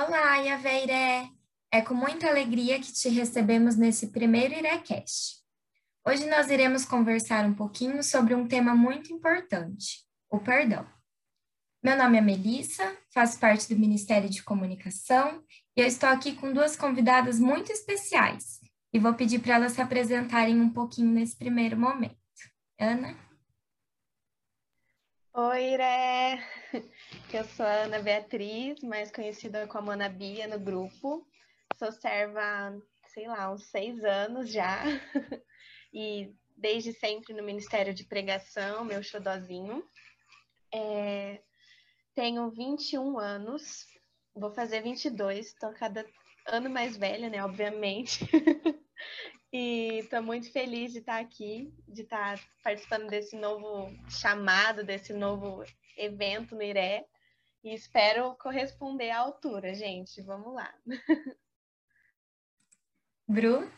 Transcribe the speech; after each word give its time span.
Olá, 0.00 0.36
Yaveiré! 0.36 1.28
É 1.72 1.82
com 1.82 1.92
muita 1.92 2.28
alegria 2.28 2.78
que 2.78 2.92
te 2.92 3.08
recebemos 3.08 3.74
nesse 3.74 4.12
primeiro 4.12 4.54
IRECast. 4.54 5.38
Hoje 6.06 6.24
nós 6.30 6.48
iremos 6.50 6.84
conversar 6.84 7.44
um 7.44 7.52
pouquinho 7.52 8.00
sobre 8.04 8.32
um 8.32 8.46
tema 8.46 8.76
muito 8.76 9.12
importante, 9.12 10.06
o 10.30 10.38
perdão. 10.38 10.86
Meu 11.82 11.96
nome 11.96 12.16
é 12.16 12.20
Melissa, 12.20 12.96
faço 13.12 13.40
parte 13.40 13.68
do 13.68 13.80
Ministério 13.80 14.30
de 14.30 14.40
Comunicação 14.40 15.42
e 15.76 15.80
eu 15.80 15.86
estou 15.88 16.08
aqui 16.10 16.36
com 16.36 16.52
duas 16.52 16.76
convidadas 16.76 17.40
muito 17.40 17.72
especiais 17.72 18.60
e 18.92 19.00
vou 19.00 19.14
pedir 19.14 19.40
para 19.40 19.56
elas 19.56 19.72
se 19.72 19.80
apresentarem 19.80 20.60
um 20.60 20.70
pouquinho 20.70 21.10
nesse 21.10 21.36
primeiro 21.36 21.76
momento. 21.76 22.14
Ana? 22.78 23.16
Oi, 25.40 25.74
Iré! 25.74 26.42
Eu 27.32 27.44
sou 27.44 27.64
a 27.64 27.84
Ana 27.84 28.00
Beatriz, 28.00 28.82
mais 28.82 29.12
conhecida 29.12 29.68
como 29.68 29.92
Ana 29.92 30.08
Bia 30.08 30.48
no 30.48 30.58
grupo. 30.58 31.24
Sou 31.78 31.92
serva, 31.92 32.76
sei 33.14 33.28
lá, 33.28 33.52
uns 33.52 33.64
seis 33.66 34.02
anos 34.02 34.50
já. 34.50 34.82
E 35.94 36.34
desde 36.56 36.92
sempre 36.92 37.32
no 37.32 37.44
Ministério 37.44 37.94
de 37.94 38.04
Pregação, 38.04 38.84
meu 38.84 39.00
xodozinho. 39.00 39.82
É, 40.74 41.40
tenho 42.16 42.50
21 42.50 43.16
anos, 43.16 43.86
vou 44.34 44.50
fazer 44.50 44.82
22, 44.82 45.46
estou 45.46 45.72
cada 45.72 46.04
ano 46.48 46.68
mais 46.68 46.96
velha, 46.96 47.30
né, 47.30 47.44
obviamente. 47.44 48.26
e 49.52 50.00
estou 50.00 50.22
muito 50.22 50.52
feliz 50.52 50.92
de 50.92 50.98
estar 50.98 51.18
aqui, 51.18 51.72
de 51.86 52.02
estar 52.02 52.38
participando 52.62 53.08
desse 53.08 53.36
novo 53.36 53.90
chamado, 54.08 54.84
desse 54.84 55.12
novo 55.12 55.64
evento 55.96 56.54
no 56.54 56.62
IRE. 56.62 57.04
E 57.64 57.74
espero 57.74 58.36
corresponder 58.36 59.10
à 59.10 59.18
altura, 59.18 59.74
gente. 59.74 60.22
Vamos 60.22 60.54
lá. 60.54 60.72
Bru? 63.26 63.70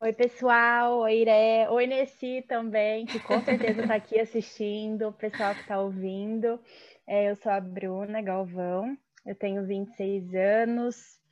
Oi, 0.00 0.12
pessoal. 0.12 0.98
Oi, 0.98 1.22
Iré. 1.22 1.66
Oi, 1.70 1.86
Nessi 1.86 2.44
também, 2.46 3.06
que 3.06 3.18
com 3.18 3.40
certeza 3.40 3.80
está 3.80 3.94
aqui 3.94 4.20
assistindo, 4.20 5.08
o 5.08 5.12
pessoal 5.12 5.54
que 5.54 5.62
está 5.62 5.80
ouvindo. 5.80 6.60
É, 7.06 7.30
eu 7.30 7.36
sou 7.36 7.50
a 7.50 7.58
Bruna 7.58 8.20
Galvão, 8.20 8.98
eu 9.24 9.34
tenho 9.34 9.64
26 9.66 10.34
anos. 10.34 11.23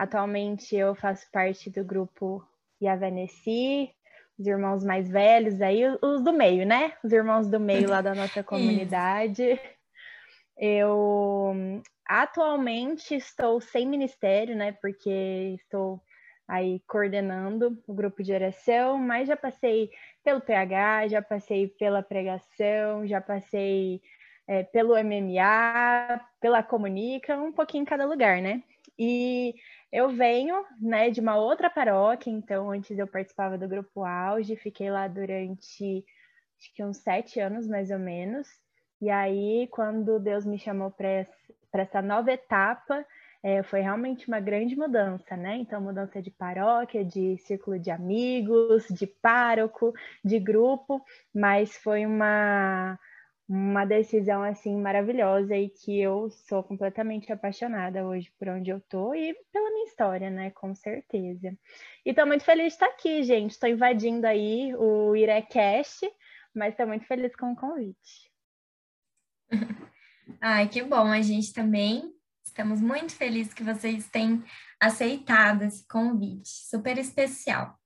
Atualmente 0.00 0.74
eu 0.74 0.94
faço 0.94 1.30
parte 1.30 1.68
do 1.68 1.84
grupo 1.84 2.42
Yavanesi, 2.82 3.94
os 4.38 4.46
irmãos 4.46 4.82
mais 4.82 5.10
velhos 5.10 5.60
aí, 5.60 5.82
os 6.00 6.24
do 6.24 6.32
meio, 6.32 6.64
né? 6.64 6.94
Os 7.04 7.12
irmãos 7.12 7.50
do 7.50 7.60
meio 7.60 7.86
lá 7.90 8.00
da 8.00 8.14
nossa 8.14 8.40
comunidade. 8.42 9.60
Eu 10.56 11.82
atualmente 12.08 13.14
estou 13.14 13.60
sem 13.60 13.86
ministério, 13.86 14.56
né? 14.56 14.72
Porque 14.72 15.58
estou 15.60 16.00
aí 16.48 16.80
coordenando 16.86 17.78
o 17.86 17.92
grupo 17.92 18.22
de 18.22 18.32
oração, 18.32 18.96
mas 18.96 19.28
já 19.28 19.36
passei 19.36 19.90
pelo 20.24 20.40
PH, 20.40 21.08
já 21.08 21.20
passei 21.20 21.68
pela 21.68 22.02
pregação, 22.02 23.06
já 23.06 23.20
passei 23.20 24.00
é, 24.48 24.62
pelo 24.62 24.94
MMA, 24.94 26.24
pela 26.40 26.62
Comunica, 26.62 27.36
um 27.36 27.52
pouquinho 27.52 27.82
em 27.82 27.84
cada 27.84 28.06
lugar, 28.06 28.40
né? 28.40 28.62
E 28.98 29.54
eu 29.92 30.08
venho, 30.10 30.64
né, 30.80 31.10
de 31.10 31.20
uma 31.20 31.36
outra 31.36 31.68
paróquia, 31.68 32.30
então 32.30 32.70
antes 32.70 32.96
eu 32.98 33.06
participava 33.06 33.58
do 33.58 33.68
grupo 33.68 34.04
Auge, 34.04 34.56
fiquei 34.56 34.90
lá 34.90 35.08
durante 35.08 36.04
acho 36.58 36.74
que 36.74 36.84
uns 36.84 36.98
sete 36.98 37.40
anos 37.40 37.66
mais 37.66 37.90
ou 37.90 37.98
menos. 37.98 38.46
E 39.00 39.08
aí, 39.08 39.66
quando 39.70 40.20
Deus 40.20 40.44
me 40.44 40.58
chamou 40.58 40.90
para 40.90 41.26
essa 41.72 42.02
nova 42.02 42.30
etapa, 42.30 43.04
é, 43.42 43.62
foi 43.62 43.80
realmente 43.80 44.28
uma 44.28 44.38
grande 44.38 44.76
mudança, 44.76 45.34
né? 45.36 45.56
Então, 45.56 45.80
mudança 45.80 46.20
de 46.20 46.30
paróquia, 46.30 47.02
de 47.02 47.38
círculo 47.38 47.78
de 47.78 47.90
amigos, 47.90 48.86
de 48.90 49.06
pároco, 49.06 49.94
de 50.22 50.38
grupo, 50.38 51.02
mas 51.34 51.74
foi 51.78 52.04
uma 52.04 52.98
uma 53.52 53.84
decisão 53.84 54.44
assim 54.44 54.80
maravilhosa 54.80 55.56
e 55.56 55.68
que 55.68 56.00
eu 56.00 56.30
sou 56.30 56.62
completamente 56.62 57.32
apaixonada 57.32 58.06
hoje 58.06 58.32
por 58.38 58.48
onde 58.48 58.70
eu 58.70 58.80
tô 58.82 59.12
e 59.12 59.34
pela 59.52 59.70
minha 59.72 59.86
história, 59.86 60.30
né, 60.30 60.52
com 60.52 60.72
certeza. 60.72 61.58
E 62.06 62.14
tô 62.14 62.24
muito 62.24 62.44
feliz 62.44 62.68
de 62.68 62.72
estar 62.74 62.86
aqui, 62.86 63.24
gente. 63.24 63.50
Estou 63.50 63.68
invadindo 63.68 64.24
aí 64.24 64.72
o 64.76 65.16
Irecast, 65.16 66.08
mas 66.54 66.74
estou 66.74 66.86
muito 66.86 67.04
feliz 67.06 67.34
com 67.34 67.50
o 67.50 67.56
convite. 67.56 68.30
Ai, 70.40 70.68
que 70.68 70.84
bom, 70.84 71.08
a 71.08 71.20
gente 71.20 71.52
também 71.52 72.14
estamos 72.44 72.80
muito 72.80 73.16
felizes 73.16 73.52
que 73.52 73.64
vocês 73.64 74.08
têm 74.08 74.44
aceitado 74.80 75.62
esse 75.62 75.84
convite, 75.88 76.48
super 76.48 76.96
especial. 76.98 77.76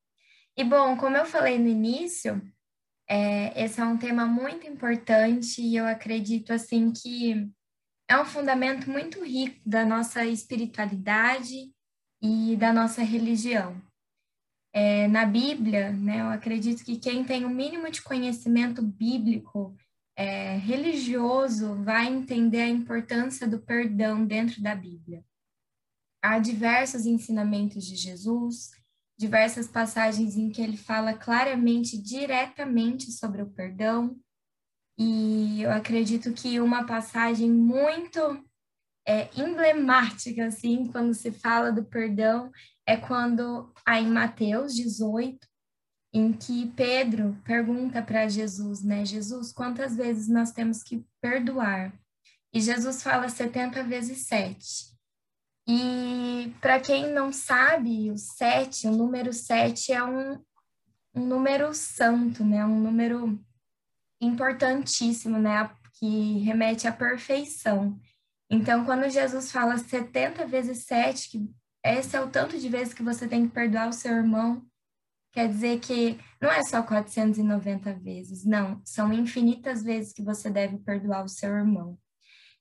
E 0.54 0.62
bom, 0.62 0.94
como 0.98 1.16
eu 1.16 1.24
falei 1.24 1.58
no 1.58 1.68
início, 1.68 2.42
é, 3.08 3.64
esse 3.64 3.80
é 3.80 3.84
um 3.84 3.98
tema 3.98 4.26
muito 4.26 4.66
importante 4.66 5.60
e 5.60 5.76
eu 5.76 5.86
acredito 5.86 6.52
assim 6.52 6.92
que 6.92 7.50
é 8.08 8.18
um 8.18 8.24
fundamento 8.24 8.90
muito 8.90 9.22
rico 9.24 9.60
da 9.64 9.84
nossa 9.84 10.24
espiritualidade 10.24 11.72
e 12.22 12.56
da 12.56 12.72
nossa 12.72 13.02
religião. 13.02 13.80
É, 14.72 15.06
na 15.08 15.24
Bíblia, 15.24 15.92
né, 15.92 16.20
eu 16.20 16.28
acredito 16.28 16.84
que 16.84 16.98
quem 16.98 17.24
tem 17.24 17.44
o 17.44 17.50
mínimo 17.50 17.90
de 17.90 18.02
conhecimento 18.02 18.82
bíblico 18.82 19.76
é, 20.16 20.56
religioso 20.56 21.74
vai 21.82 22.06
entender 22.06 22.62
a 22.62 22.68
importância 22.68 23.46
do 23.46 23.60
perdão 23.60 24.24
dentro 24.24 24.62
da 24.62 24.74
Bíblia. 24.74 25.24
Há 26.22 26.38
diversos 26.38 27.06
ensinamentos 27.06 27.84
de 27.84 27.96
Jesus 27.96 28.70
diversas 29.18 29.68
passagens 29.68 30.36
em 30.36 30.50
que 30.50 30.60
ele 30.60 30.76
fala 30.76 31.14
claramente, 31.14 31.96
diretamente 31.96 33.12
sobre 33.12 33.42
o 33.42 33.50
perdão. 33.50 34.18
E 34.98 35.62
eu 35.62 35.70
acredito 35.70 36.32
que 36.32 36.60
uma 36.60 36.86
passagem 36.86 37.50
muito 37.50 38.20
é, 39.06 39.28
emblemática, 39.36 40.46
assim, 40.46 40.86
quando 40.86 41.14
se 41.14 41.30
fala 41.30 41.70
do 41.70 41.84
perdão, 41.84 42.50
é 42.86 42.96
quando, 42.96 43.72
aí 43.86 44.04
em 44.04 44.10
Mateus 44.10 44.74
18, 44.74 45.38
em 46.12 46.32
que 46.32 46.70
Pedro 46.76 47.36
pergunta 47.44 48.00
para 48.00 48.28
Jesus, 48.28 48.82
né? 48.82 49.04
Jesus, 49.04 49.52
quantas 49.52 49.96
vezes 49.96 50.28
nós 50.28 50.52
temos 50.52 50.82
que 50.82 51.04
perdoar? 51.20 51.92
E 52.52 52.60
Jesus 52.60 53.02
fala 53.02 53.28
70 53.28 53.82
vezes 53.82 54.26
7. 54.26 54.93
E 55.66 56.54
para 56.60 56.78
quem 56.78 57.12
não 57.12 57.32
sabe, 57.32 58.10
o 58.10 58.18
sete, 58.18 58.86
o 58.86 58.90
número 58.90 59.32
sete 59.32 59.92
é 59.92 60.04
um, 60.04 60.38
um 61.14 61.26
número 61.26 61.72
santo, 61.72 62.44
né? 62.44 62.64
Um 62.64 62.80
número 62.80 63.38
importantíssimo, 64.20 65.38
né? 65.38 65.70
Que 65.94 66.38
remete 66.40 66.86
à 66.86 66.92
perfeição. 66.92 67.98
Então, 68.50 68.84
quando 68.84 69.08
Jesus 69.08 69.50
fala 69.50 69.78
70 69.78 70.46
vezes 70.46 70.84
7, 70.84 71.30
que 71.30 71.50
esse 71.84 72.16
é 72.16 72.20
o 72.20 72.30
tanto 72.30 72.58
de 72.58 72.68
vezes 72.68 72.94
que 72.94 73.02
você 73.02 73.26
tem 73.26 73.48
que 73.48 73.54
perdoar 73.54 73.88
o 73.88 73.92
seu 73.92 74.12
irmão, 74.12 74.64
quer 75.32 75.48
dizer 75.48 75.80
que 75.80 76.18
não 76.40 76.50
é 76.50 76.62
só 76.62 76.82
490 76.82 77.94
vezes, 77.94 78.44
não, 78.44 78.80
são 78.84 79.12
infinitas 79.12 79.82
vezes 79.82 80.12
que 80.12 80.22
você 80.22 80.48
deve 80.48 80.78
perdoar 80.78 81.24
o 81.24 81.28
seu 81.28 81.50
irmão. 81.50 81.98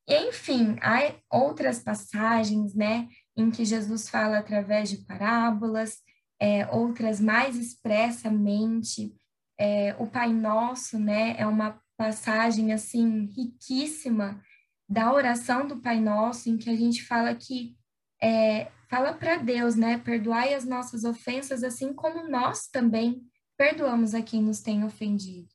E, 0.07 0.29
enfim, 0.29 0.77
há 0.81 1.13
outras 1.29 1.79
passagens, 1.79 2.73
né, 2.73 3.07
em 3.35 3.49
que 3.49 3.63
Jesus 3.63 4.09
fala 4.09 4.39
através 4.39 4.89
de 4.89 4.97
parábolas, 4.97 5.99
é, 6.39 6.67
outras 6.67 7.19
mais 7.19 7.55
expressamente. 7.55 9.15
É, 9.57 9.95
o 9.97 10.07
Pai 10.07 10.33
Nosso, 10.33 10.99
né, 10.99 11.35
é 11.37 11.47
uma 11.47 11.81
passagem, 11.97 12.73
assim, 12.73 13.25
riquíssima 13.35 14.41
da 14.89 15.13
oração 15.13 15.67
do 15.67 15.79
Pai 15.79 15.99
Nosso, 15.99 16.49
em 16.49 16.57
que 16.57 16.69
a 16.69 16.75
gente 16.75 17.03
fala 17.03 17.33
que, 17.33 17.75
é, 18.21 18.69
fala 18.89 19.13
para 19.13 19.37
Deus, 19.37 19.75
né, 19.75 19.97
perdoai 19.97 20.53
as 20.53 20.65
nossas 20.65 21.03
ofensas, 21.03 21.63
assim 21.63 21.93
como 21.93 22.27
nós 22.29 22.67
também 22.67 23.23
perdoamos 23.57 24.13
a 24.13 24.21
quem 24.21 24.41
nos 24.41 24.59
tem 24.59 24.83
ofendido. 24.83 25.47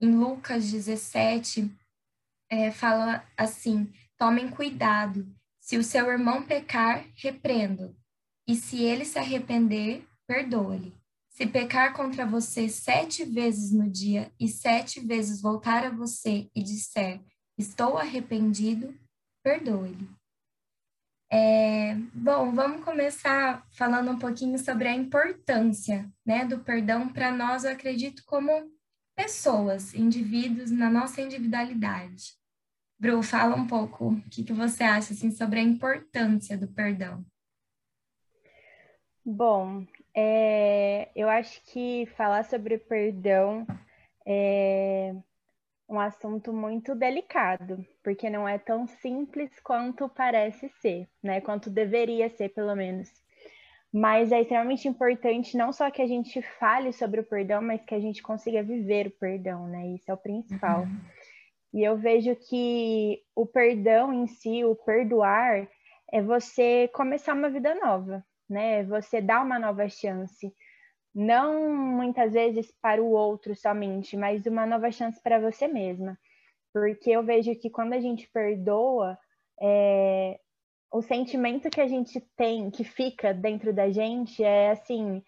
Em 0.00 0.10
Lucas 0.16 0.70
17, 0.70 1.70
é, 2.50 2.70
fala 2.70 3.24
assim: 3.36 3.92
tomem 4.18 4.48
cuidado, 4.48 5.26
se 5.60 5.76
o 5.76 5.84
seu 5.84 6.10
irmão 6.10 6.42
pecar, 6.42 7.04
repreendo, 7.16 7.96
e 8.46 8.54
se 8.54 8.82
ele 8.82 9.04
se 9.04 9.18
arrepender, 9.18 10.06
perdoe-lhe. 10.26 10.94
Se 11.30 11.46
pecar 11.46 11.94
contra 11.94 12.24
você 12.24 12.68
sete 12.68 13.24
vezes 13.24 13.72
no 13.72 13.90
dia 13.90 14.30
e 14.38 14.46
sete 14.46 15.00
vezes 15.00 15.42
voltar 15.42 15.84
a 15.84 15.90
você 15.90 16.48
e 16.54 16.62
disser, 16.62 17.20
estou 17.58 17.98
arrependido, 17.98 18.94
perdoe-lhe. 19.42 20.08
É, 21.32 21.96
bom, 22.14 22.52
vamos 22.54 22.84
começar 22.84 23.66
falando 23.72 24.12
um 24.12 24.18
pouquinho 24.18 24.56
sobre 24.58 24.86
a 24.86 24.94
importância 24.94 26.08
né, 26.24 26.44
do 26.44 26.60
perdão 26.60 27.08
para 27.08 27.32
nós, 27.32 27.64
eu 27.64 27.72
acredito, 27.72 28.22
como 28.24 28.70
pessoas, 29.14 29.94
indivíduos, 29.94 30.70
na 30.70 30.90
nossa 30.90 31.20
individualidade. 31.20 32.34
Bru, 32.98 33.22
fala 33.22 33.56
um 33.56 33.66
pouco 33.66 34.08
o 34.08 34.22
que, 34.30 34.44
que 34.44 34.52
você 34.52 34.82
acha 34.82 35.12
assim, 35.12 35.30
sobre 35.30 35.58
a 35.58 35.62
importância 35.62 36.56
do 36.56 36.68
perdão. 36.68 37.24
Bom, 39.24 39.86
é, 40.14 41.10
eu 41.16 41.28
acho 41.28 41.62
que 41.64 42.06
falar 42.16 42.44
sobre 42.44 42.78
perdão 42.78 43.66
é 44.26 45.14
um 45.88 45.98
assunto 46.00 46.52
muito 46.52 46.94
delicado, 46.94 47.84
porque 48.02 48.30
não 48.30 48.48
é 48.48 48.58
tão 48.58 48.86
simples 48.86 49.50
quanto 49.60 50.08
parece 50.08 50.68
ser, 50.80 51.08
né? 51.22 51.40
Quanto 51.40 51.70
deveria 51.70 52.28
ser, 52.30 52.50
pelo 52.50 52.74
menos. 52.74 53.10
Mas 53.96 54.32
é 54.32 54.40
extremamente 54.40 54.88
importante 54.88 55.56
não 55.56 55.72
só 55.72 55.88
que 55.88 56.02
a 56.02 56.06
gente 56.08 56.42
fale 56.42 56.92
sobre 56.92 57.20
o 57.20 57.24
perdão, 57.24 57.62
mas 57.62 57.80
que 57.84 57.94
a 57.94 58.00
gente 58.00 58.20
consiga 58.20 58.60
viver 58.60 59.06
o 59.06 59.10
perdão, 59.12 59.68
né? 59.68 59.86
Isso 59.94 60.10
é 60.10 60.14
o 60.14 60.16
principal. 60.16 60.80
Uhum. 60.80 61.00
E 61.72 61.84
eu 61.84 61.96
vejo 61.96 62.34
que 62.34 63.22
o 63.36 63.46
perdão 63.46 64.12
em 64.12 64.26
si, 64.26 64.64
o 64.64 64.74
perdoar, 64.74 65.68
é 66.12 66.20
você 66.20 66.90
começar 66.92 67.34
uma 67.34 67.48
vida 67.48 67.72
nova, 67.76 68.24
né? 68.50 68.80
É 68.80 68.84
você 68.84 69.20
dar 69.20 69.44
uma 69.44 69.60
nova 69.60 69.88
chance. 69.88 70.52
Não 71.14 71.72
muitas 71.72 72.32
vezes 72.32 72.72
para 72.82 73.00
o 73.00 73.12
outro 73.12 73.54
somente, 73.54 74.16
mas 74.16 74.44
uma 74.44 74.66
nova 74.66 74.90
chance 74.90 75.22
para 75.22 75.38
você 75.38 75.68
mesma. 75.68 76.18
Porque 76.72 77.10
eu 77.10 77.22
vejo 77.22 77.54
que 77.60 77.70
quando 77.70 77.92
a 77.92 78.00
gente 78.00 78.28
perdoa, 78.32 79.16
é, 79.62 80.40
o 80.94 81.02
sentimento 81.02 81.68
que 81.68 81.80
a 81.80 81.88
gente 81.88 82.20
tem, 82.36 82.70
que 82.70 82.84
fica 82.84 83.34
dentro 83.34 83.72
da 83.72 83.90
gente, 83.90 84.44
é 84.44 84.70
assim, 84.70 85.20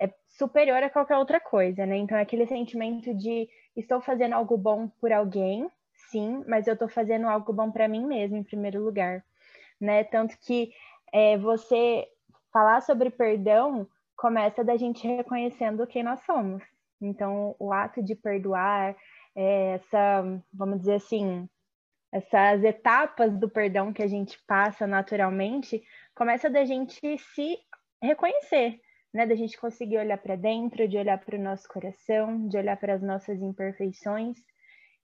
é 0.00 0.12
superior 0.26 0.82
a 0.82 0.90
qualquer 0.90 1.16
outra 1.16 1.38
coisa, 1.38 1.86
né? 1.86 1.96
Então, 1.96 2.18
é 2.18 2.22
aquele 2.22 2.44
sentimento 2.44 3.14
de 3.14 3.48
estou 3.76 4.00
fazendo 4.00 4.32
algo 4.32 4.56
bom 4.56 4.88
por 5.00 5.12
alguém, 5.12 5.70
sim, 6.10 6.42
mas 6.48 6.66
eu 6.66 6.74
estou 6.74 6.88
fazendo 6.88 7.28
algo 7.28 7.52
bom 7.52 7.70
para 7.70 7.86
mim 7.86 8.04
mesmo, 8.04 8.36
em 8.36 8.42
primeiro 8.42 8.82
lugar, 8.82 9.24
né? 9.80 10.02
Tanto 10.02 10.36
que 10.40 10.72
é, 11.12 11.38
você 11.38 12.08
falar 12.52 12.80
sobre 12.80 13.08
perdão 13.08 13.86
começa 14.16 14.64
da 14.64 14.76
gente 14.76 15.06
reconhecendo 15.06 15.86
quem 15.86 16.02
nós 16.02 16.18
somos. 16.26 16.64
Então, 17.00 17.54
o 17.60 17.72
ato 17.72 18.02
de 18.02 18.16
perdoar, 18.16 18.96
é, 19.36 19.74
essa, 19.74 20.42
vamos 20.52 20.80
dizer 20.80 20.94
assim, 20.94 21.48
essas 22.12 22.62
etapas 22.64 23.36
do 23.36 23.48
perdão 23.48 23.92
que 23.92 24.02
a 24.02 24.06
gente 24.06 24.38
passa 24.46 24.86
naturalmente, 24.86 25.82
começa 26.14 26.48
da 26.48 26.64
gente 26.64 27.00
se 27.18 27.58
reconhecer, 28.02 28.80
né? 29.12 29.26
Da 29.26 29.34
gente 29.34 29.58
conseguir 29.58 29.98
olhar 29.98 30.18
para 30.18 30.36
dentro, 30.36 30.88
de 30.88 30.96
olhar 30.96 31.18
para 31.18 31.36
o 31.36 31.42
nosso 31.42 31.68
coração, 31.68 32.48
de 32.48 32.56
olhar 32.56 32.76
para 32.76 32.94
as 32.94 33.02
nossas 33.02 33.40
imperfeições. 33.42 34.36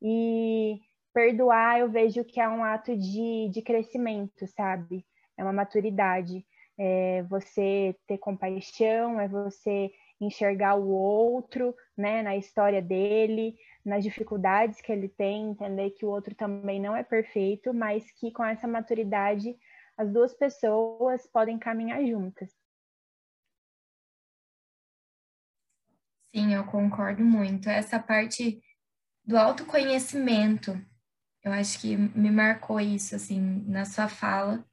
E 0.01 0.81
perdoar, 1.13 1.81
eu 1.81 1.91
vejo 1.91 2.25
que 2.25 2.41
é 2.41 2.49
um 2.49 2.65
ato 2.65 2.97
de, 2.97 3.49
de 3.51 3.63
crescimento, 3.63 4.47
sabe? 4.49 5.05
É 5.37 5.43
uma 5.43 5.53
maturidade. 5.53 6.45
É 6.79 7.23
você 7.25 7.95
ter 8.07 8.19
compaixão, 8.19 9.21
é 9.21 9.29
você 9.29 9.93
enxergar 10.25 10.77
o 10.77 10.89
outro, 10.89 11.75
né, 11.97 12.23
na 12.23 12.37
história 12.37 12.81
dele, 12.81 13.57
nas 13.85 14.05
dificuldades 14.05 14.81
que 14.81 14.93
ele 14.93 15.09
tem, 15.09 15.51
entender 15.51 15.91
que 15.91 16.05
o 16.05 16.09
outro 16.09 16.35
também 16.35 16.81
não 16.81 16.95
é 16.95 17.03
perfeito, 17.03 17.75
mas 17.75 18.11
que 18.13 18.31
com 18.31 18.45
essa 18.45 18.67
maturidade 18.69 19.57
as 19.97 20.11
duas 20.13 20.33
pessoas 20.35 21.27
podem 21.27 21.59
caminhar 21.59 22.05
juntas. 22.07 22.51
Sim, 26.35 26.55
eu 26.55 26.65
concordo 26.65 27.23
muito. 27.23 27.69
Essa 27.69 27.99
parte 27.99 28.63
do 29.25 29.37
autoconhecimento, 29.37 30.81
eu 31.45 31.53
acho 31.53 31.79
que 31.81 31.97
me 31.97 32.31
marcou 32.31 32.81
isso, 32.81 33.15
assim, 33.15 33.41
na 33.67 33.85
sua 33.85 34.09
fala, 34.09 34.65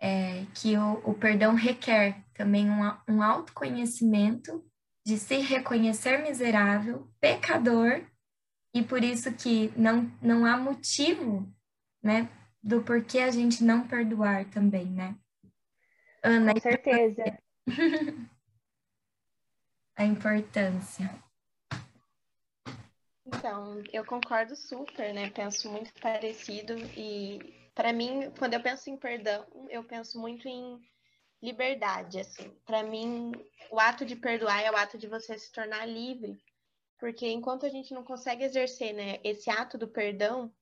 é, 0.00 0.46
que 0.54 0.76
o, 0.76 1.10
o, 1.10 1.14
perdão 1.14 1.54
requer 1.54 2.24
também 2.34 2.70
um, 2.70 2.80
um 3.08 3.22
autoconhecimento 3.22 4.64
de 5.06 5.18
se 5.18 5.36
reconhecer 5.36 6.20
miserável, 6.20 7.08
pecador, 7.20 8.04
e 8.74 8.82
por 8.82 9.04
isso 9.04 9.32
que 9.32 9.72
não, 9.76 10.10
não 10.20 10.44
há 10.44 10.56
motivo, 10.56 11.48
né, 12.02 12.28
do 12.60 12.82
porquê 12.82 13.20
a 13.20 13.30
gente 13.30 13.62
não 13.62 13.86
perdoar 13.86 14.46
também, 14.46 14.86
né? 14.86 15.16
Ana, 16.24 16.52
Com 16.54 16.60
certeza. 16.60 17.38
a 19.94 20.04
importância. 20.04 21.08
Então, 23.24 23.80
eu 23.92 24.04
concordo 24.04 24.56
super, 24.56 25.14
né? 25.14 25.30
Penso 25.30 25.70
muito 25.70 25.92
parecido 26.00 26.76
e 26.96 27.70
para 27.76 27.92
mim, 27.92 28.32
quando 28.36 28.54
eu 28.54 28.60
penso 28.60 28.90
em 28.90 28.96
perdão, 28.96 29.46
eu 29.70 29.84
penso 29.84 30.18
muito 30.18 30.48
em 30.48 30.80
liberdade, 31.46 32.20
assim. 32.20 32.50
Para 32.64 32.82
mim, 32.82 33.32
o 33.70 33.80
ato 33.80 34.04
de 34.04 34.16
perdoar 34.16 34.62
é 34.62 34.70
o 34.70 34.76
ato 34.76 34.98
de 34.98 35.06
você 35.06 35.38
se 35.38 35.50
tornar 35.52 35.86
livre 35.86 36.38
porque 36.98 37.28
enquanto 37.28 37.66
a 37.66 37.68
gente 37.68 37.92
não 37.92 38.02
consegue 38.02 38.44
exercer, 38.44 38.94
né, 38.94 39.18
esse 39.22 39.50
ato 39.50 39.76
do 39.76 39.88
perdão, 39.88 40.52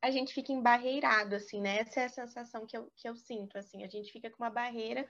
a 0.00 0.10
gente 0.10 0.34
fica 0.34 0.52
embarreirado, 0.52 1.36
assim, 1.36 1.60
né? 1.60 1.78
Essa 1.78 2.00
é 2.00 2.04
a 2.04 2.08
sensação 2.08 2.66
que 2.66 2.76
eu, 2.76 2.90
que 2.96 3.08
eu 3.08 3.16
sinto, 3.16 3.56
assim. 3.56 3.84
A 3.84 3.88
gente 3.88 4.10
fica 4.12 4.30
com 4.30 4.42
uma 4.42 4.50
barreira 4.50 5.06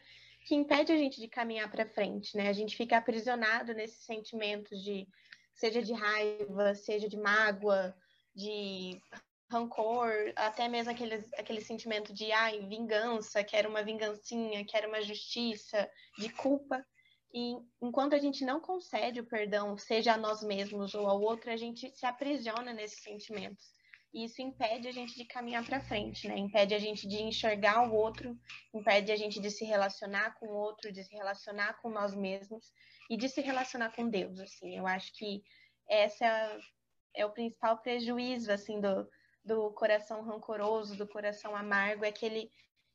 que 0.47 0.55
impede 0.55 0.93
a 0.93 0.97
gente 0.97 1.21
de 1.21 1.29
caminhar 1.29 1.71
para 1.71 1.89
frente, 1.89 2.37
né? 2.37 2.49
A 2.49 2.53
gente 2.53 2.77
fica 2.77 2.99
aprisionado 2.99 3.73
nesses 3.73 4.05
sentimentos 4.05 4.83
de, 4.83 5.09
seja 5.55 5.83
de 5.83 5.93
raiva, 5.95 6.75
seja 6.75 7.09
de 7.09 7.17
mágoa, 7.17 7.95
de 8.35 9.01
rancor, 9.53 10.33
até 10.35 10.67
mesmo 10.67 10.91
aquele, 10.91 11.25
aquele 11.37 11.61
sentimento 11.61 12.13
de, 12.13 12.33
ai, 12.33 12.61
vingança, 12.67 13.45
quero 13.45 13.69
uma 13.69 13.83
vingancinha, 13.83 14.65
quero 14.65 14.89
uma 14.89 15.03
justiça, 15.03 15.89
de 16.19 16.31
culpa. 16.31 16.85
E 17.35 17.57
enquanto 17.81 18.15
a 18.15 18.19
gente 18.19 18.45
não 18.45 18.61
concede 18.61 19.21
o 19.21 19.27
perdão, 19.27 19.77
seja 19.77 20.15
a 20.15 20.19
nós 20.19 20.43
mesmos 20.43 20.95
ou 20.95 21.07
ao 21.07 21.21
outro, 21.21 21.51
a 21.51 21.57
gente 21.57 21.91
se 21.95 22.07
aprisiona 22.07 22.73
nesses 22.73 23.03
sentimentos. 23.03 23.65
E 24.13 24.25
isso 24.25 24.43
impede 24.43 24.89
a 24.89 24.93
gente 24.93 25.15
de 25.15 25.25
caminhar 25.25 25.65
para 25.65 25.81
frente, 25.81 26.29
né? 26.29 26.37
Impede 26.37 26.75
a 26.75 26.79
gente 26.79 27.09
de 27.09 27.23
enxergar 27.23 27.89
o 27.89 27.95
outro, 27.95 28.39
impede 28.75 29.11
a 29.11 29.17
gente 29.17 29.41
de 29.41 29.51
se 29.51 29.65
relacionar 29.65 30.35
com 30.39 30.47
o 30.47 30.55
outro, 30.55 30.93
de 30.93 31.03
se 31.03 31.15
relacionar 31.15 31.81
com 31.81 31.89
nós 31.89 32.15
mesmos 32.15 32.71
e 33.09 33.17
de 33.17 33.29
se 33.29 33.41
relacionar 33.41 33.95
com 33.95 34.09
Deus, 34.09 34.39
assim. 34.39 34.77
Eu 34.77 34.87
acho 34.87 35.11
que 35.15 35.43
essa 35.89 36.59
é, 37.15 37.25
o 37.25 37.31
principal 37.31 37.79
prejuízo, 37.79 38.53
assim, 38.53 38.81
do, 38.81 39.09
do 39.45 39.71
coração 39.73 40.23
rancoroso, 40.23 40.97
do 40.97 41.07
coração 41.07 41.55
amargo, 41.57 42.05
é 42.05 42.13
que 42.13 42.25
ele 42.25 42.51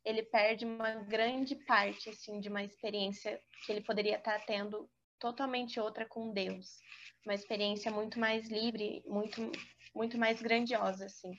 ele 0.05 0.23
perde 0.23 0.63
uma 0.63 0.91
grande 1.03 1.53
parte 1.65 2.09
assim 2.09 2.39
de 2.39 2.47
uma 2.47 2.63
experiência 2.63 3.41
que 3.65 3.71
ele 3.73 3.81
poderia 3.81 4.15
estar 4.15 4.39
tendo 4.45 4.89
totalmente 5.19 5.81
outra 5.81 6.05
com 6.05 6.31
Deus, 6.31 6.79
uma 7.25 7.33
experiência 7.33 7.91
muito 7.91 8.17
mais 8.17 8.47
livre, 8.49 9.03
muito 9.05 9.51
muito 9.93 10.17
mais 10.17 10.41
grandiosa 10.41 11.05
assim. 11.05 11.31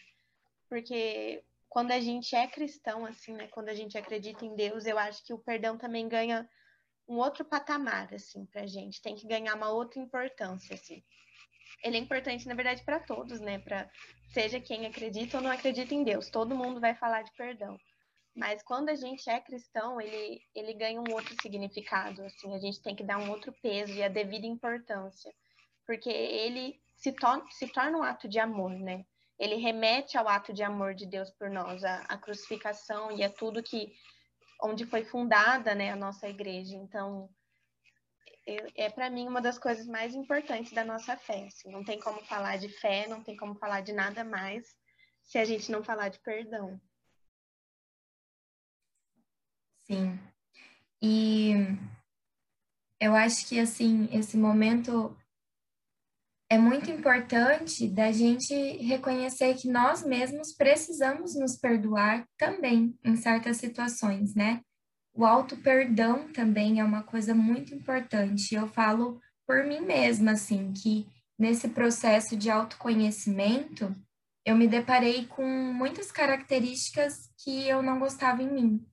Porque 0.69 1.43
quando 1.69 1.93
a 1.93 2.01
gente 2.01 2.35
é 2.35 2.47
cristão 2.47 3.07
assim, 3.07 3.33
né, 3.33 3.49
quando 3.49 3.71
a 3.71 3.75
gente 3.75 3.97
acredita 3.97 4.45
em 4.45 4.55
Deus, 4.55 4.85
eu 4.85 4.99
acho 4.99 5.25
que 5.25 5.33
o 5.33 5.39
perdão 5.39 5.79
também 5.79 6.07
ganha 6.07 6.47
um 7.09 7.17
outro 7.17 7.45
patamar 7.45 8.13
assim 8.13 8.45
pra 8.47 8.67
gente, 8.67 9.01
tem 9.01 9.15
que 9.15 9.27
ganhar 9.27 9.55
uma 9.55 9.71
outra 9.71 9.99
importância 9.99 10.75
assim. 10.75 11.03
Ele 11.83 11.97
é 11.97 12.01
importante, 12.01 12.47
na 12.47 12.55
verdade, 12.55 12.83
para 12.85 13.01
todos, 13.01 13.41
né? 13.41 13.59
Para 13.59 13.89
seja 14.31 14.61
quem 14.61 14.87
acredita 14.87 15.39
ou 15.39 15.43
não 15.43 15.51
acredita 15.51 15.95
em 15.95 16.05
Deus, 16.05 16.29
todo 16.29 16.55
mundo 16.55 16.81
vai 16.81 16.95
falar 16.95 17.23
de 17.23 17.33
perdão. 17.33 17.79
Mas 18.37 18.63
quando 18.63 18.89
a 18.89 18.95
gente 18.95 19.29
é 19.29 19.41
cristão, 19.41 20.01
ele, 20.01 20.41
ele 20.55 20.75
ganha 20.75 21.01
um 21.01 21.13
outro 21.13 21.35
significado, 21.43 22.23
assim, 22.25 22.55
a 22.55 22.59
gente 22.59 22.81
tem 22.83 22.95
que 22.95 23.03
dar 23.03 23.19
um 23.19 23.31
outro 23.31 23.53
peso 23.61 23.93
e 23.93 24.03
a 24.03 24.09
devida 24.09 24.47
importância, 24.47 25.33
porque 25.87 26.11
ele 26.11 26.81
se, 26.95 27.13
to 27.13 27.45
se 27.51 27.67
torna 27.69 27.99
um 27.99 28.03
ato 28.03 28.29
de 28.29 28.39
amor, 28.39 28.71
né? 28.71 29.05
Ele 29.39 29.57
remete 29.57 30.17
ao 30.19 30.29
ato 30.29 30.53
de 30.53 30.63
amor 30.63 30.95
de 30.95 31.07
Deus 31.07 31.31
por 31.31 31.49
nós, 31.51 31.83
a, 31.85 32.03
a 32.03 32.19
crucificação 32.19 33.11
e 33.11 33.25
a 33.25 33.31
tudo 33.31 33.63
que 33.63 33.93
onde 34.63 34.85
foi 34.87 35.05
fundada, 35.05 35.75
né, 35.75 35.91
a 35.91 35.97
nossa 35.97 36.29
igreja. 36.29 36.77
Então, 36.77 37.29
é, 38.75 38.91
para 38.91 39.11
mim 39.11 39.27
uma 39.27 39.41
das 39.41 39.59
coisas 39.59 39.87
mais 39.87 40.15
importantes 40.15 40.73
da 40.73 40.85
nossa 40.85 41.17
fé. 41.17 41.47
Assim. 41.47 41.71
Não 41.71 41.85
tem 41.85 41.99
como 42.01 42.21
falar 42.25 42.57
de 42.57 42.69
fé, 42.69 43.07
não 43.07 43.23
tem 43.23 43.37
como 43.37 43.55
falar 43.55 43.83
de 43.83 43.93
nada 43.93 44.25
mais 44.25 44.77
se 45.23 45.39
a 45.39 45.45
gente 45.45 45.71
não 45.71 45.83
falar 45.83 46.09
de 46.09 46.19
perdão. 46.21 46.81
Sim. 49.85 50.19
E 51.03 51.53
eu 53.01 53.15
acho 53.15 53.47
que 53.47 53.59
assim, 53.61 54.09
esse 54.13 54.37
momento 54.37 55.17
é 56.51 56.57
muito 56.57 56.91
importante 56.91 57.87
da 57.89 58.11
gente 58.11 58.55
reconhecer 58.79 59.55
que 59.55 59.69
nós 59.69 60.03
mesmos 60.03 60.55
precisamos 60.55 61.39
nos 61.39 61.57
perdoar 61.57 62.27
também 62.39 62.99
em 63.05 63.17
certas 63.17 63.59
situações, 63.59 64.35
né? 64.35 64.63
O 65.19 65.25
auto-perdão 65.25 66.29
também 66.29 66.79
é 66.79 66.85
uma 66.85 67.03
coisa 67.03 67.35
muito 67.35 67.75
importante. 67.75 68.55
Eu 68.55 68.69
falo 68.69 69.21
por 69.45 69.65
mim 69.65 69.81
mesma, 69.81 70.31
assim, 70.31 70.73
que 70.73 71.09
nesse 71.37 71.71
processo 71.71 72.37
de 72.37 72.49
autoconhecimento, 72.49 73.93
eu 74.47 74.55
me 74.55 74.69
deparei 74.69 75.27
com 75.27 75.45
muitas 75.45 76.13
características 76.13 77.33
que 77.43 77.67
eu 77.67 77.83
não 77.83 77.99
gostava 77.99 78.45
em 78.45 78.53
mim. 78.53 78.87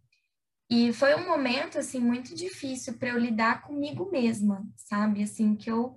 E 0.67 0.91
foi 0.93 1.13
um 1.13 1.27
momento 1.27 1.77
assim 1.77 1.99
muito 1.99 2.33
difícil 2.33 2.95
para 2.95 3.09
eu 3.09 3.19
lidar 3.19 3.61
comigo 3.61 4.09
mesma, 4.11 4.67
sabe? 4.75 5.21
Assim 5.21 5.55
que 5.55 5.69
eu, 5.69 5.95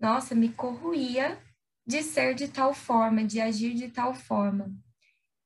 nossa, 0.00 0.34
me 0.34 0.48
corroía 0.48 1.38
de 1.86 2.02
ser 2.02 2.34
de 2.34 2.48
tal 2.48 2.74
forma, 2.74 3.22
de 3.22 3.40
agir 3.40 3.74
de 3.74 3.88
tal 3.88 4.12
forma. 4.12 4.74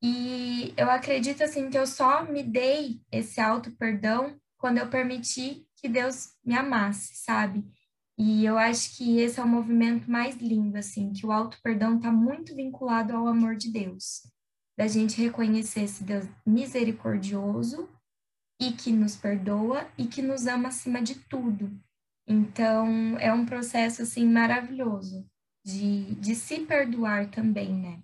E 0.03 0.75
eu 0.77 0.91
acredito 0.91 1.43
assim 1.45 1.71
que 1.71 1.79
eu 1.79 1.87
só 1.87 2.25
me 2.25 2.43
dei 2.43 3.01
esse 3.11 3.41
auto 3.41 3.71
perdão 3.77 4.37
quando 4.59 4.79
eu 4.79 4.89
permiti 4.89 5.67
que 5.77 5.89
Deus 5.89 6.31
me 6.45 6.57
amasse, 6.57 7.15
sabe? 7.17 7.65
E 8.19 8.45
eu 8.45 8.59
acho 8.59 8.97
que 8.97 9.19
esse 9.19 9.41
é 9.41 9.43
o 9.43 9.49
movimento 9.49 10.11
mais 10.11 10.37
lindo, 10.37 10.77
assim, 10.77 11.13
que 11.13 11.27
o 11.27 11.33
auto-perdão 11.33 11.97
está 11.97 12.13
muito 12.13 12.55
vinculado 12.55 13.17
ao 13.17 13.27
amor 13.27 13.57
de 13.57 13.71
Deus. 13.71 14.23
Da 14.79 14.87
gente 14.87 15.21
reconhecer 15.21 15.83
esse 15.83 16.05
Deus 16.05 16.27
misericordioso 16.47 17.89
e 18.61 18.73
que 18.73 18.93
nos 18.93 19.17
perdoa 19.17 19.89
e 19.99 20.07
que 20.07 20.23
nos 20.23 20.47
ama 20.47 20.69
acima 20.69 21.03
de 21.03 21.17
tudo. 21.29 21.77
Então, 22.27 23.19
é 23.19 23.33
um 23.33 23.45
processo, 23.45 24.03
assim, 24.03 24.27
maravilhoso 24.27 25.27
de, 25.65 26.15
de 26.17 26.35
se 26.35 26.61
perdoar 26.61 27.29
também, 27.31 27.75
né? 27.75 28.03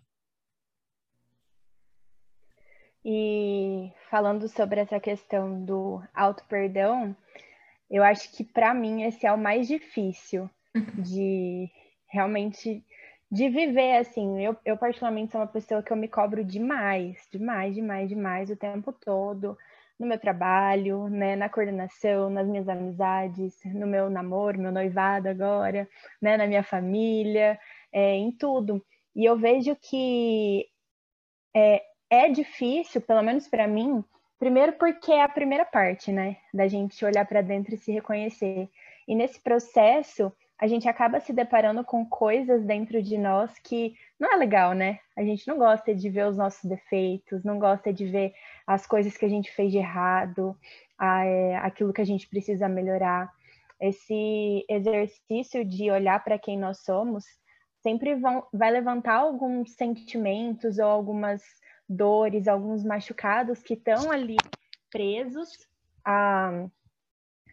E 3.04 3.92
falando 4.10 4.48
sobre 4.48 4.80
essa 4.80 4.98
questão 5.00 5.64
do 5.64 6.02
auto-perdão, 6.14 7.16
eu 7.90 8.02
acho 8.02 8.30
que 8.36 8.44
para 8.44 8.74
mim 8.74 9.02
esse 9.02 9.26
é 9.26 9.32
o 9.32 9.38
mais 9.38 9.66
difícil 9.66 10.50
uhum. 10.74 11.02
de 11.02 11.70
realmente 12.08 12.84
de 13.30 13.48
viver 13.48 13.98
assim. 13.98 14.44
Eu, 14.44 14.56
eu 14.64 14.76
particularmente 14.76 15.32
sou 15.32 15.40
uma 15.40 15.46
pessoa 15.46 15.82
que 15.82 15.92
eu 15.92 15.96
me 15.96 16.08
cobro 16.08 16.44
demais, 16.44 17.26
demais, 17.30 17.74
demais, 17.74 18.08
demais 18.08 18.50
o 18.50 18.56
tempo 18.56 18.92
todo 18.92 19.56
no 19.98 20.06
meu 20.06 20.18
trabalho, 20.18 21.08
né, 21.08 21.34
na 21.34 21.48
coordenação, 21.48 22.30
nas 22.30 22.46
minhas 22.46 22.68
amizades, 22.68 23.58
no 23.64 23.86
meu 23.86 24.08
namoro, 24.08 24.60
meu 24.60 24.70
noivado 24.70 25.28
agora, 25.28 25.88
né, 26.22 26.36
na 26.36 26.46
minha 26.46 26.62
família, 26.62 27.58
é, 27.92 28.14
em 28.14 28.30
tudo. 28.30 28.84
E 29.16 29.24
eu 29.24 29.36
vejo 29.36 29.74
que 29.76 30.66
é, 31.54 31.82
é 32.10 32.28
difícil, 32.28 33.00
pelo 33.00 33.22
menos 33.22 33.48
para 33.48 33.66
mim, 33.66 34.04
Primeiro 34.38 34.74
porque 34.74 35.10
é 35.10 35.22
a 35.22 35.28
primeira 35.28 35.64
parte, 35.64 36.12
né, 36.12 36.36
da 36.54 36.68
gente 36.68 37.04
olhar 37.04 37.26
para 37.26 37.42
dentro 37.42 37.74
e 37.74 37.78
se 37.78 37.90
reconhecer. 37.90 38.70
E 39.06 39.14
nesse 39.14 39.40
processo, 39.40 40.32
a 40.56 40.68
gente 40.68 40.88
acaba 40.88 41.18
se 41.18 41.32
deparando 41.32 41.82
com 41.84 42.06
coisas 42.06 42.64
dentro 42.64 43.02
de 43.02 43.18
nós 43.18 43.58
que 43.58 43.94
não 44.18 44.32
é 44.32 44.36
legal, 44.36 44.74
né? 44.74 45.00
A 45.16 45.24
gente 45.24 45.46
não 45.48 45.58
gosta 45.58 45.92
de 45.92 46.08
ver 46.08 46.26
os 46.26 46.36
nossos 46.36 46.64
defeitos, 46.64 47.42
não 47.42 47.58
gosta 47.58 47.92
de 47.92 48.06
ver 48.06 48.32
as 48.64 48.86
coisas 48.86 49.16
que 49.16 49.24
a 49.24 49.28
gente 49.28 49.50
fez 49.50 49.72
de 49.72 49.78
errado, 49.78 50.56
a, 50.96 51.24
é, 51.24 51.56
aquilo 51.56 51.92
que 51.92 52.00
a 52.00 52.06
gente 52.06 52.28
precisa 52.28 52.68
melhorar. 52.68 53.32
Esse 53.80 54.64
exercício 54.68 55.64
de 55.64 55.90
olhar 55.90 56.22
para 56.22 56.38
quem 56.38 56.56
nós 56.56 56.78
somos 56.78 57.24
sempre 57.82 58.14
vão, 58.14 58.44
vai 58.52 58.70
levantar 58.70 59.14
alguns 59.14 59.72
sentimentos 59.74 60.78
ou 60.78 60.86
algumas 60.86 61.42
dores, 61.88 62.46
alguns 62.46 62.84
machucados 62.84 63.62
que 63.62 63.74
estão 63.74 64.10
ali 64.10 64.36
presos 64.90 65.66
a 66.04 66.68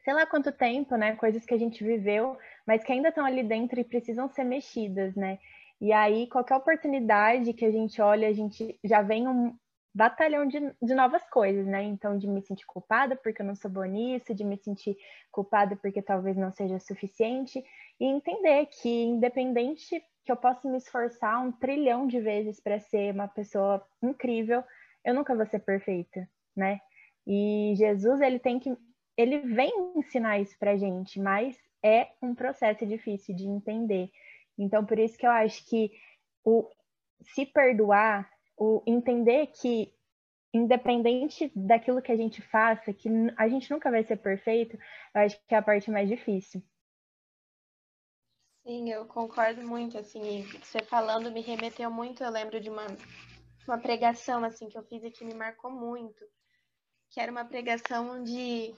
sei 0.04 0.14
lá 0.14 0.26
quanto 0.28 0.52
tempo, 0.52 0.96
né? 0.96 1.16
Coisas 1.16 1.44
que 1.46 1.54
a 1.54 1.58
gente 1.58 1.84
viveu, 1.84 2.38
mas 2.66 2.84
que 2.84 2.92
ainda 2.92 3.10
estão 3.10 3.26
ali 3.26 3.42
dentro 3.42 3.80
e 3.80 3.84
precisam 3.84 4.30
ser 4.30 4.44
mexidas, 4.44 5.16
né? 5.16 5.40
E 5.82 5.92
aí, 5.92 6.28
qualquer 6.28 6.56
oportunidade 6.56 7.54
que 7.54 7.66
a 7.66 7.72
gente 7.72 8.00
olha, 8.00 8.28
a 8.28 8.34
gente 8.34 8.80
já 8.84 9.02
vem 9.02 9.28
um 9.28 9.58
batalhão 9.94 10.46
de, 10.46 10.60
de 10.82 10.94
novas 10.94 11.28
coisas, 11.30 11.66
né? 11.66 11.82
Então, 11.84 12.18
de 12.18 12.28
me 12.28 12.42
sentir 12.42 12.66
culpada 12.66 13.16
porque 13.16 13.42
eu 13.42 13.46
não 13.46 13.56
sou 13.56 13.72
boa 13.72 13.88
nisso, 13.88 14.36
de 14.36 14.44
me 14.44 14.58
sentir 14.58 14.96
culpada 15.32 15.76
porque 15.76 16.02
talvez 16.02 16.38
não 16.38 16.52
seja 16.52 16.78
suficiente, 16.80 17.64
e 18.00 18.06
entender 18.06 18.68
que, 18.68 18.90
independente 18.90 20.04
que 20.26 20.32
eu 20.32 20.36
posso 20.36 20.70
me 20.70 20.78
esforçar 20.78 21.40
um 21.42 21.52
trilhão 21.52 22.08
de 22.08 22.20
vezes 22.20 22.60
para 22.60 22.80
ser 22.80 23.14
uma 23.14 23.28
pessoa 23.28 23.86
incrível, 24.02 24.64
eu 25.04 25.14
nunca 25.14 25.36
vou 25.36 25.46
ser 25.46 25.60
perfeita, 25.60 26.28
né? 26.56 26.80
E 27.28 27.74
Jesus, 27.78 28.22
ele 28.22 28.40
tem 28.40 28.60
que 28.60 28.76
ele 29.18 29.40
vem 29.40 29.72
ensinar 29.96 30.40
isso 30.40 30.58
pra 30.60 30.76
gente, 30.76 31.20
mas 31.20 31.58
é 31.82 32.10
um 32.22 32.36
processo 32.36 32.86
difícil 32.86 33.36
de 33.36 33.46
entender. 33.46 34.10
Então, 34.58 34.86
por 34.86 35.00
isso 35.00 35.18
que 35.18 35.26
eu 35.26 35.32
acho 35.32 35.66
que 35.70 35.92
o 36.44 36.68
se 37.22 37.46
perdoar, 37.46 38.30
o 38.58 38.82
entender 38.86 39.48
que 39.48 39.94
independente 40.54 41.52
daquilo 41.56 42.02
que 42.02 42.12
a 42.12 42.16
gente 42.16 42.42
faça, 42.42 42.94
que 42.94 43.10
a 43.38 43.48
gente 43.48 43.70
nunca 43.72 43.92
vai 43.92 44.04
ser 44.04 44.18
perfeito, 44.18 44.78
eu 45.14 45.22
acho 45.22 45.40
que 45.48 45.54
é 45.54 45.58
a 45.58 45.62
parte 45.62 45.92
mais 45.92 46.08
difícil. 46.08 46.62
Sim, 48.66 48.90
eu 48.90 49.06
concordo 49.06 49.62
muito, 49.62 49.96
assim, 49.96 50.50
você 50.64 50.82
falando 50.82 51.32
me 51.32 51.40
remeteu 51.42 51.92
muito, 51.92 52.24
eu 52.24 52.32
lembro 52.32 52.60
de 52.60 52.68
uma, 52.68 52.88
uma 53.68 53.80
pregação, 53.80 54.44
assim, 54.44 54.68
que 54.68 54.76
eu 54.78 54.84
fiz 54.84 55.04
e 55.04 55.12
que 55.12 55.24
me 55.24 55.36
marcou 55.36 55.70
muito, 55.70 56.26
que 57.12 57.20
era 57.20 57.32
uma 57.32 57.46
pregação 57.46 58.10
onde, 58.10 58.74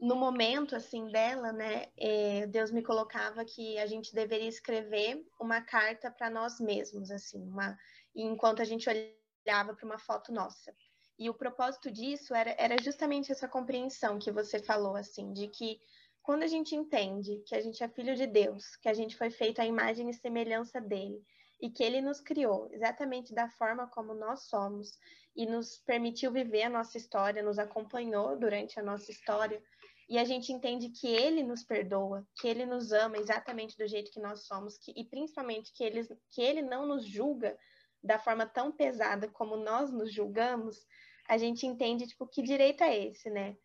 no 0.00 0.16
momento, 0.16 0.74
assim, 0.74 1.08
dela, 1.12 1.52
né, 1.52 1.86
é, 1.96 2.48
Deus 2.48 2.72
me 2.72 2.82
colocava 2.82 3.44
que 3.44 3.78
a 3.78 3.86
gente 3.86 4.12
deveria 4.12 4.48
escrever 4.48 5.24
uma 5.40 5.62
carta 5.62 6.10
para 6.10 6.28
nós 6.28 6.58
mesmos, 6.58 7.08
assim, 7.12 7.40
uma, 7.40 7.76
enquanto 8.16 8.60
a 8.60 8.64
gente 8.64 8.88
olhava 8.88 9.72
para 9.72 9.86
uma 9.86 9.98
foto 10.00 10.32
nossa. 10.32 10.74
E 11.16 11.30
o 11.30 11.34
propósito 11.34 11.92
disso 11.92 12.34
era, 12.34 12.56
era 12.58 12.76
justamente 12.80 13.30
essa 13.30 13.46
compreensão 13.48 14.18
que 14.18 14.32
você 14.32 14.58
falou, 14.60 14.96
assim, 14.96 15.32
de 15.32 15.46
que 15.46 15.78
quando 16.22 16.42
a 16.42 16.46
gente 16.46 16.74
entende 16.74 17.42
que 17.46 17.54
a 17.54 17.60
gente 17.60 17.82
é 17.82 17.88
filho 17.88 18.14
de 18.14 18.26
Deus, 18.26 18.76
que 18.76 18.88
a 18.88 18.94
gente 18.94 19.16
foi 19.16 19.30
feito 19.30 19.60
à 19.60 19.66
imagem 19.66 20.10
e 20.10 20.14
semelhança 20.14 20.80
dele, 20.80 21.22
e 21.60 21.70
que 21.70 21.82
ele 21.82 22.00
nos 22.00 22.20
criou 22.20 22.68
exatamente 22.70 23.34
da 23.34 23.48
forma 23.48 23.86
como 23.88 24.14
nós 24.14 24.44
somos 24.44 24.98
e 25.34 25.46
nos 25.46 25.78
permitiu 25.78 26.30
viver 26.30 26.64
a 26.64 26.70
nossa 26.70 26.96
história, 26.96 27.42
nos 27.42 27.58
acompanhou 27.58 28.38
durante 28.38 28.78
a 28.78 28.82
nossa 28.82 29.10
história, 29.10 29.62
e 30.08 30.18
a 30.18 30.24
gente 30.24 30.52
entende 30.52 30.88
que 30.88 31.06
ele 31.06 31.42
nos 31.42 31.62
perdoa, 31.62 32.26
que 32.40 32.48
ele 32.48 32.64
nos 32.64 32.92
ama 32.92 33.18
exatamente 33.18 33.76
do 33.76 33.86
jeito 33.86 34.10
que 34.10 34.20
nós 34.20 34.46
somos, 34.46 34.78
que, 34.78 34.92
e 34.96 35.04
principalmente 35.04 35.72
que 35.72 35.84
ele, 35.84 36.02
que 36.30 36.40
ele 36.40 36.62
não 36.62 36.86
nos 36.86 37.04
julga 37.04 37.58
da 38.02 38.18
forma 38.18 38.46
tão 38.46 38.72
pesada 38.72 39.28
como 39.28 39.56
nós 39.56 39.92
nos 39.92 40.12
julgamos, 40.12 40.86
a 41.28 41.36
gente 41.36 41.66
entende, 41.66 42.06
tipo, 42.06 42.26
que 42.26 42.42
direito 42.42 42.82
é 42.82 43.06
esse, 43.06 43.28
né? 43.28 43.56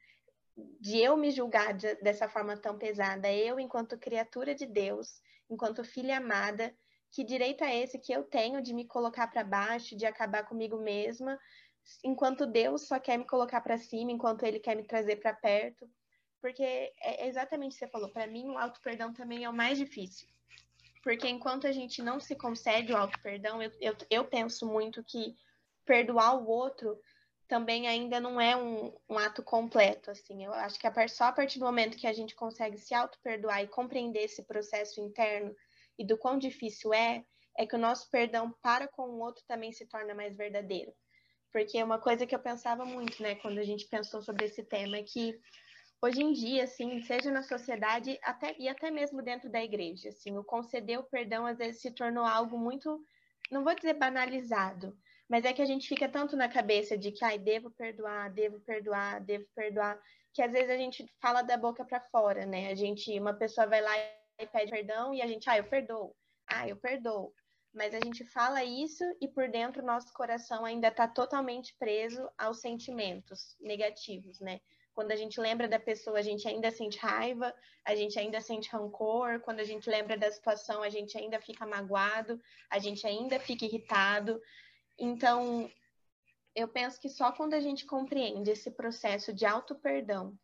De 0.56 1.00
eu 1.00 1.18
me 1.18 1.32
julgar 1.32 1.74
de, 1.74 1.96
dessa 1.96 2.30
forma 2.30 2.56
tão 2.56 2.78
pesada, 2.78 3.32
eu, 3.32 3.60
enquanto 3.60 3.98
criatura 3.98 4.54
de 4.54 4.66
Deus, 4.66 5.22
enquanto 5.50 5.84
filha 5.84 6.18
amada, 6.18 6.74
que 7.12 7.24
direito 7.24 7.64
é 7.64 7.78
esse 7.78 8.00
que 8.00 8.12
eu 8.12 8.24
tenho 8.24 8.62
de 8.62 8.74
me 8.74 8.86
colocar 8.86 9.28
para 9.28 9.44
baixo, 9.44 9.96
de 9.96 10.06
acabar 10.06 10.44
comigo 10.44 10.78
mesma, 10.78 11.40
enquanto 12.04 12.46
Deus 12.46 12.88
só 12.88 13.00
quer 13.00 13.18
me 13.18 13.26
colocar 13.26 13.62
para 13.62 13.78
cima, 13.78 14.12
enquanto 14.12 14.44
Ele 14.44 14.60
quer 14.60 14.76
me 14.76 14.84
trazer 14.84 15.18
para 15.18 15.34
perto? 15.34 15.90
Porque 16.42 16.64
é 16.64 17.28
exatamente 17.28 17.72
o 17.72 17.74
que 17.74 17.86
você 17.86 17.88
falou, 17.88 18.10
para 18.10 18.28
mim 18.28 18.50
o 18.50 18.58
auto-perdão 18.58 19.14
também 19.14 19.44
é 19.44 19.50
o 19.50 19.54
mais 19.54 19.78
difícil. 19.78 20.28
Porque 21.04 21.28
enquanto 21.28 21.68
a 21.68 21.72
gente 21.72 22.02
não 22.02 22.20
se 22.20 22.36
concede 22.36 22.94
o 22.94 22.98
auto-perdão, 22.98 23.62
eu, 23.62 23.72
eu, 23.80 23.96
eu 24.10 24.26
penso 24.26 24.66
muito 24.66 25.04
que 25.04 25.36
perdoar 25.86 26.38
o 26.38 26.48
outro 26.48 27.00
também 27.54 27.88
ainda 27.88 28.20
não 28.20 28.42
é 28.42 28.58
um, 28.58 28.92
um, 29.08 29.16
ato 29.16 29.44
completo, 29.44 30.10
assim. 30.10 30.44
Eu 30.44 30.52
acho 30.54 30.80
que 30.80 30.88
a, 30.88 31.08
só 31.08 31.26
a 31.26 31.32
partir 31.32 31.60
do 31.60 31.66
momento 31.66 31.96
que 31.96 32.08
a 32.08 32.12
gente 32.12 32.34
consegue 32.34 32.80
se 32.80 32.96
auto-perdoar 32.96 33.62
e 33.62 33.68
compreender 33.68 34.24
esse 34.24 34.42
processo 34.42 35.00
interno 35.00 35.56
e 35.96 36.04
do 36.04 36.18
quão 36.18 36.40
difícil 36.40 36.92
é, 36.92 37.24
é 37.56 37.68
que 37.68 37.76
o 37.76 37.80
nosso 37.80 38.10
perdão 38.10 38.52
para 38.60 38.88
com 38.88 39.04
o 39.04 39.20
outro 39.20 39.44
também 39.48 39.72
se 39.72 39.86
torna 39.86 40.16
mais 40.16 40.36
verdadeiro. 40.36 40.92
Porque 41.52 41.78
é 41.78 41.84
uma 41.84 42.00
coisa 42.00 42.26
que 42.26 42.34
eu 42.34 42.40
pensava 42.40 42.84
muito, 42.86 43.22
né, 43.22 43.36
quando 43.36 43.60
a 43.60 43.64
gente 43.64 43.88
pensou 43.88 44.24
sobre 44.24 44.46
esse 44.46 44.64
tema, 44.64 44.98
é 44.98 45.04
que 45.04 45.40
hoje 46.02 46.24
em 46.24 46.34
dia, 46.34 46.64
assim, 46.64 47.02
seja 47.02 47.30
na 47.30 47.44
sociedade 47.44 48.18
até, 48.24 48.56
e 48.58 48.68
até 48.68 48.90
mesmo 48.90 49.22
dentro 49.22 49.48
da 49.48 49.64
igreja, 49.64 50.10
assim, 50.10 50.36
o 50.36 50.44
conceder 50.44 50.98
o 50.98 51.04
perdão 51.04 51.46
às 51.46 51.60
vezes 51.60 51.82
se 51.82 51.92
tornou 51.92 52.26
algo 52.26 52.58
muito, 52.58 53.00
não 53.52 53.64
vou 53.64 53.76
dizer 53.76 53.94
banalizado, 53.94 54.98
mas 55.30 55.46
é 55.46 55.54
que 55.54 55.62
a 55.62 55.66
gente 55.66 55.88
fica 55.88 56.08
tanto 56.08 56.36
na 56.36 56.50
cabeça 56.50 56.98
de 56.98 57.12
que, 57.12 57.24
ai, 57.24 57.38
devo 57.38 57.72
perdoar, 57.72 58.32
devo 58.32 58.60
perdoar, 58.62 59.22
devo 59.22 59.46
perdoar, 59.56 60.00
que 60.34 60.42
às 60.42 60.52
vezes 60.52 60.70
a 60.70 60.78
gente 60.78 61.06
fala 61.22 61.42
da 61.42 61.58
boca 61.58 61.86
para 61.86 62.02
fora, 62.12 62.46
né? 62.46 62.72
A 62.72 62.76
gente, 62.76 63.18
uma 63.20 63.34
pessoa 63.34 63.68
vai 63.68 63.82
lá 63.82 63.98
e 64.40 64.48
pede 64.48 64.72
perdão 64.72 65.14
e 65.14 65.22
a 65.22 65.28
gente, 65.28 65.50
ah, 65.50 65.58
eu 65.58 65.64
perdoo, 65.64 66.16
ah, 66.48 66.68
eu 66.68 66.76
perdoo. 66.78 67.34
Mas 67.74 67.94
a 67.96 68.00
gente 68.00 68.24
fala 68.26 68.64
isso 68.64 69.04
e 69.20 69.28
por 69.28 69.50
dentro 69.50 69.84
nosso 69.84 70.14
coração 70.14 70.64
ainda 70.64 70.90
está 70.90 71.08
totalmente 71.08 71.76
preso 71.80 72.30
aos 72.38 72.62
sentimentos 72.62 73.56
negativos, 73.60 74.40
né? 74.40 74.60
Quando 74.94 75.12
a 75.12 75.16
gente 75.16 75.42
lembra 75.42 75.68
da 75.68 75.80
pessoa, 75.80 76.20
a 76.20 76.22
gente 76.22 76.48
ainda 76.48 76.70
sente 76.70 77.00
raiva, 77.00 77.54
a 77.84 77.96
gente 77.96 78.18
ainda 78.20 78.40
sente 78.40 78.70
rancor. 78.70 79.40
Quando 79.40 79.60
a 79.60 79.64
gente 79.64 79.90
lembra 79.90 80.16
da 80.16 80.32
situação, 80.32 80.84
a 80.84 80.90
gente 80.90 81.18
ainda 81.18 81.42
fica 81.42 81.66
magoado, 81.66 82.40
a 82.70 82.78
gente 82.78 83.06
ainda 83.08 83.40
fica 83.40 83.66
irritado. 83.66 84.40
Então, 84.98 85.70
eu 86.56 86.68
penso 86.68 87.00
que 87.00 87.10
só 87.10 87.32
quando 87.32 87.54
a 87.54 87.60
gente 87.60 87.86
compreende 87.86 88.52
esse 88.52 88.72
processo 88.72 89.34
de 89.34 89.46
auto-perdão, 89.46 90.38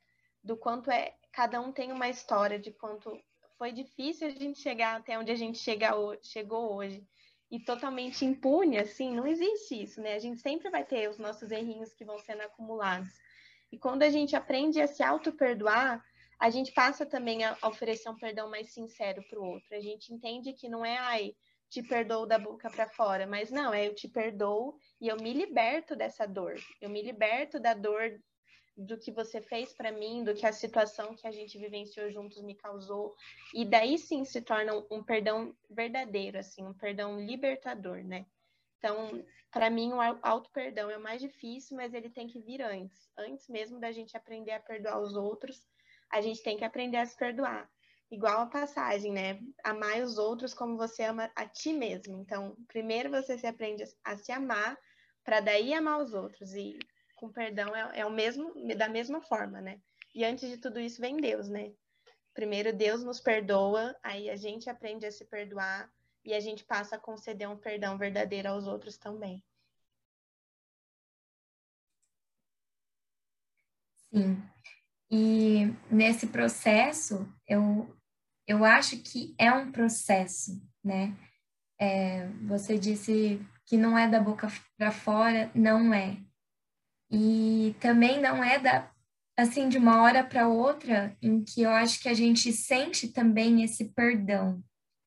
do 0.43 0.57
quanto 0.57 0.89
é 0.89 1.15
cada 1.31 1.61
um 1.61 1.71
tem 1.71 1.91
uma 1.91 2.09
história 2.09 2.57
de 2.57 2.71
quanto 2.71 3.19
foi 3.57 3.71
difícil 3.71 4.27
a 4.27 4.31
gente 4.31 4.59
chegar 4.59 4.97
até 4.97 5.19
onde 5.19 5.31
a 5.31 5.35
gente 5.35 5.57
chega, 5.57 5.91
chegou 6.21 6.75
hoje 6.75 7.05
e 7.51 7.59
totalmente 7.59 8.23
impune, 8.23 8.77
assim, 8.77 9.13
não 9.13 9.25
existe 9.27 9.83
isso, 9.83 10.01
né? 10.01 10.13
A 10.13 10.19
gente 10.19 10.39
sempre 10.39 10.69
vai 10.69 10.83
ter 10.83 11.09
os 11.09 11.17
nossos 11.17 11.51
errinhos 11.51 11.93
que 11.93 12.05
vão 12.05 12.17
sendo 12.19 12.41
acumulados. 12.41 13.09
E 13.71 13.77
quando 13.77 14.03
a 14.03 14.09
gente 14.09 14.35
aprende 14.35 14.79
a 14.81 14.87
se 14.87 15.03
auto-perdoar, 15.03 16.03
a 16.39 16.49
gente 16.49 16.71
passa 16.71 17.05
também 17.05 17.43
a 17.43 17.57
oferecer 17.63 18.09
um 18.09 18.15
perdão 18.15 18.49
mais 18.49 18.71
sincero 18.71 19.21
para 19.27 19.39
o 19.39 19.45
outro. 19.45 19.75
A 19.75 19.81
gente 19.81 20.13
entende 20.13 20.53
que 20.53 20.69
não 20.69 20.85
é, 20.85 20.97
ai, 20.97 21.35
te 21.69 21.83
perdoo 21.83 22.25
da 22.25 22.39
boca 22.39 22.69
para 22.69 22.89
fora, 22.89 23.27
mas 23.27 23.51
não, 23.51 23.73
é 23.73 23.87
eu 23.87 23.93
te 23.93 24.07
perdoo 24.07 24.77
e 24.99 25.07
eu 25.07 25.17
me 25.17 25.33
liberto 25.33 25.95
dessa 25.95 26.25
dor. 26.25 26.55
Eu 26.81 26.89
me 26.89 27.01
liberto 27.01 27.59
da 27.59 27.73
dor 27.73 28.19
do 28.75 28.97
que 28.97 29.11
você 29.11 29.41
fez 29.41 29.73
para 29.73 29.91
mim, 29.91 30.23
do 30.23 30.33
que 30.33 30.45
a 30.45 30.53
situação 30.53 31.15
que 31.15 31.27
a 31.27 31.31
gente 31.31 31.57
vivenciou 31.57 32.09
juntos 32.09 32.41
me 32.41 32.55
causou. 32.55 33.13
E 33.53 33.65
daí 33.65 33.97
sim 33.97 34.23
se 34.23 34.41
torna 34.41 34.73
um, 34.89 35.03
perdão 35.03 35.53
verdadeiro, 35.69 36.39
assim, 36.39 36.65
um 36.65 36.73
perdão 36.73 37.19
libertador, 37.19 38.03
né? 38.03 38.25
Então, 38.77 39.23
para 39.51 39.69
mim, 39.69 39.91
o 39.91 39.99
auto-perdão 40.23 40.89
é 40.89 40.97
o 40.97 41.03
mais 41.03 41.21
difícil, 41.21 41.75
mas 41.75 41.93
ele 41.93 42.09
tem 42.09 42.27
que 42.27 42.39
vir 42.39 42.61
antes. 42.61 43.11
Antes 43.17 43.47
mesmo 43.49 43.79
da 43.79 43.91
gente 43.91 44.15
aprender 44.15 44.51
a 44.51 44.59
perdoar 44.59 45.01
os 45.01 45.15
outros, 45.15 45.67
a 46.09 46.21
gente 46.21 46.41
tem 46.41 46.57
que 46.57 46.63
aprender 46.63 46.97
a 46.97 47.05
se 47.05 47.17
perdoar. 47.17 47.69
Igual 48.11 48.41
a 48.41 48.45
passagem, 48.47 49.11
né? 49.11 49.39
Amar 49.63 50.01
os 50.01 50.17
outros 50.17 50.53
como 50.53 50.77
você 50.77 51.03
ama 51.03 51.31
a 51.35 51.45
ti 51.45 51.71
mesmo. 51.71 52.19
Então, 52.19 52.55
primeiro 52.67 53.09
você 53.09 53.37
se 53.37 53.45
aprende 53.45 53.83
a 54.03 54.17
se 54.17 54.31
amar, 54.31 54.77
para 55.23 55.39
daí 55.39 55.73
amar 55.73 56.01
os 56.01 56.13
outros. 56.13 56.53
E 56.53 56.79
com 57.15 57.31
perdão 57.31 57.75
é, 57.75 57.99
é 57.99 58.05
o 58.05 58.11
mesmo, 58.11 58.53
da 58.75 58.89
mesma 58.89 59.21
forma, 59.21 59.61
né? 59.61 59.79
E 60.15 60.25
antes 60.25 60.49
de 60.49 60.57
tudo 60.57 60.79
isso 60.79 60.99
vem 60.99 61.17
Deus, 61.17 61.49
né? 61.49 61.71
Primeiro 62.33 62.73
Deus 62.73 63.03
nos 63.03 63.19
perdoa, 63.19 63.95
aí 64.01 64.29
a 64.29 64.35
gente 64.35 64.69
aprende 64.69 65.05
a 65.05 65.11
se 65.11 65.25
perdoar 65.25 65.91
e 66.23 66.33
a 66.33 66.39
gente 66.39 66.63
passa 66.63 66.95
a 66.95 66.99
conceder 66.99 67.47
um 67.47 67.57
perdão 67.57 67.97
verdadeiro 67.97 68.49
aos 68.49 68.65
outros 68.65 68.97
também. 68.97 69.43
Sim. 74.11 74.41
E 75.11 75.65
nesse 75.91 76.27
processo, 76.27 77.27
eu, 77.47 77.93
eu 78.49 78.65
acho 78.65 78.97
que 78.97 79.35
é 79.37 79.53
um 79.53 79.71
processo, 79.71 80.59
né? 80.83 81.15
É, 81.79 82.27
você 82.47 82.79
disse 82.79 83.39
que 83.63 83.77
não 83.77 83.95
é 83.95 84.09
da 84.09 84.19
boca 84.19 84.51
para 84.75 84.89
fora, 84.91 85.51
não 85.53 85.93
é. 85.93 86.17
E 87.11 87.75
também 87.79 88.19
não 88.19 88.43
é 88.43 88.57
da 88.57 88.91
assim 89.37 89.69
de 89.69 89.77
uma 89.77 90.01
hora 90.01 90.21
para 90.23 90.49
outra 90.49 91.15
em 91.21 91.43
que 91.43 91.61
eu 91.61 91.69
acho 91.69 92.01
que 92.01 92.09
a 92.09 92.13
gente 92.13 92.51
sente 92.51 93.07
também 93.07 93.63
esse 93.63 93.85
perdão, 93.85 94.61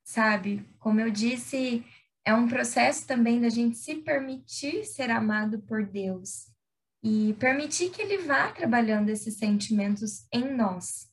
sabe? 0.05 0.65
Como 0.79 1.01
eu 1.01 1.11
disse, 1.11 1.85
é 2.25 2.33
um 2.33 2.49
processo 2.49 3.07
também 3.07 3.41
da 3.41 3.51
gente 3.51 3.77
se 3.77 3.97
permitir 3.97 4.87
ser 4.87 5.11
amado 5.11 5.61
por 5.63 5.85
Deus 5.85 6.47
e 7.03 7.35
permitir 7.41 7.91
que 7.91 8.01
ele 8.01 8.19
vá 8.19 8.53
trabalhando 8.53 9.11
esses 9.11 9.37
sentimentos 9.37 10.27
em 10.33 10.55
nós. 10.55 11.12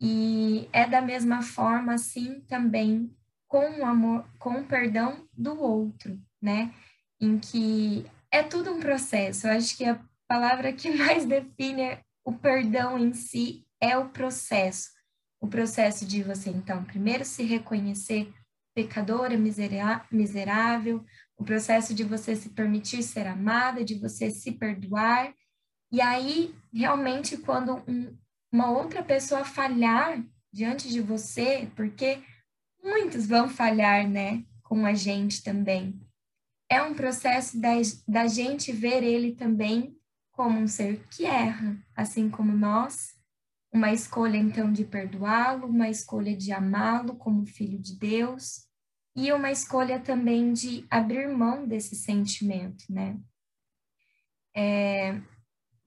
E 0.00 0.68
é 0.72 0.86
da 0.86 1.00
mesma 1.00 1.42
forma 1.42 1.94
assim 1.94 2.40
também 2.42 3.14
com 3.48 3.80
o 3.80 3.86
amor, 3.86 4.24
com 4.38 4.60
o 4.60 4.64
perdão 4.64 5.26
do 5.32 5.60
outro, 5.60 6.20
né? 6.40 6.72
Em 7.20 7.38
que 7.38 8.06
é 8.30 8.42
tudo 8.42 8.72
um 8.72 8.80
processo. 8.80 9.46
Eu 9.46 9.52
acho 9.52 9.76
que 9.76 9.84
a 9.84 10.00
palavra 10.28 10.72
que 10.72 10.90
mais 10.94 11.24
define 11.24 11.98
o 12.24 12.32
perdão 12.32 12.98
em 12.98 13.12
si 13.12 13.66
é 13.80 13.96
o 13.96 14.10
processo. 14.10 14.90
O 15.40 15.48
processo 15.48 16.04
de 16.04 16.22
você, 16.22 16.50
então, 16.50 16.84
primeiro 16.84 17.24
se 17.24 17.42
reconhecer 17.44 18.32
pecadora, 18.74 19.36
miserável, 20.10 21.04
o 21.36 21.44
processo 21.44 21.94
de 21.94 22.04
você 22.04 22.36
se 22.36 22.50
permitir 22.50 23.02
ser 23.02 23.26
amada, 23.26 23.84
de 23.84 23.94
você 23.94 24.30
se 24.30 24.52
perdoar. 24.52 25.32
E 25.90 26.00
aí, 26.00 26.54
realmente, 26.72 27.36
quando 27.38 27.82
um, 27.88 28.16
uma 28.50 28.70
outra 28.70 29.02
pessoa 29.02 29.44
falhar 29.44 30.22
diante 30.52 30.88
de 30.88 31.00
você, 31.00 31.70
porque 31.76 32.22
muitos 32.82 33.26
vão 33.26 33.48
falhar, 33.48 34.08
né, 34.08 34.44
com 34.62 34.86
a 34.86 34.94
gente 34.94 35.42
também. 35.42 36.00
É 36.70 36.82
um 36.82 36.94
processo 36.94 37.60
da, 37.60 37.70
da 38.06 38.26
gente 38.26 38.72
ver 38.72 39.02
ele 39.02 39.34
também 39.34 39.96
como 40.32 40.58
um 40.58 40.68
ser 40.68 41.04
que 41.10 41.24
erra, 41.24 41.76
assim 41.96 42.30
como 42.30 42.52
nós, 42.52 43.18
uma 43.72 43.92
escolha 43.92 44.36
então 44.36 44.72
de 44.72 44.84
perdoá-lo, 44.84 45.66
uma 45.66 45.88
escolha 45.88 46.36
de 46.36 46.52
amá-lo 46.52 47.16
como 47.16 47.46
filho 47.46 47.78
de 47.78 47.96
Deus 47.96 48.66
e 49.16 49.32
uma 49.32 49.50
escolha 49.50 49.98
também 49.98 50.52
de 50.52 50.86
abrir 50.88 51.28
mão 51.28 51.66
desse 51.66 51.96
sentimento, 51.96 52.84
né? 52.88 53.18
É, 54.54 55.20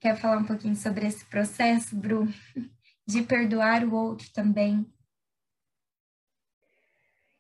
quer 0.02 0.18
falar 0.18 0.40
um 0.40 0.46
pouquinho 0.46 0.76
sobre 0.76 1.06
esse 1.06 1.24
processo, 1.26 1.96
Bru, 1.96 2.26
de 3.08 3.22
perdoar 3.22 3.86
o 3.86 3.94
outro 3.94 4.28
também? 4.34 4.86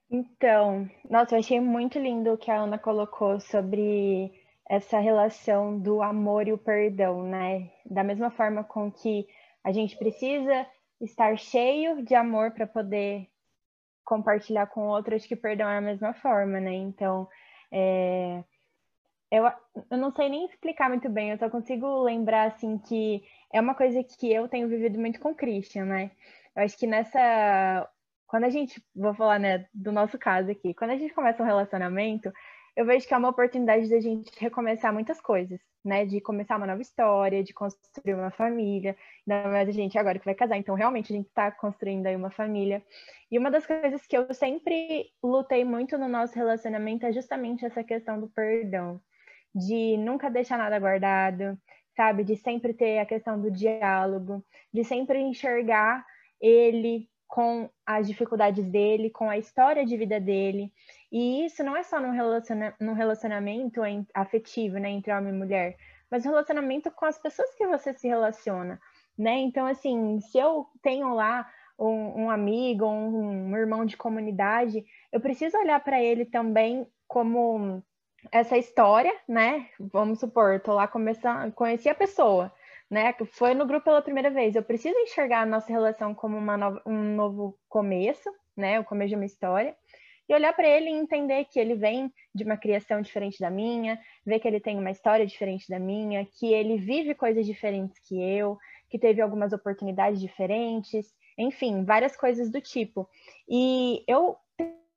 Então, 0.09 0.89
nossa, 1.09 1.35
eu 1.35 1.39
achei 1.39 1.59
muito 1.59 1.97
lindo 1.97 2.33
o 2.33 2.37
que 2.37 2.51
a 2.51 2.61
Ana 2.61 2.77
colocou 2.77 3.39
sobre 3.39 4.31
essa 4.69 4.99
relação 4.99 5.79
do 5.79 6.01
amor 6.01 6.47
e 6.47 6.53
o 6.53 6.57
perdão, 6.57 7.23
né? 7.23 7.71
Da 7.85 8.03
mesma 8.03 8.29
forma 8.29 8.63
com 8.63 8.91
que 8.91 9.25
a 9.63 9.71
gente 9.71 9.97
precisa 9.97 10.67
estar 10.99 11.37
cheio 11.37 12.03
de 12.03 12.13
amor 12.13 12.51
para 12.51 12.67
poder 12.67 13.27
compartilhar 14.03 14.67
com 14.67 14.87
outros 14.87 15.25
que 15.25 15.35
perdão 15.35 15.69
é 15.69 15.77
a 15.77 15.81
mesma 15.81 16.13
forma, 16.13 16.59
né? 16.59 16.73
Então, 16.73 17.27
é... 17.71 18.43
eu, 19.31 19.45
eu 19.89 19.97
não 19.97 20.11
sei 20.11 20.29
nem 20.29 20.45
explicar 20.45 20.89
muito 20.89 21.09
bem, 21.09 21.31
eu 21.31 21.37
só 21.37 21.49
consigo 21.49 22.03
lembrar, 22.03 22.47
assim, 22.47 22.77
que 22.77 23.23
é 23.53 23.61
uma 23.61 23.73
coisa 23.73 24.03
que 24.03 24.31
eu 24.31 24.47
tenho 24.49 24.67
vivido 24.67 24.99
muito 24.99 25.19
com 25.19 25.31
o 25.31 25.35
Christian, 25.35 25.85
né? 25.85 26.11
Eu 26.55 26.63
acho 26.63 26.77
que 26.77 26.85
nessa. 26.85 27.89
Quando 28.27 28.43
a 28.45 28.49
gente. 28.49 28.83
Vou 28.95 29.13
falar, 29.13 29.39
né, 29.39 29.67
do 29.73 29.91
nosso 29.91 30.19
caso 30.19 30.51
aqui. 30.51 30.73
Quando 30.73 30.91
a 30.91 30.97
gente 30.97 31.13
começa 31.13 31.41
um 31.41 31.45
relacionamento, 31.45 32.31
eu 32.75 32.85
vejo 32.85 33.07
que 33.07 33.13
é 33.13 33.17
uma 33.17 33.29
oportunidade 33.29 33.89
da 33.89 33.99
gente 33.99 34.31
recomeçar 34.39 34.93
muitas 34.93 35.21
coisas, 35.21 35.59
né? 35.83 36.05
De 36.05 36.19
começar 36.21 36.57
uma 36.57 36.67
nova 36.67 36.81
história, 36.81 37.43
de 37.43 37.53
construir 37.53 38.13
uma 38.13 38.31
família. 38.31 38.97
Ainda 39.27 39.49
mais 39.49 39.69
a 39.69 39.71
gente 39.71 39.97
agora 39.97 40.19
que 40.19 40.25
vai 40.25 40.35
casar, 40.35 40.57
então 40.57 40.75
realmente 40.75 41.13
a 41.13 41.15
gente 41.15 41.27
está 41.27 41.51
construindo 41.51 42.07
aí 42.07 42.15
uma 42.15 42.31
família. 42.31 42.83
E 43.29 43.37
uma 43.39 43.51
das 43.51 43.65
coisas 43.65 44.05
que 44.05 44.17
eu 44.17 44.33
sempre 44.33 45.09
lutei 45.23 45.63
muito 45.63 45.97
no 45.97 46.07
nosso 46.07 46.35
relacionamento 46.35 47.05
é 47.05 47.13
justamente 47.13 47.65
essa 47.65 47.83
questão 47.83 48.19
do 48.19 48.27
perdão, 48.29 49.01
de 49.53 49.97
nunca 49.97 50.29
deixar 50.29 50.57
nada 50.57 50.79
guardado, 50.79 51.57
sabe? 51.95 52.23
De 52.23 52.35
sempre 52.35 52.73
ter 52.73 52.99
a 52.99 53.05
questão 53.05 53.39
do 53.39 53.51
diálogo, 53.51 54.43
de 54.73 54.83
sempre 54.83 55.19
enxergar 55.19 56.05
ele 56.39 57.09
com 57.27 57.69
as 57.85 58.07
dificuldades 58.07 58.65
dele, 58.65 59.09
com 59.09 59.29
a 59.29 59.37
história 59.37 59.85
de 59.85 59.95
vida 59.95 60.19
dele. 60.19 60.71
E 61.11 61.45
isso 61.45 61.63
não 61.63 61.77
é 61.77 61.83
só 61.83 61.99
num, 61.99 62.11
relaciona 62.11 62.75
num 62.79 62.93
relacionamento 62.93 63.81
afetivo, 64.13 64.77
né, 64.77 64.89
entre 64.89 65.13
homem 65.13 65.33
e 65.33 65.37
mulher, 65.37 65.77
mas 66.09 66.25
relacionamento 66.25 66.91
com 66.91 67.05
as 67.05 67.17
pessoas 67.17 67.53
que 67.55 67.65
você 67.65 67.93
se 67.93 68.05
relaciona, 68.05 68.79
né? 69.17 69.37
Então, 69.37 69.65
assim, 69.65 70.19
se 70.19 70.37
eu 70.37 70.67
tenho 70.81 71.13
lá 71.13 71.49
um, 71.79 72.23
um 72.23 72.29
amigo, 72.29 72.85
um, 72.85 73.51
um 73.51 73.57
irmão 73.57 73.85
de 73.85 73.95
comunidade, 73.95 74.83
eu 75.09 75.21
preciso 75.21 75.57
olhar 75.57 75.79
para 75.81 76.01
ele 76.01 76.25
também 76.25 76.85
como 77.07 77.81
essa 78.31 78.57
história, 78.57 79.13
né? 79.27 79.67
Vamos 79.79 80.19
supor, 80.19 80.59
tô 80.59 80.73
lá 80.73 80.87
começando, 80.87 81.51
conheci 81.53 81.89
a 81.89 81.95
pessoa, 81.95 82.51
né? 82.89 83.13
Foi 83.31 83.53
no 83.53 83.65
grupo 83.65 83.85
pela 83.85 84.01
primeira 84.01 84.29
vez. 84.29 84.55
Eu 84.55 84.63
preciso 84.63 84.97
enxergar 84.99 85.41
a 85.41 85.45
nossa 85.45 85.71
relação 85.71 86.13
como 86.13 86.37
uma 86.37 86.81
um 86.85 87.15
novo 87.15 87.57
começo, 87.69 88.29
né? 88.55 88.79
O 88.79 88.83
começo 88.83 89.09
de 89.09 89.15
uma 89.15 89.25
história. 89.25 89.75
E 90.29 90.33
olhar 90.33 90.53
para 90.53 90.67
ele 90.67 90.89
e 90.89 90.93
entender 90.93 91.45
que 91.45 91.59
ele 91.59 91.75
vem 91.75 92.11
de 92.33 92.43
uma 92.43 92.55
criação 92.55 93.01
diferente 93.01 93.39
da 93.39 93.49
minha, 93.49 93.99
ver 94.25 94.39
que 94.39 94.47
ele 94.47 94.61
tem 94.61 94.77
uma 94.77 94.91
história 94.91 95.25
diferente 95.25 95.67
da 95.67 95.79
minha, 95.79 96.25
que 96.25 96.53
ele 96.53 96.77
vive 96.77 97.13
coisas 97.13 97.45
diferentes 97.45 97.99
que 98.07 98.21
eu, 98.21 98.57
que 98.89 98.97
teve 98.97 99.21
algumas 99.21 99.51
oportunidades 99.51 100.21
diferentes, 100.21 101.13
enfim, 101.37 101.83
várias 101.83 102.15
coisas 102.15 102.49
do 102.49 102.61
tipo. 102.61 103.09
E 103.49 104.03
eu 104.07 104.37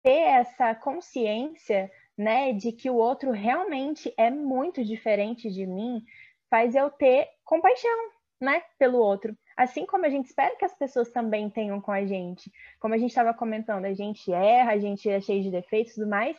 ter 0.05 0.21
essa 0.21 0.75
consciência, 0.75 1.91
né, 2.17 2.53
de 2.53 2.73
que 2.73 2.89
o 2.91 2.97
outro 2.97 3.31
realmente 3.33 4.13
é 4.17 4.31
muito 4.31 4.85
diferente 4.85 5.51
de 5.51 5.67
mim, 5.67 6.03
faz 6.51 6.75
eu 6.75 6.91
ter 6.91 7.29
compaixão, 7.45 8.11
né, 8.41 8.63
pelo 8.79 8.99
outro. 8.99 9.37
Assim 9.57 9.87
como 9.87 10.05
a 10.05 10.09
gente 10.09 10.27
espera 10.27 10.57
que 10.57 10.65
as 10.65 10.77
pessoas 10.77 11.11
também 11.11 11.49
tenham 11.51 11.81
com 11.81 11.93
a 11.93 12.05
gente. 12.05 12.51
Como 12.81 12.95
a 12.95 12.99
gente 12.99 13.11
estava 13.11 13.33
comentando, 13.35 13.85
a 13.85 13.95
gente 13.95 14.33
erra, 14.33 14.73
a 14.73 14.79
gente 14.79 15.09
é 15.09 15.21
cheio 15.21 15.43
de 15.43 15.51
defeitos 15.51 15.93
e 15.93 15.97
tudo 15.97 16.09
mais, 16.11 16.37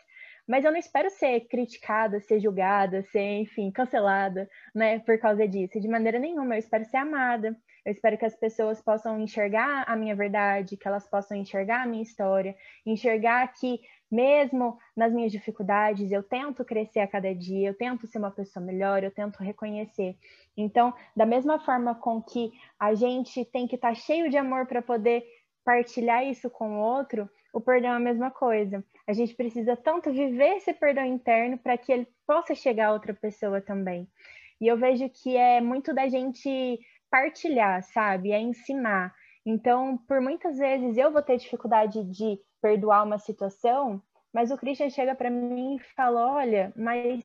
Mas 0.48 0.64
eu 0.64 0.72
não 0.72 0.78
espero 0.78 1.10
ser 1.10 1.42
criticada, 1.48 2.20
ser 2.20 2.40
julgada, 2.40 3.02
ser, 3.04 3.40
enfim, 3.40 3.72
cancelada, 3.72 4.48
né, 4.76 5.00
por 5.00 5.18
causa 5.20 5.48
disso. 5.48 5.80
De 5.80 5.88
maneira 5.88 6.20
nenhuma, 6.20 6.56
eu 6.56 6.60
espero 6.60 6.86
ser 6.86 6.98
amada. 6.98 7.58
Eu 7.84 7.92
espero 7.92 8.18
que 8.18 8.26
as 8.26 8.36
pessoas 8.36 8.82
possam 8.82 9.20
enxergar 9.20 9.84
a 9.88 9.96
minha 9.96 10.16
verdade, 10.16 10.78
que 10.78 10.88
elas 10.88 11.08
possam 11.08 11.38
enxergar 11.38 11.84
a 11.84 11.88
minha 11.88 12.04
história, 12.04 12.56
enxergar 12.86 13.48
que 13.54 13.80
mesmo 14.12 14.78
nas 14.96 15.12
minhas 15.12 15.32
dificuldades, 15.32 16.12
eu 16.12 16.24
tento 16.24 16.64
crescer 16.64 17.00
a 17.00 17.08
cada 17.08 17.34
dia, 17.34 17.70
eu 17.70 17.74
tento 17.74 18.08
ser 18.08 18.18
uma 18.18 18.32
pessoa 18.32 18.64
melhor, 18.66 19.04
eu 19.04 19.12
tento 19.12 19.44
reconhecer. 19.44 20.16
Então, 20.56 20.94
da 21.16 21.26
mesma 21.26 21.60
forma 21.60 21.96
com 21.96 22.22
que 22.22 22.52
a 22.80 22.94
gente 22.94 23.44
tem 23.46 23.68
que 23.68 23.76
estar 23.76 23.90
tá 23.90 23.96
cheio 23.96 24.30
de 24.30 24.38
amor 24.38 24.68
para 24.68 24.82
poder 24.82 25.24
partilhar 25.64 26.26
isso 26.26 26.50
com 26.50 26.78
o 26.78 26.80
outro, 26.80 27.30
o 27.52 27.60
perdão 27.60 27.92
é 27.92 27.96
a 27.96 28.00
mesma 28.00 28.30
coisa. 28.30 28.84
A 29.08 29.14
gente 29.14 29.34
precisa 29.34 29.76
tanto 29.76 30.12
viver 30.12 30.58
esse 30.58 30.74
perdão 30.74 31.06
interno 31.06 31.58
para 31.58 31.78
que 31.78 31.92
ele 31.92 32.08
possa 32.28 32.54
chegar 32.54 32.88
a 32.88 32.94
outra 32.94 33.14
pessoa 33.14 33.62
também. 33.62 34.08
E 34.60 34.68
eu 34.68 34.78
vejo 34.78 35.10
que 35.10 35.36
é 35.36 35.60
muito 35.62 35.94
da 35.94 36.08
gente 36.08 36.80
partilhar, 37.10 37.84
sabe? 37.84 38.32
É 38.32 38.40
ensinar. 38.40 39.14
Então, 39.46 39.98
por 40.08 40.20
muitas 40.20 40.58
vezes 40.58 40.98
eu 40.98 41.12
vou 41.12 41.22
ter 41.22 41.38
dificuldade 41.38 42.04
de 42.04 42.40
perdoar 42.62 43.04
uma 43.04 43.18
situação, 43.18 44.02
mas 44.34 44.52
o 44.52 44.58
Christian 44.58 44.90
chega 44.90 45.16
para 45.16 45.30
mim 45.30 45.76
e 45.76 45.80
fala: 45.96 46.34
olha, 46.34 46.74
mas 46.76 47.24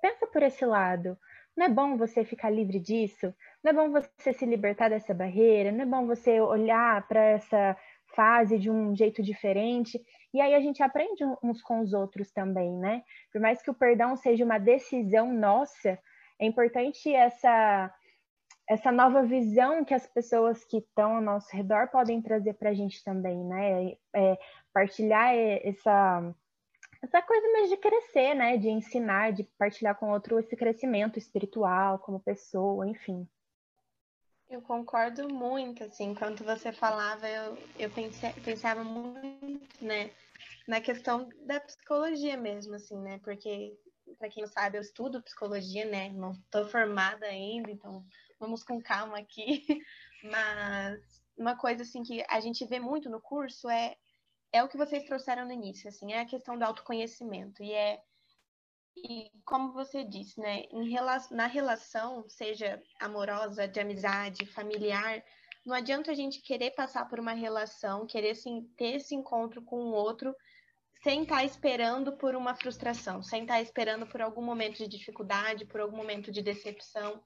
pensa 0.00 0.26
por 0.26 0.42
esse 0.42 0.64
lado. 0.64 1.16
Não 1.56 1.66
é 1.66 1.68
bom 1.68 1.96
você 1.96 2.24
ficar 2.24 2.50
livre 2.50 2.78
disso? 2.78 3.34
Não 3.62 3.70
é 3.70 3.74
bom 3.74 3.90
você 3.90 4.32
se 4.32 4.46
libertar 4.46 4.88
dessa 4.88 5.12
barreira? 5.12 5.70
Não 5.70 5.82
é 5.82 5.86
bom 5.86 6.06
você 6.06 6.40
olhar 6.40 7.06
para 7.06 7.22
essa 7.22 7.76
fase 8.14 8.58
de 8.58 8.70
um 8.70 8.96
jeito 8.96 9.22
diferente? 9.22 10.00
E 10.32 10.40
aí 10.40 10.54
a 10.54 10.60
gente 10.60 10.82
aprende 10.82 11.24
uns 11.42 11.60
com 11.60 11.80
os 11.80 11.92
outros 11.92 12.30
também, 12.32 12.72
né? 12.78 13.02
Por 13.32 13.40
mais 13.40 13.60
que 13.62 13.70
o 13.70 13.74
perdão 13.74 14.16
seja 14.16 14.44
uma 14.44 14.58
decisão 14.58 15.32
nossa, 15.32 15.98
é 16.38 16.46
importante 16.46 17.12
essa 17.12 17.92
essa 18.68 18.92
nova 18.92 19.24
visão 19.24 19.84
que 19.84 19.92
as 19.92 20.06
pessoas 20.06 20.64
que 20.64 20.76
estão 20.76 21.16
ao 21.16 21.20
nosso 21.20 21.48
redor 21.54 21.88
podem 21.88 22.22
trazer 22.22 22.54
para 22.54 22.70
a 22.70 22.72
gente 22.72 23.02
também, 23.02 23.44
né? 23.44 23.96
É, 24.14 24.38
partilhar 24.72 25.34
essa, 25.34 26.34
essa 27.02 27.22
coisa 27.22 27.46
mesmo 27.52 27.68
de 27.68 27.76
crescer, 27.76 28.34
né? 28.34 28.56
De 28.56 28.68
ensinar, 28.68 29.32
de 29.32 29.44
partilhar 29.44 29.96
com 29.96 30.10
outro 30.10 30.38
esse 30.38 30.56
crescimento 30.56 31.18
espiritual 31.18 31.98
como 31.98 32.20
pessoa, 32.20 32.86
enfim. 32.88 33.28
Eu 34.50 34.60
concordo 34.60 35.32
muito, 35.32 35.84
assim, 35.84 36.06
enquanto 36.06 36.42
você 36.42 36.72
falava, 36.72 37.28
eu, 37.28 37.56
eu 37.78 37.88
pensei, 37.88 38.32
pensava 38.44 38.82
muito, 38.82 39.84
né, 39.84 40.10
na 40.66 40.80
questão 40.80 41.28
da 41.46 41.60
psicologia 41.60 42.36
mesmo, 42.36 42.74
assim, 42.74 42.98
né, 42.98 43.20
porque, 43.22 43.78
para 44.18 44.28
quem 44.28 44.42
não 44.42 44.50
sabe, 44.50 44.76
eu 44.76 44.82
estudo 44.82 45.22
psicologia, 45.22 45.84
né, 45.84 46.08
não 46.08 46.32
estou 46.32 46.66
formada 46.66 47.26
ainda, 47.26 47.70
então 47.70 48.04
vamos 48.40 48.64
com 48.64 48.82
calma 48.82 49.18
aqui. 49.20 49.64
Mas 50.24 51.00
uma 51.38 51.56
coisa 51.56 51.82
assim 51.82 52.02
que 52.02 52.24
a 52.28 52.40
gente 52.40 52.66
vê 52.66 52.80
muito 52.80 53.08
no 53.08 53.20
curso 53.20 53.70
é 53.70 53.94
é 54.52 54.62
o 54.62 54.68
que 54.68 54.76
vocês 54.76 55.04
trouxeram 55.04 55.46
no 55.46 55.52
início, 55.52 55.88
assim, 55.88 56.12
é 56.12 56.20
a 56.20 56.26
questão 56.26 56.58
do 56.58 56.64
autoconhecimento 56.64 57.62
e 57.62 57.72
é 57.72 58.00
e 58.96 59.30
como 59.44 59.72
você 59.72 60.04
disse, 60.04 60.38
né, 60.40 60.64
em, 60.70 60.94
na 61.30 61.46
relação, 61.46 62.28
seja 62.28 62.82
amorosa, 63.00 63.66
de 63.68 63.80
amizade, 63.80 64.44
familiar, 64.46 65.24
não 65.64 65.74
adianta 65.74 66.10
a 66.10 66.14
gente 66.14 66.42
querer 66.42 66.72
passar 66.72 67.08
por 67.08 67.20
uma 67.20 67.32
relação, 67.32 68.06
querer 68.06 68.34
ter 68.76 68.96
esse 68.96 69.14
encontro 69.14 69.62
com 69.62 69.76
o 69.76 69.92
outro 69.92 70.34
sem 71.02 71.22
estar 71.22 71.36
tá 71.36 71.44
esperando 71.44 72.16
por 72.16 72.34
uma 72.34 72.54
frustração, 72.54 73.22
sem 73.22 73.42
estar 73.42 73.54
tá 73.54 73.62
esperando 73.62 74.06
por 74.06 74.20
algum 74.20 74.42
momento 74.42 74.78
de 74.78 74.88
dificuldade, 74.88 75.64
por 75.64 75.80
algum 75.80 75.96
momento 75.96 76.30
de 76.32 76.42
decepção 76.42 77.22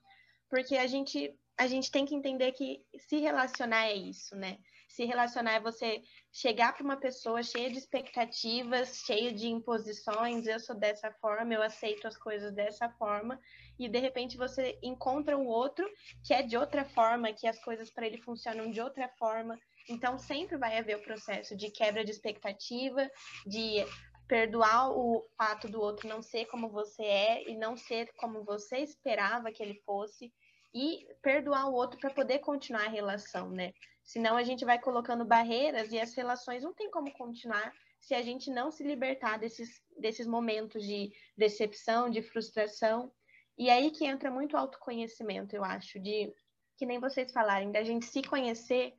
porque 0.54 0.76
a 0.76 0.86
gente 0.86 1.36
a 1.56 1.66
gente 1.66 1.90
tem 1.90 2.04
que 2.04 2.14
entender 2.14 2.52
que 2.52 2.84
se 2.96 3.18
relacionar 3.18 3.86
é 3.86 3.94
isso, 3.94 4.36
né? 4.36 4.58
Se 4.94 5.04
relacionar 5.04 5.54
é 5.54 5.60
você 5.60 6.04
chegar 6.32 6.72
para 6.72 6.84
uma 6.84 6.96
pessoa 6.96 7.42
cheia 7.42 7.68
de 7.68 7.78
expectativas, 7.78 9.02
cheia 9.04 9.32
de 9.32 9.48
imposições, 9.48 10.46
eu 10.46 10.60
sou 10.60 10.76
dessa 10.76 11.10
forma, 11.14 11.52
eu 11.52 11.60
aceito 11.60 12.06
as 12.06 12.16
coisas 12.16 12.54
dessa 12.54 12.88
forma, 12.90 13.40
e 13.76 13.88
de 13.88 13.98
repente 13.98 14.36
você 14.36 14.78
encontra 14.80 15.36
o 15.36 15.46
outro 15.46 15.84
que 16.24 16.32
é 16.32 16.42
de 16.42 16.56
outra 16.56 16.84
forma, 16.84 17.32
que 17.32 17.48
as 17.48 17.58
coisas 17.64 17.90
para 17.90 18.06
ele 18.06 18.18
funcionam 18.18 18.70
de 18.70 18.80
outra 18.80 19.08
forma. 19.18 19.58
Então 19.90 20.16
sempre 20.16 20.56
vai 20.56 20.78
haver 20.78 20.96
o 20.98 21.02
processo 21.02 21.56
de 21.56 21.72
quebra 21.72 22.04
de 22.04 22.12
expectativa, 22.12 23.10
de 23.44 23.84
perdoar 24.28 24.92
o 24.92 25.24
fato 25.36 25.66
do 25.66 25.80
outro 25.80 26.08
não 26.08 26.22
ser 26.22 26.44
como 26.44 26.68
você 26.68 27.02
é 27.02 27.50
e 27.50 27.56
não 27.56 27.76
ser 27.76 28.12
como 28.16 28.44
você 28.44 28.78
esperava 28.78 29.50
que 29.50 29.60
ele 29.60 29.82
fosse 29.84 30.32
e 30.72 31.04
perdoar 31.20 31.68
o 31.68 31.74
outro 31.74 31.98
para 31.98 32.10
poder 32.10 32.38
continuar 32.38 32.84
a 32.84 32.90
relação, 32.90 33.50
né? 33.50 33.72
Senão 34.04 34.36
a 34.36 34.42
gente 34.42 34.64
vai 34.64 34.78
colocando 34.78 35.24
barreiras 35.24 35.90
e 35.90 35.98
as 35.98 36.14
relações 36.14 36.62
não 36.62 36.74
tem 36.74 36.90
como 36.90 37.10
continuar 37.12 37.72
se 37.98 38.14
a 38.14 38.20
gente 38.20 38.50
não 38.50 38.70
se 38.70 38.84
libertar 38.84 39.38
desses, 39.38 39.82
desses 39.98 40.26
momentos 40.26 40.84
de 40.84 41.10
decepção, 41.36 42.10
de 42.10 42.20
frustração. 42.20 43.10
E 43.56 43.70
aí 43.70 43.90
que 43.90 44.04
entra 44.04 44.30
muito 44.30 44.56
autoconhecimento, 44.56 45.56
eu 45.56 45.64
acho, 45.64 45.98
de 45.98 46.30
que 46.76 46.84
nem 46.84 47.00
vocês 47.00 47.32
falarem, 47.32 47.72
da 47.72 47.82
gente 47.82 48.04
se 48.04 48.22
conhecer 48.22 48.92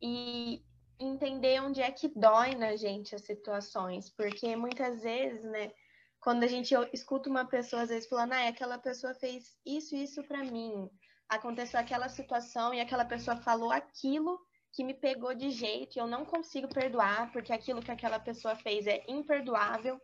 e 0.00 0.62
entender 0.98 1.60
onde 1.60 1.80
é 1.80 1.90
que 1.90 2.08
dói 2.08 2.54
na 2.54 2.76
gente 2.76 3.14
as 3.14 3.22
situações, 3.22 4.10
porque 4.10 4.54
muitas 4.54 5.02
vezes, 5.02 5.42
né, 5.42 5.72
quando 6.20 6.44
a 6.44 6.46
gente 6.46 6.74
escuta 6.92 7.28
uma 7.28 7.46
pessoa 7.46 7.82
às 7.82 7.88
vezes 7.88 8.08
falando, 8.08 8.32
ah, 8.32 8.48
aquela 8.48 8.78
pessoa 8.78 9.14
fez 9.14 9.56
isso 9.64 9.94
e 9.94 10.04
isso 10.04 10.22
para 10.24 10.44
mim, 10.44 10.88
aconteceu 11.28 11.78
aquela 11.78 12.08
situação 12.08 12.72
e 12.72 12.80
aquela 12.80 13.04
pessoa 13.04 13.36
falou 13.36 13.70
aquilo 13.70 14.38
que 14.72 14.84
me 14.84 14.94
pegou 14.94 15.34
de 15.34 15.50
jeito 15.50 15.96
e 15.96 16.00
eu 16.00 16.06
não 16.06 16.24
consigo 16.24 16.68
perdoar 16.68 17.32
porque 17.32 17.52
aquilo 17.52 17.82
que 17.82 17.90
aquela 17.90 18.18
pessoa 18.18 18.54
fez 18.56 18.86
é 18.86 19.04
imperdoável. 19.08 20.00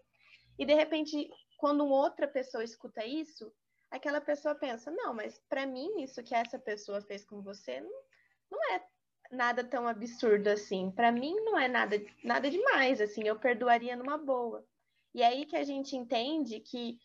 E 0.59 0.65
de 0.65 0.75
repente, 0.75 1.29
quando 1.59 1.87
outra 1.87 2.27
pessoa 2.27 2.65
escuta 2.65 3.05
isso, 3.05 3.53
aquela 3.91 4.21
pessoa 4.21 4.55
pensa: 4.55 4.91
não, 4.91 5.15
mas 5.15 5.39
para 5.49 5.67
mim 5.67 6.03
isso 6.03 6.23
que 6.23 6.35
essa 6.35 6.59
pessoa 6.59 7.01
fez 7.03 7.25
com 7.25 7.43
você 7.43 7.81
não, 7.81 8.03
não 8.51 8.75
é 8.75 8.83
nada 9.31 9.65
tão 9.65 9.87
absurdo 9.87 10.49
assim. 10.49 10.91
Para 10.91 11.13
mim 11.13 11.35
não 11.45 11.59
é 11.59 11.69
nada, 11.69 11.97
nada 12.25 12.51
demais, 12.51 13.01
assim, 13.01 13.27
eu 13.27 13.39
perdoaria 13.39 13.97
numa 13.97 14.19
boa. 14.19 14.65
E 15.15 15.23
é 15.23 15.27
aí 15.27 15.47
que 15.47 15.57
a 15.57 15.65
gente 15.65 15.97
entende 15.97 16.61
que 16.61 16.99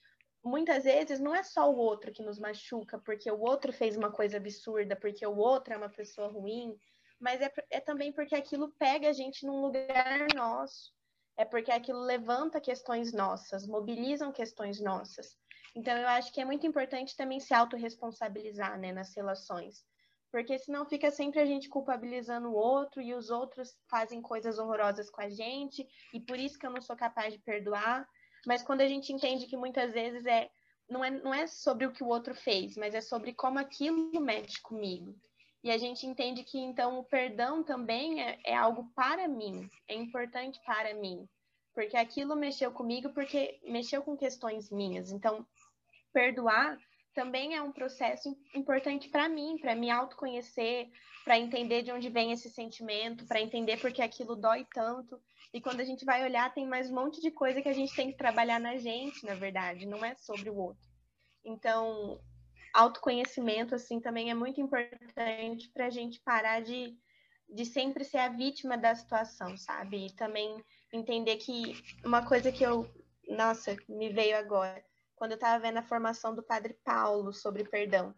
muitas 0.43 0.83
vezes 0.83 1.19
não 1.19 1.35
é 1.35 1.43
só 1.43 1.69
o 1.71 1.77
outro 1.77 2.11
que 2.11 2.23
nos 2.23 2.39
machuca, 2.39 2.99
porque 2.99 3.29
o 3.31 3.39
outro 3.39 3.71
fez 3.73 3.97
uma 3.97 4.11
coisa 4.11 4.37
absurda, 4.37 4.95
porque 4.95 5.25
o 5.25 5.37
outro 5.37 5.73
é 5.73 5.77
uma 5.77 5.89
pessoa 5.89 6.27
ruim, 6.27 6.77
mas 7.19 7.41
é, 7.41 7.51
é 7.69 7.79
também 7.79 8.11
porque 8.11 8.35
aquilo 8.35 8.71
pega 8.77 9.09
a 9.09 9.13
gente 9.13 9.45
num 9.45 9.61
lugar 9.61 10.27
nosso. 10.35 10.95
É 11.35 11.45
porque 11.45 11.71
aquilo 11.71 11.99
levanta 11.99 12.59
questões 12.59 13.13
nossas, 13.13 13.67
mobilizam 13.67 14.31
questões 14.31 14.81
nossas. 14.81 15.37
Então, 15.75 15.95
eu 15.95 16.07
acho 16.07 16.33
que 16.33 16.41
é 16.41 16.45
muito 16.45 16.65
importante 16.65 17.15
também 17.15 17.39
se 17.39 17.53
autorresponsabilizar 17.53 18.79
né, 18.79 18.91
nas 18.91 19.15
relações 19.15 19.85
porque 20.31 20.59
senão 20.59 20.85
fica 20.85 21.09
sempre 21.09 21.39
a 21.39 21.45
gente 21.45 21.69
culpabilizando 21.69 22.49
o 22.49 22.53
outro 22.53 23.01
e 23.01 23.13
os 23.13 23.29
outros 23.29 23.77
fazem 23.89 24.21
coisas 24.21 24.59
horrorosas 24.59 25.09
com 25.09 25.21
a 25.21 25.29
gente 25.29 25.87
e 26.13 26.19
por 26.19 26.37
isso 26.37 26.59
que 26.59 26.65
eu 26.65 26.71
não 26.71 26.81
sou 26.81 26.95
capaz 26.95 27.33
de 27.33 27.39
perdoar. 27.39 28.07
Mas 28.45 28.61
quando 28.61 28.81
a 28.81 28.87
gente 28.87 29.11
entende 29.11 29.47
que 29.47 29.57
muitas 29.57 29.93
vezes 29.93 30.25
é 30.25 30.49
não 30.89 31.03
é, 31.03 31.09
não 31.09 31.33
é 31.33 31.47
sobre 31.47 31.85
o 31.85 31.91
que 31.91 32.03
o 32.03 32.07
outro 32.07 32.33
fez, 32.33 32.77
mas 32.77 32.95
é 32.95 33.01
sobre 33.01 33.33
como 33.33 33.59
aquilo 33.59 34.21
mexe 34.21 34.61
comigo. 34.61 35.13
E 35.63 35.71
a 35.71 35.77
gente 35.77 36.05
entende 36.05 36.43
que 36.43 36.57
então 36.57 36.99
o 36.99 37.03
perdão 37.03 37.63
também 37.63 38.23
é, 38.23 38.39
é 38.45 38.55
algo 38.55 38.89
para 38.95 39.27
mim, 39.27 39.69
é 39.87 39.95
importante 39.95 40.61
para 40.65 40.93
mim, 40.93 41.27
porque 41.73 41.97
aquilo 41.97 42.35
mexeu 42.35 42.71
comigo 42.71 43.09
porque 43.09 43.59
mexeu 43.63 44.01
com 44.01 44.15
questões 44.15 44.71
minhas. 44.71 45.11
Então, 45.11 45.45
perdoar 46.13 46.79
também 47.17 47.55
é 47.55 47.61
um 47.63 47.71
processo 47.71 48.37
importante 48.53 49.09
para 49.09 49.27
mim, 49.27 49.57
para 49.59 49.73
me 49.73 49.89
autoconhecer, 49.89 50.87
para 51.25 51.39
entender 51.39 51.81
de 51.81 51.91
onde 51.91 52.09
vem 52.09 52.31
esse 52.31 52.47
sentimento, 52.47 53.25
para 53.25 53.41
entender 53.41 53.81
porque 53.81 54.03
aquilo 54.03 54.35
dói 54.35 54.67
tanto. 54.71 55.19
E 55.51 55.59
quando 55.59 55.79
a 55.79 55.83
gente 55.83 56.05
vai 56.05 56.23
olhar, 56.23 56.53
tem 56.53 56.67
mais 56.67 56.91
um 56.91 56.93
monte 56.93 57.19
de 57.19 57.31
coisa 57.31 57.59
que 57.59 57.69
a 57.69 57.73
gente 57.73 57.95
tem 57.95 58.11
que 58.11 58.17
trabalhar 58.19 58.59
na 58.59 58.77
gente, 58.77 59.25
na 59.25 59.33
verdade, 59.33 59.87
não 59.87 60.05
é 60.05 60.13
sobre 60.13 60.51
o 60.51 60.55
outro. 60.55 60.87
Então, 61.43 62.21
autoconhecimento, 62.71 63.73
assim, 63.73 63.99
também 63.99 64.29
é 64.29 64.35
muito 64.35 64.61
importante 64.61 65.71
para 65.73 65.87
a 65.87 65.89
gente 65.89 66.19
parar 66.19 66.61
de, 66.61 66.95
de 67.49 67.65
sempre 67.65 68.03
ser 68.03 68.19
a 68.19 68.29
vítima 68.29 68.77
da 68.77 68.93
situação, 68.93 69.57
sabe? 69.57 70.05
E 70.05 70.15
também 70.15 70.63
entender 70.93 71.37
que 71.37 71.81
uma 72.05 72.23
coisa 72.23 72.51
que 72.51 72.63
eu, 72.63 72.87
nossa, 73.27 73.75
me 73.89 74.09
veio 74.09 74.37
agora 74.37 74.86
quando 75.17 75.31
eu 75.31 75.35
estava 75.35 75.59
vendo 75.59 75.77
a 75.77 75.83
formação 75.83 76.33
do 76.33 76.41
Padre 76.41 76.73
Paulo 76.85 77.33
sobre 77.33 77.65
perdão. 77.65 78.15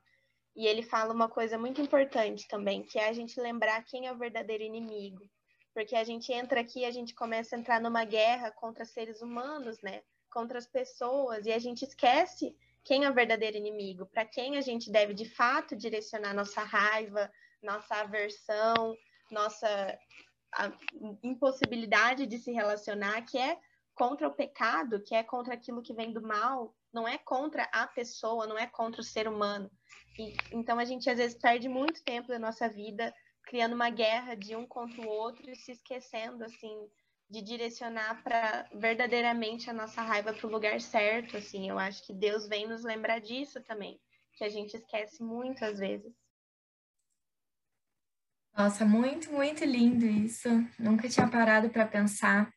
E 0.56 0.68
ele 0.68 0.84
fala 0.84 1.14
uma 1.14 1.28
coisa 1.28 1.58
muito 1.58 1.82
importante 1.82 2.48
também, 2.48 2.84
que 2.84 3.00
é 3.00 3.10
a 3.10 3.14
gente 3.14 3.40
lembrar 3.42 3.84
quem 3.86 4.06
é 4.06 4.12
o 4.12 4.18
verdadeiro 4.18 4.64
inimigo. 4.64 5.28
Porque 5.74 5.96
a 5.96 6.04
gente 6.04 6.32
entra 6.32 6.62
aqui, 6.62 6.86
a 6.86 6.92
gente 6.92 7.16
começa 7.16 7.56
a 7.56 7.60
entrar 7.60 7.82
numa 7.82 8.04
guerra 8.04 8.52
contra 8.52 8.86
seres 8.86 9.22
humanos, 9.22 9.82
né? 9.82 10.04
contra 10.30 10.58
as 10.58 10.68
pessoas 10.68 11.46
e 11.46 11.52
a 11.52 11.60
gente 11.60 11.84
esquece 11.84 12.56
quem 12.84 13.04
é 13.04 13.10
o 13.10 13.14
verdadeiro 13.14 13.58
inimigo, 13.58 14.06
para 14.06 14.26
quem 14.26 14.58
a 14.58 14.62
gente 14.62 14.92
deve 14.92 15.14
de 15.14 15.26
fato 15.26 15.76
direcionar 15.76 16.34
nossa 16.34 16.64
raiva, 16.64 17.30
nossa 17.62 17.96
aversão, 17.96 18.96
nossa 19.30 20.00
impossibilidade 21.22 22.26
de 22.26 22.38
se 22.38 22.52
relacionar, 22.52 23.22
que 23.24 23.38
é 23.38 23.60
contra 23.94 24.28
o 24.28 24.34
pecado, 24.34 25.02
que 25.04 25.14
é 25.14 25.22
contra 25.24 25.54
aquilo 25.54 25.82
que 25.82 25.94
vem 25.94 26.14
do 26.14 26.22
mal, 26.22 26.74
não 26.94 27.08
é 27.08 27.18
contra 27.18 27.64
a 27.72 27.88
pessoa, 27.88 28.48
não 28.48 28.58
é 28.58 28.68
contra 28.68 29.02
o 29.02 29.04
ser 29.04 29.28
humano. 29.28 29.70
E, 30.18 30.36
então 30.52 30.80
a 30.80 30.86
gente 30.86 31.10
às 31.10 31.18
vezes 31.18 31.38
perde 31.38 31.70
muito 31.70 32.04
tempo 32.04 32.28
da 32.28 32.40
nossa 32.40 32.68
vida 32.68 33.14
criando 33.44 33.74
uma 33.74 33.90
guerra 33.90 34.36
de 34.36 34.56
um 34.56 34.66
contra 34.66 35.02
o 35.02 35.08
outro 35.08 35.50
e 35.50 35.56
se 35.56 35.72
esquecendo 35.72 36.44
assim 36.44 36.90
de 37.30 37.42
direcionar 37.44 38.24
para 38.24 38.68
verdadeiramente 38.74 39.70
a 39.70 39.74
nossa 39.74 40.02
raiva 40.02 40.34
para 40.34 40.48
o 40.48 40.52
lugar 40.52 40.82
certo, 40.82 41.38
assim. 41.38 41.70
Eu 41.70 41.78
acho 41.78 42.04
que 42.06 42.14
Deus 42.14 42.48
vem 42.48 42.68
nos 42.68 42.84
lembrar 42.84 43.20
disso 43.20 43.62
também, 43.62 44.00
que 44.34 44.44
a 44.44 44.50
gente 44.50 44.76
esquece 44.76 45.22
muito 45.22 45.64
às 45.64 45.78
vezes. 45.78 46.12
Nossa, 48.58 48.84
muito, 48.84 49.32
muito 49.32 49.64
lindo 49.64 50.06
isso. 50.06 50.50
Nunca 50.78 51.08
tinha 51.08 51.30
parado 51.30 51.70
para 51.70 51.88
pensar. 51.88 52.52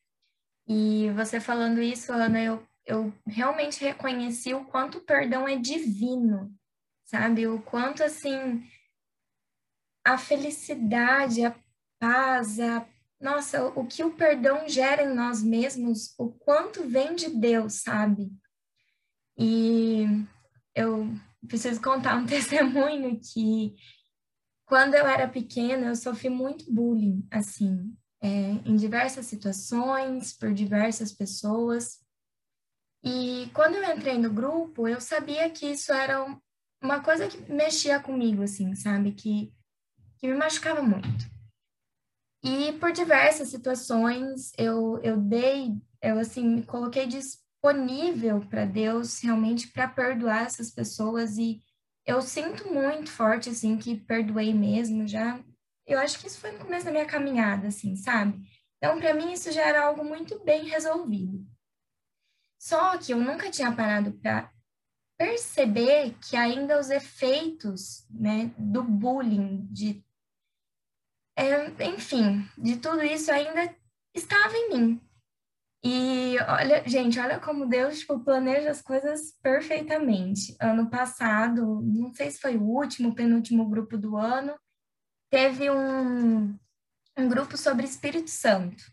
E 0.67 1.11
você 1.11 1.39
falando 1.39 1.83
isso, 1.83 2.11
Ana, 2.11 2.43
eu, 2.43 2.67
eu 2.87 3.13
realmente 3.27 3.83
reconheci 3.83 4.55
o 4.55 4.65
quanto 4.65 4.99
o 4.99 5.05
perdão 5.05 5.47
é 5.47 5.57
divino, 5.57 6.55
sabe? 7.05 7.47
O 7.47 7.61
quanto, 7.63 8.03
assim, 8.03 8.63
a 10.05 10.19
felicidade, 10.19 11.45
a 11.45 11.55
paz, 11.99 12.59
a 12.59 12.87
nossa, 13.21 13.65
o 13.65 13.87
que 13.87 14.03
o 14.03 14.17
perdão 14.17 14.69
gera 14.69 15.05
em 15.05 15.15
nós 15.15 15.43
mesmos, 15.43 16.13
o 16.19 16.29
quanto 16.29 16.89
vem 16.89 17.15
de 17.15 17.29
Deus, 17.29 17.75
sabe? 17.75 18.33
E 19.39 20.05
eu 20.75 21.09
preciso 21.47 21.81
contar 21.81 22.17
um 22.17 22.27
testemunho 22.27 23.21
que 23.21 23.77
quando 24.67 24.95
eu 24.95 25.07
era 25.07 25.29
pequena 25.29 25.89
eu 25.89 25.97
sofri 25.97 26.29
muito 26.29 26.73
bullying, 26.73 27.25
assim, 27.31 27.97
é, 28.21 28.29
em 28.65 28.75
diversas 28.75 29.27
situações, 29.27 30.33
por 30.37 30.53
diversas 30.53 31.13
pessoas. 31.13 32.02
E 33.05 33.51
quando 33.53 33.75
eu 33.75 33.85
entrei 33.85 34.17
no 34.17 34.31
grupo, 34.31 34.87
eu 34.87 35.01
sabia 35.01 35.51
que 35.51 35.67
isso 35.67 35.93
era 35.93 36.25
uma 36.83 37.01
coisa 37.03 37.29
que 37.29 37.53
mexia 37.53 37.99
comigo, 37.99 38.43
assim, 38.43 38.75
sabe? 38.75 39.13
Que, 39.13 39.53
que 40.19 40.29
me 40.29 40.35
machucava 40.35 40.83
muito. 40.83 41.31
E 42.45 42.73
por 42.75 42.93
diversas 42.93 43.49
situações 43.49 44.53
eu, 44.59 44.99
eu 45.03 45.17
dei, 45.17 45.73
eu 46.03 46.19
assim, 46.19 46.45
me 46.45 46.63
coloquei 46.65 47.07
disponível 47.07 48.41
para 48.41 48.65
Deus 48.65 49.21
realmente 49.21 49.69
para 49.69 49.87
perdoar 49.87 50.47
essas 50.47 50.71
pessoas 50.71 51.39
e 51.39 51.61
eu 52.05 52.21
sinto 52.21 52.73
muito 52.73 53.11
forte 53.11 53.49
assim 53.49 53.79
que 53.79 53.97
perdoei 53.97 54.53
mesmo 54.53 55.07
já. 55.07 55.39
Eu 55.87 56.01
acho 56.01 56.19
que 56.19 56.27
isso 56.27 56.41
foi 56.41 56.51
no 56.53 56.59
começo 56.59 56.85
da 56.85 56.91
minha 56.91 57.07
caminhada, 57.07 57.69
assim, 57.69 57.95
sabe? 57.95 58.41
Então, 58.79 58.99
para 58.99 59.15
mim 59.15 59.33
isso 59.33 59.53
já 59.53 59.63
era 59.63 59.87
algo 59.87 60.05
muito 60.05 60.43
bem 60.45 60.65
resolvido. 60.65 61.47
Só 62.63 62.97
que 62.97 63.13
eu 63.13 63.19
nunca 63.19 63.51
tinha 63.51 63.75
parado 63.75 64.13
para 64.13 64.49
perceber 65.19 66.15
que 66.21 66.37
ainda 66.37 66.79
os 66.79 66.91
efeitos, 66.91 68.07
né, 68.09 68.55
do 68.57 68.85
bullying, 68.85 69.67
de 69.67 70.01
é, 71.37 71.67
enfim, 71.89 72.49
de 72.57 72.77
tudo 72.77 73.03
isso 73.03 73.33
ainda 73.33 73.75
estava 74.15 74.57
em 74.57 74.69
mim. 74.69 75.01
E 75.83 76.37
olha, 76.47 76.89
gente, 76.89 77.19
olha 77.19 77.41
como 77.41 77.67
Deus 77.67 77.99
tipo, 77.99 78.21
planeja 78.21 78.71
as 78.71 78.81
coisas 78.81 79.37
perfeitamente. 79.43 80.57
Ano 80.61 80.89
passado, 80.89 81.83
não 81.83 82.15
sei 82.15 82.31
se 82.31 82.39
foi 82.39 82.57
o 82.57 82.63
último, 82.63 83.13
penúltimo 83.13 83.69
grupo 83.69 83.99
do 83.99 84.17
ano, 84.17 84.57
teve 85.29 85.69
um, 85.69 86.57
um 87.19 87.29
grupo 87.29 87.57
sobre 87.57 87.87
Espírito 87.87 88.31
Santo. 88.31 88.85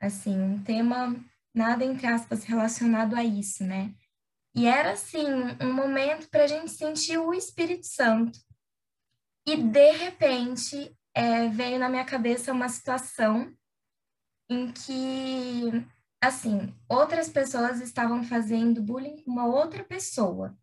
Assim, 0.00 0.40
um 0.40 0.62
tema 0.62 1.16
nada 1.54 1.84
entre 1.84 2.06
aspas 2.06 2.44
relacionado 2.44 3.14
a 3.14 3.24
isso, 3.24 3.64
né? 3.64 3.94
E 4.54 4.66
era 4.66 4.92
assim, 4.92 5.26
um 5.60 5.72
momento 5.72 6.28
para 6.28 6.44
a 6.44 6.46
gente 6.46 6.70
sentir 6.70 7.18
o 7.18 7.32
Espírito 7.32 7.86
Santo. 7.86 8.38
E 9.46 9.56
de 9.56 9.90
repente 9.92 10.96
é, 11.14 11.48
veio 11.48 11.78
na 11.78 11.88
minha 11.88 12.04
cabeça 12.04 12.52
uma 12.52 12.68
situação 12.68 13.54
em 14.48 14.72
que, 14.72 15.86
assim, 16.20 16.74
outras 16.88 17.28
pessoas 17.28 17.80
estavam 17.80 18.24
fazendo 18.24 18.82
bullying 18.82 19.22
com 19.22 19.30
uma 19.30 19.46
outra 19.46 19.84
pessoa. 19.84 20.56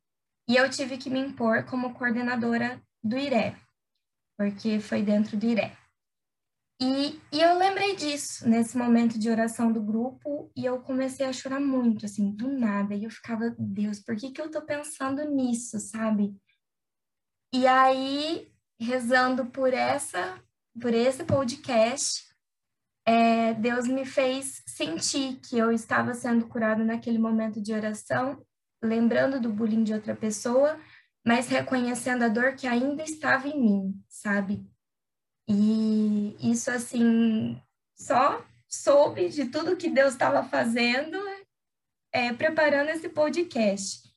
E 0.47 0.56
eu 0.56 0.69
tive 0.69 0.97
que 0.97 1.10
me 1.10 1.19
impor 1.19 1.65
como 1.65 1.93
coordenadora 1.93 2.82
do 3.04 3.17
IRE, 3.17 3.56
porque 4.38 4.80
foi 4.80 5.02
dentro 5.02 5.38
do 5.38 5.45
IRE. 5.45 5.71
E, 6.79 7.19
e, 7.31 7.41
eu 7.41 7.57
lembrei 7.57 7.95
disso 7.95 8.47
nesse 8.47 8.77
momento 8.77 9.17
de 9.17 9.31
oração 9.31 9.71
do 9.71 9.81
grupo 9.81 10.51
e 10.55 10.63
eu 10.63 10.79
comecei 10.81 11.25
a 11.25 11.33
chorar 11.33 11.59
muito, 11.59 12.05
assim, 12.05 12.31
do 12.31 12.47
nada. 12.47 12.93
E 12.93 13.03
eu 13.03 13.09
ficava, 13.09 13.55
Deus, 13.57 13.99
por 13.99 14.15
que, 14.15 14.31
que 14.31 14.39
eu 14.39 14.51
tô 14.51 14.61
pensando 14.61 15.23
nisso, 15.25 15.79
sabe? 15.79 16.35
E 17.51 17.65
aí 17.65 18.51
rezando 18.79 19.47
por 19.47 19.73
essa, 19.73 20.39
por 20.79 20.93
esse 20.93 21.23
podcast, 21.23 22.27
é, 23.05 23.53
Deus 23.55 23.87
me 23.87 24.05
fez 24.05 24.61
sentir 24.67 25.39
que 25.39 25.57
eu 25.57 25.71
estava 25.71 26.13
sendo 26.13 26.47
curada 26.47 26.83
naquele 26.83 27.17
momento 27.17 27.61
de 27.61 27.73
oração, 27.73 28.45
lembrando 28.83 29.39
do 29.39 29.51
bullying 29.51 29.83
de 29.83 29.93
outra 29.93 30.15
pessoa, 30.15 30.79
mas 31.25 31.47
reconhecendo 31.47 32.23
a 32.23 32.27
dor 32.27 32.53
que 32.53 32.67
ainda 32.67 33.01
estava 33.01 33.47
em 33.47 33.59
mim, 33.59 34.03
sabe? 34.07 34.63
E 35.47 36.36
isso, 36.51 36.69
assim, 36.69 37.62
só 37.95 38.45
soube 38.67 39.29
de 39.29 39.45
tudo 39.45 39.77
que 39.77 39.89
Deus 39.89 40.13
estava 40.13 40.43
fazendo, 40.43 41.17
é, 42.12 42.33
preparando 42.33 42.89
esse 42.89 43.10
podcast. 43.10 44.07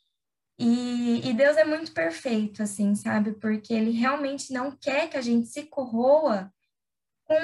E, 0.58 1.26
e, 1.26 1.32
Deus 1.32 1.56
é 1.56 1.64
muito 1.64 1.92
perfeito, 1.92 2.62
assim, 2.62 2.94
sabe? 2.94 3.32
Porque 3.32 3.72
Ele 3.72 3.92
realmente 3.92 4.52
não 4.52 4.70
quer 4.70 5.08
que 5.08 5.16
a 5.16 5.22
gente 5.22 5.48
se 5.48 5.62
corroa 5.62 6.52
com, 7.24 7.36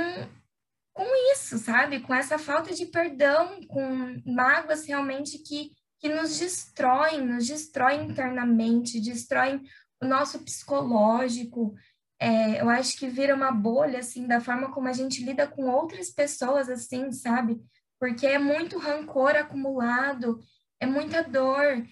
com 0.92 1.32
isso, 1.32 1.56
sabe? 1.56 2.00
Com 2.00 2.14
essa 2.14 2.38
falta 2.38 2.74
de 2.74 2.84
perdão, 2.84 3.60
com 3.68 4.20
mágoas 4.26 4.84
realmente 4.84 5.38
que, 5.38 5.70
que 5.98 6.10
nos 6.10 6.38
destroem, 6.38 7.26
nos 7.26 7.46
destroem 7.46 8.10
internamente, 8.10 9.00
destroem 9.00 9.62
o 9.98 10.06
nosso 10.06 10.40
psicológico. 10.40 11.74
É, 12.18 12.60
eu 12.60 12.68
acho 12.68 12.96
que 12.96 13.08
vira 13.08 13.34
uma 13.34 13.52
bolha, 13.52 13.98
assim, 13.98 14.26
da 14.26 14.40
forma 14.40 14.72
como 14.72 14.88
a 14.88 14.92
gente 14.92 15.22
lida 15.22 15.46
com 15.46 15.68
outras 15.68 16.10
pessoas, 16.10 16.68
assim, 16.68 17.12
sabe? 17.12 17.60
Porque 18.00 18.26
é 18.26 18.38
muito 18.38 18.78
rancor 18.78 19.36
acumulado, 19.36 20.40
é 20.80 20.86
muita 20.86 21.22
dor. 21.22 21.86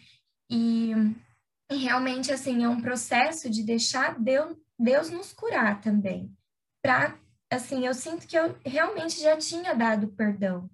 E, 0.51 0.93
e 1.71 1.77
realmente, 1.77 2.33
assim, 2.33 2.65
é 2.65 2.69
um 2.69 2.81
processo 2.81 3.51
de 3.51 3.63
deixar 3.63 4.19
Deus, 4.19 4.57
Deus 4.79 5.11
nos 5.11 5.33
curar 5.33 5.81
também. 5.81 6.35
Para, 6.83 7.19
assim, 7.51 7.87
eu 7.87 7.95
sinto 7.95 8.27
que 8.27 8.37
eu 8.37 8.57
realmente 8.65 9.21
já 9.21 9.37
tinha 9.37 9.75
dado 9.75 10.09
perdão, 10.09 10.71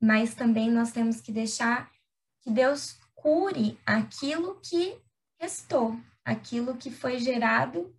mas 0.00 0.34
também 0.34 0.70
nós 0.70 0.92
temos 0.92 1.20
que 1.20 1.32
deixar 1.32 1.90
que 2.42 2.50
Deus 2.50 2.98
cure 3.14 3.78
aquilo 3.86 4.60
que 4.60 4.98
restou, 5.40 5.98
aquilo 6.24 6.76
que 6.76 6.90
foi 6.90 7.18
gerado 7.18 7.94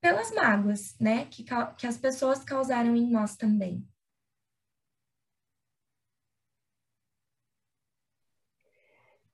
pelas 0.00 0.32
mágoas, 0.32 0.96
né? 0.98 1.26
Que, 1.26 1.44
que 1.76 1.86
as 1.86 1.96
pessoas 1.96 2.44
causaram 2.44 2.96
em 2.96 3.10
nós 3.10 3.36
também. 3.36 3.86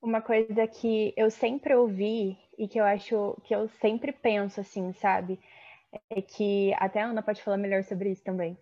uma 0.06 0.22
coisa 0.22 0.66
que 0.66 1.12
eu 1.16 1.30
sempre 1.30 1.74
ouvi 1.74 2.38
e 2.56 2.68
que 2.68 2.78
eu 2.78 2.84
acho 2.84 3.36
que 3.44 3.54
eu 3.54 3.68
sempre 3.80 4.12
penso 4.12 4.60
assim, 4.60 4.92
sabe? 4.94 5.38
É 6.10 6.22
que 6.22 6.72
até 6.74 7.00
a 7.00 7.06
Ana 7.06 7.22
pode 7.22 7.42
falar 7.42 7.56
melhor 7.56 7.82
sobre 7.82 8.10
isso 8.10 8.22
também. 8.22 8.56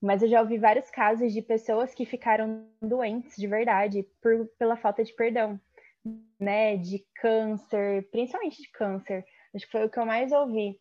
Mas 0.00 0.22
eu 0.22 0.28
já 0.28 0.40
ouvi 0.40 0.58
vários 0.58 0.90
casos 0.90 1.32
de 1.32 1.42
pessoas 1.42 1.94
que 1.94 2.04
ficaram 2.04 2.66
doentes 2.80 3.36
de 3.36 3.46
verdade 3.46 4.06
por, 4.22 4.46
pela 4.58 4.76
falta 4.76 5.02
de 5.02 5.12
perdão, 5.14 5.58
né? 6.38 6.76
De 6.76 7.04
câncer, 7.16 8.08
principalmente 8.10 8.62
de 8.62 8.70
câncer. 8.70 9.24
Acho 9.54 9.66
que 9.66 9.72
foi 9.72 9.84
o 9.84 9.90
que 9.90 9.98
eu 9.98 10.06
mais 10.06 10.32
ouvi. 10.32 10.78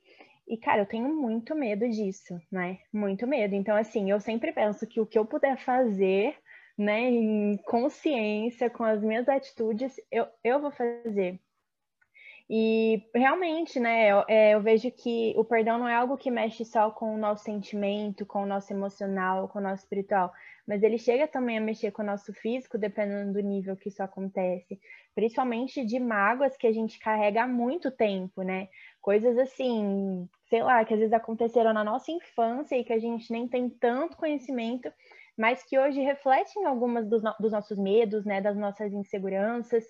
E, 0.50 0.58
cara, 0.58 0.82
eu 0.82 0.86
tenho 0.88 1.08
muito 1.16 1.54
medo 1.54 1.88
disso, 1.88 2.42
né? 2.52 2.80
Muito 2.92 3.28
medo. 3.28 3.54
Então, 3.54 3.78
assim, 3.78 4.10
eu 4.10 4.20
sempre 4.20 4.52
penso 4.52 4.88
que 4.88 5.00
o 5.00 5.06
que 5.06 5.20
eu 5.20 5.26
puder 5.26 5.58
fazer 5.64 6.36
né, 6.76 7.02
em 7.02 7.58
consciência 7.58 8.70
com 8.70 8.84
as 8.84 9.04
minhas 9.04 9.30
atitudes, 9.30 9.94
eu, 10.12 10.28
eu 10.44 10.60
vou 10.60 10.72
fazer. 10.72 11.40
E 12.50 13.04
realmente, 13.14 13.80
né, 13.80 14.12
eu, 14.12 14.24
é, 14.28 14.56
eu, 14.56 14.62
vejo 14.62 14.90
que 14.90 15.36
o 15.38 15.46
perdão 15.46 15.78
não 15.78 15.88
é 15.88 15.94
algo 15.94 16.18
que 16.18 16.32
mexe 16.32 16.66
só 16.66 16.90
com 16.90 17.14
o 17.14 17.18
nosso 17.18 17.44
sentimento, 17.44 18.26
com 18.26 18.42
o 18.42 18.46
nosso 18.46 18.74
emocional, 18.74 19.48
com 19.48 19.60
o 19.60 19.62
nosso 19.62 19.84
espiritual, 19.84 20.34
mas 20.68 20.82
ele 20.82 20.98
chega 20.98 21.28
também 21.28 21.60
a 21.60 21.62
mexer 21.62 21.92
com 21.92 22.02
o 22.02 22.06
nosso 22.06 22.34
físico, 22.34 22.76
dependendo 22.76 23.34
do 23.34 23.40
nível 23.40 23.78
que 23.78 23.90
isso 23.90 24.02
acontece, 24.02 24.80
principalmente 25.14 25.86
de 25.86 26.00
mágoas 26.00 26.58
que 26.58 26.66
a 26.66 26.72
gente 26.72 26.98
carrega 26.98 27.44
há 27.44 27.48
muito 27.48 27.92
tempo, 27.92 28.42
né? 28.42 28.68
Coisas 29.00 29.38
assim, 29.38 30.28
sei 30.50 30.64
lá, 30.64 30.84
que 30.84 30.94
às 30.94 31.00
vezes 31.00 31.14
aconteceram 31.14 31.72
na 31.72 31.84
nossa 31.84 32.12
infância 32.12 32.76
e 32.76 32.84
que 32.84 32.94
a 32.94 33.00
gente 33.00 33.32
nem 33.32 33.48
tem 33.48 33.70
tanto 33.70 34.18
conhecimento, 34.18 34.92
mas 35.38 35.64
que 35.64 35.80
hoje 35.80 36.02
refletem 36.02 36.66
algumas 36.66 37.08
dos, 37.08 37.24
no 37.24 37.34
dos 37.40 37.52
nossos 37.52 37.78
medos, 37.78 38.26
né, 38.26 38.42
das 38.42 38.58
nossas 38.58 38.92
inseguranças. 38.92 39.86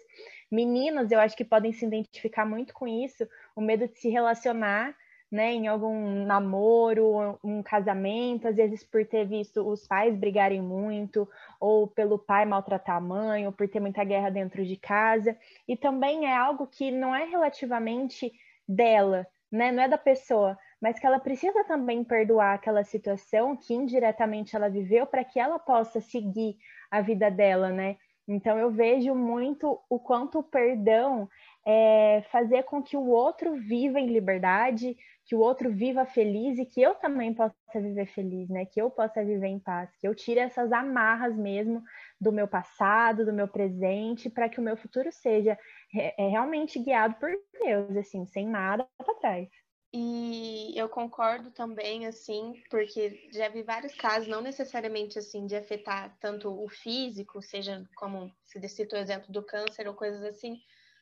Meninas, 0.52 1.12
eu 1.12 1.20
acho 1.20 1.38
que 1.38 1.46
podem 1.46 1.72
se 1.72 1.86
identificar 1.86 2.46
muito 2.46 2.74
com 2.74 2.88
isso, 2.88 3.28
o 3.56 3.62
medo 3.62 3.88
de 3.88 4.00
se 4.00 4.10
relacionar, 4.10 4.96
né, 5.32 5.52
em 5.54 5.68
algum 5.68 6.26
namoro, 6.26 7.38
um 7.44 7.62
casamento, 7.62 8.48
às 8.48 8.56
vezes 8.56 8.84
por 8.84 9.06
ter 9.06 9.28
visto 9.28 9.62
os 9.68 9.86
pais 9.88 10.16
brigarem 10.18 10.60
muito, 10.60 11.30
ou 11.60 11.88
pelo 11.88 12.18
pai 12.18 12.46
maltratar 12.46 12.96
a 12.96 13.00
mãe, 13.02 13.46
ou 13.46 13.54
por 13.54 13.68
ter 13.70 13.80
muita 13.80 14.04
guerra 14.04 14.32
dentro 14.32 14.66
de 14.66 14.76
casa. 14.76 15.38
E 15.68 15.78
também 15.78 16.26
é 16.26 16.36
algo 16.36 16.66
que 16.66 16.90
não 16.90 17.14
é 17.16 17.26
relativamente 17.26 18.32
dela, 18.68 19.28
né, 19.52 19.72
não 19.72 19.84
é 19.84 19.88
da 19.88 20.00
pessoa, 20.00 20.58
mas 20.82 20.98
que 21.00 21.06
ela 21.06 21.20
precisa 21.20 21.64
também 21.64 22.04
perdoar 22.04 22.56
aquela 22.56 22.84
situação 22.84 23.56
que 23.56 23.74
indiretamente 23.76 24.56
ela 24.56 24.70
viveu 24.70 25.06
para 25.06 25.24
que 25.24 25.40
ela 25.40 25.60
possa 25.60 26.02
seguir 26.02 26.56
a 26.90 27.02
vida 27.02 27.30
dela, 27.30 27.70
né? 27.70 27.98
Então 28.32 28.60
eu 28.60 28.70
vejo 28.70 29.16
muito 29.16 29.82
o 29.90 30.00
quanto 30.00 30.38
o 30.38 30.44
perdão 30.44 31.28
é 31.66 32.22
fazer 32.32 32.62
com 32.64 32.82
que 32.82 32.96
o 32.96 33.08
outro 33.08 33.56
viva 33.56 34.00
em 34.00 34.06
liberdade, 34.06 34.96
que 35.26 35.36
o 35.36 35.40
outro 35.40 35.72
viva 35.72 36.06
feliz 36.06 36.60
e 36.60 36.66
que 36.66 36.80
eu 36.80 36.94
também 36.94 37.34
possa 37.34 37.56
viver 37.74 38.06
feliz, 38.06 38.48
né? 38.48 38.66
Que 38.66 38.80
eu 38.80 38.92
possa 38.92 39.26
viver 39.26 39.48
em 39.48 39.60
paz, 39.60 39.90
que 39.98 40.08
eu 40.08 40.14
tire 40.14 40.40
essas 40.40 40.72
amarras 40.72 41.36
mesmo 41.36 41.82
do 42.22 42.32
meu 42.32 42.48
passado, 42.48 43.26
do 43.26 43.34
meu 43.34 43.48
presente, 43.48 44.30
para 44.30 44.48
que 44.48 44.60
o 44.60 44.64
meu 44.64 44.78
futuro 44.78 45.12
seja 45.12 45.58
é, 45.96 46.28
realmente 46.28 46.78
guiado 46.78 47.16
por 47.16 47.32
Deus, 47.60 47.98
assim, 47.98 48.28
sem 48.28 48.48
nada 48.48 48.88
para 48.98 49.16
trás. 49.16 49.50
E 49.92 50.72
eu 50.78 50.88
concordo 50.88 51.50
também, 51.50 52.06
assim, 52.06 52.62
porque 52.70 53.28
já 53.34 53.50
vi 53.50 53.64
vários 53.64 53.96
casos, 53.96 54.28
não 54.28 54.40
necessariamente 54.40 55.18
assim, 55.18 55.48
de 55.48 55.56
afetar 55.56 56.16
tanto 56.20 56.48
o 56.64 56.70
físico, 56.70 57.42
seja 57.42 57.84
como 57.96 58.32
se 58.46 58.70
citou 58.70 59.00
o 59.00 59.02
exemplo 59.02 59.32
do 59.32 59.44
câncer 59.44 59.88
ou 59.88 59.96
coisas 59.96 60.22
assim, 60.24 60.62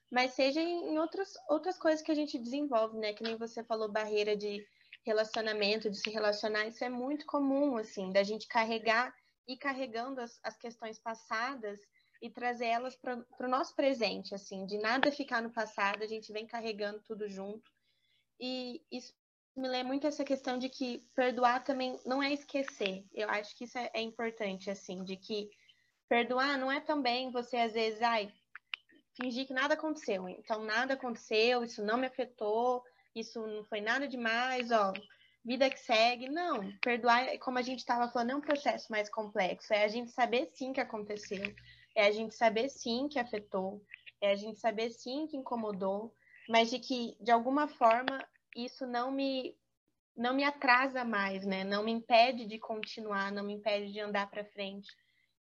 mas 0.09 0.31
seja 0.31 0.61
em 0.61 0.97
outras, 0.97 1.33
outras 1.49 1.77
coisas 1.77 2.01
que 2.01 2.11
a 2.13 2.15
gente 2.15 2.39
desenvolve, 2.39 2.97
né? 2.97 3.11
Que 3.11 3.23
nem 3.23 3.35
você 3.35 3.61
falou, 3.61 3.91
barreira 3.91 4.37
de 4.37 4.65
relacionamento, 5.05 5.89
de 5.89 5.97
se 5.97 6.09
relacionar, 6.09 6.65
isso 6.67 6.83
é 6.83 6.89
muito 6.89 7.25
comum, 7.25 7.75
assim, 7.75 8.09
da 8.13 8.23
gente 8.23 8.47
carregar 8.47 9.13
e 9.45 9.57
carregando 9.57 10.21
as, 10.21 10.39
as 10.41 10.55
questões 10.57 10.97
passadas 10.97 11.81
e 12.21 12.29
trazer 12.29 12.67
elas 12.67 12.95
para 12.95 13.21
o 13.41 13.47
nosso 13.49 13.75
presente, 13.75 14.33
assim, 14.33 14.65
de 14.65 14.77
nada 14.77 15.11
ficar 15.11 15.41
no 15.41 15.51
passado, 15.51 16.03
a 16.03 16.07
gente 16.07 16.31
vem 16.31 16.47
carregando 16.47 17.01
tudo 17.05 17.27
junto 17.27 17.76
e 18.39 18.81
isso 18.91 19.13
me 19.55 19.67
lembra 19.67 19.87
muito 19.87 20.05
essa 20.05 20.23
questão 20.23 20.59
de 20.59 20.69
que 20.69 21.03
perdoar 21.15 21.63
também 21.63 21.99
não 22.05 22.21
é 22.21 22.31
esquecer. 22.31 23.03
Eu 23.13 23.29
acho 23.29 23.55
que 23.57 23.63
isso 23.63 23.77
é, 23.77 23.89
é 23.93 24.01
importante, 24.01 24.69
assim, 24.69 25.03
de 25.03 25.17
que 25.17 25.49
perdoar 26.07 26.57
não 26.57 26.71
é 26.71 26.79
também 26.79 27.31
você, 27.31 27.57
às 27.57 27.73
vezes, 27.73 28.01
ai, 28.01 28.31
fingir 29.19 29.47
que 29.47 29.53
nada 29.53 29.73
aconteceu. 29.73 30.29
Então, 30.29 30.63
nada 30.63 30.93
aconteceu, 30.93 31.63
isso 31.63 31.83
não 31.83 31.97
me 31.97 32.05
afetou, 32.05 32.83
isso 33.15 33.45
não 33.47 33.63
foi 33.65 33.81
nada 33.81 34.07
demais, 34.07 34.71
ó, 34.71 34.93
vida 35.43 35.69
que 35.69 35.79
segue. 35.79 36.29
Não, 36.29 36.71
perdoar, 36.83 37.37
como 37.39 37.57
a 37.57 37.63
gente 37.63 37.79
estava 37.79 38.11
falando, 38.11 38.31
é 38.31 38.35
um 38.35 38.41
processo 38.41 38.91
mais 38.91 39.09
complexo. 39.09 39.73
É 39.73 39.83
a 39.83 39.87
gente 39.87 40.11
saber 40.11 40.45
sim 40.45 40.71
que 40.71 40.79
aconteceu, 40.79 41.43
é 41.95 42.05
a 42.05 42.11
gente 42.11 42.35
saber 42.35 42.69
sim 42.69 43.07
que 43.09 43.17
afetou, 43.17 43.81
é 44.21 44.31
a 44.31 44.35
gente 44.35 44.59
saber 44.59 44.91
sim 44.91 45.25
que 45.25 45.35
incomodou, 45.35 46.13
mas 46.47 46.69
de 46.69 46.79
que, 46.79 47.15
de 47.19 47.31
alguma 47.31 47.67
forma, 47.67 48.17
isso 48.55 48.85
não 48.85 49.11
me 49.11 49.55
não 50.15 50.33
me 50.33 50.43
atrasa 50.43 51.05
mais, 51.05 51.45
né? 51.45 51.63
Não 51.63 51.83
me 51.83 51.91
impede 51.91 52.47
de 52.47 52.57
continuar, 52.57 53.31
não 53.31 53.43
me 53.43 53.53
impede 53.53 53.93
de 53.93 53.99
andar 53.99 54.27
para 54.31 54.43
frente. 54.43 54.91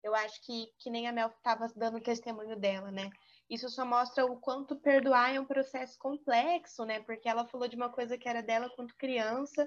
Eu 0.02 0.14
acho 0.14 0.44
que, 0.44 0.70
que 0.78 0.90
nem 0.90 1.08
a 1.08 1.12
Mel 1.12 1.28
estava 1.28 1.66
dando 1.74 1.98
testemunho 1.98 2.56
dela, 2.56 2.90
né? 2.90 3.10
Isso 3.48 3.70
só 3.70 3.86
mostra 3.86 4.26
o 4.26 4.38
quanto 4.38 4.76
perdoar 4.76 5.34
é 5.34 5.40
um 5.40 5.46
processo 5.46 5.98
complexo, 5.98 6.84
né? 6.84 7.00
Porque 7.00 7.26
ela 7.26 7.46
falou 7.46 7.66
de 7.66 7.74
uma 7.74 7.88
coisa 7.88 8.18
que 8.18 8.28
era 8.28 8.42
dela 8.42 8.70
quando 8.76 8.94
criança 8.94 9.66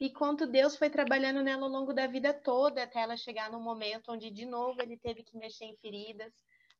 e 0.00 0.10
quanto 0.10 0.46
Deus 0.46 0.76
foi 0.76 0.90
trabalhando 0.90 1.42
nela 1.42 1.62
ao 1.62 1.68
longo 1.68 1.92
da 1.92 2.06
vida 2.06 2.32
toda 2.34 2.82
até 2.82 3.00
ela 3.00 3.16
chegar 3.16 3.50
no 3.50 3.60
momento 3.60 4.12
onde 4.12 4.30
de 4.30 4.44
novo 4.44 4.80
ele 4.82 4.96
teve 4.96 5.22
que 5.22 5.36
mexer 5.36 5.64
em 5.64 5.76
feridas, 5.76 6.32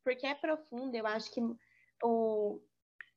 porque 0.02 0.26
é 0.26 0.34
profundo. 0.34 0.94
Eu 0.94 1.06
acho 1.06 1.30
que 1.30 1.40
o, 2.02 2.60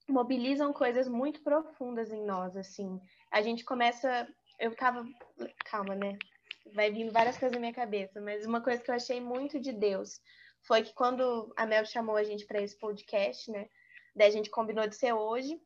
mobilizam 0.07 0.73
coisas 0.73 1.07
muito 1.07 1.41
profundas 1.41 2.11
em 2.11 2.25
nós, 2.25 2.55
assim. 2.57 2.99
A 3.31 3.41
gente 3.41 3.63
começa, 3.63 4.27
eu 4.59 4.75
tava, 4.75 5.05
calma, 5.65 5.95
né? 5.95 6.17
Vai 6.73 6.91
vindo 6.91 7.11
várias 7.11 7.37
coisas 7.37 7.53
na 7.53 7.59
minha 7.59 7.73
cabeça, 7.73 8.21
mas 8.21 8.45
uma 8.45 8.61
coisa 8.61 8.81
que 8.81 8.89
eu 8.89 8.95
achei 8.95 9.19
muito 9.19 9.59
de 9.59 9.71
Deus 9.71 10.19
foi 10.65 10.83
que 10.83 10.93
quando 10.93 11.53
a 11.57 11.65
Mel 11.65 11.85
chamou 11.85 12.15
a 12.15 12.23
gente 12.23 12.45
para 12.45 12.61
esse 12.61 12.77
podcast, 12.77 13.51
né? 13.51 13.67
Daí 14.15 14.27
a 14.27 14.31
gente 14.31 14.49
combinou 14.49 14.87
de 14.87 14.95
ser 14.95 15.13
hoje. 15.13 15.59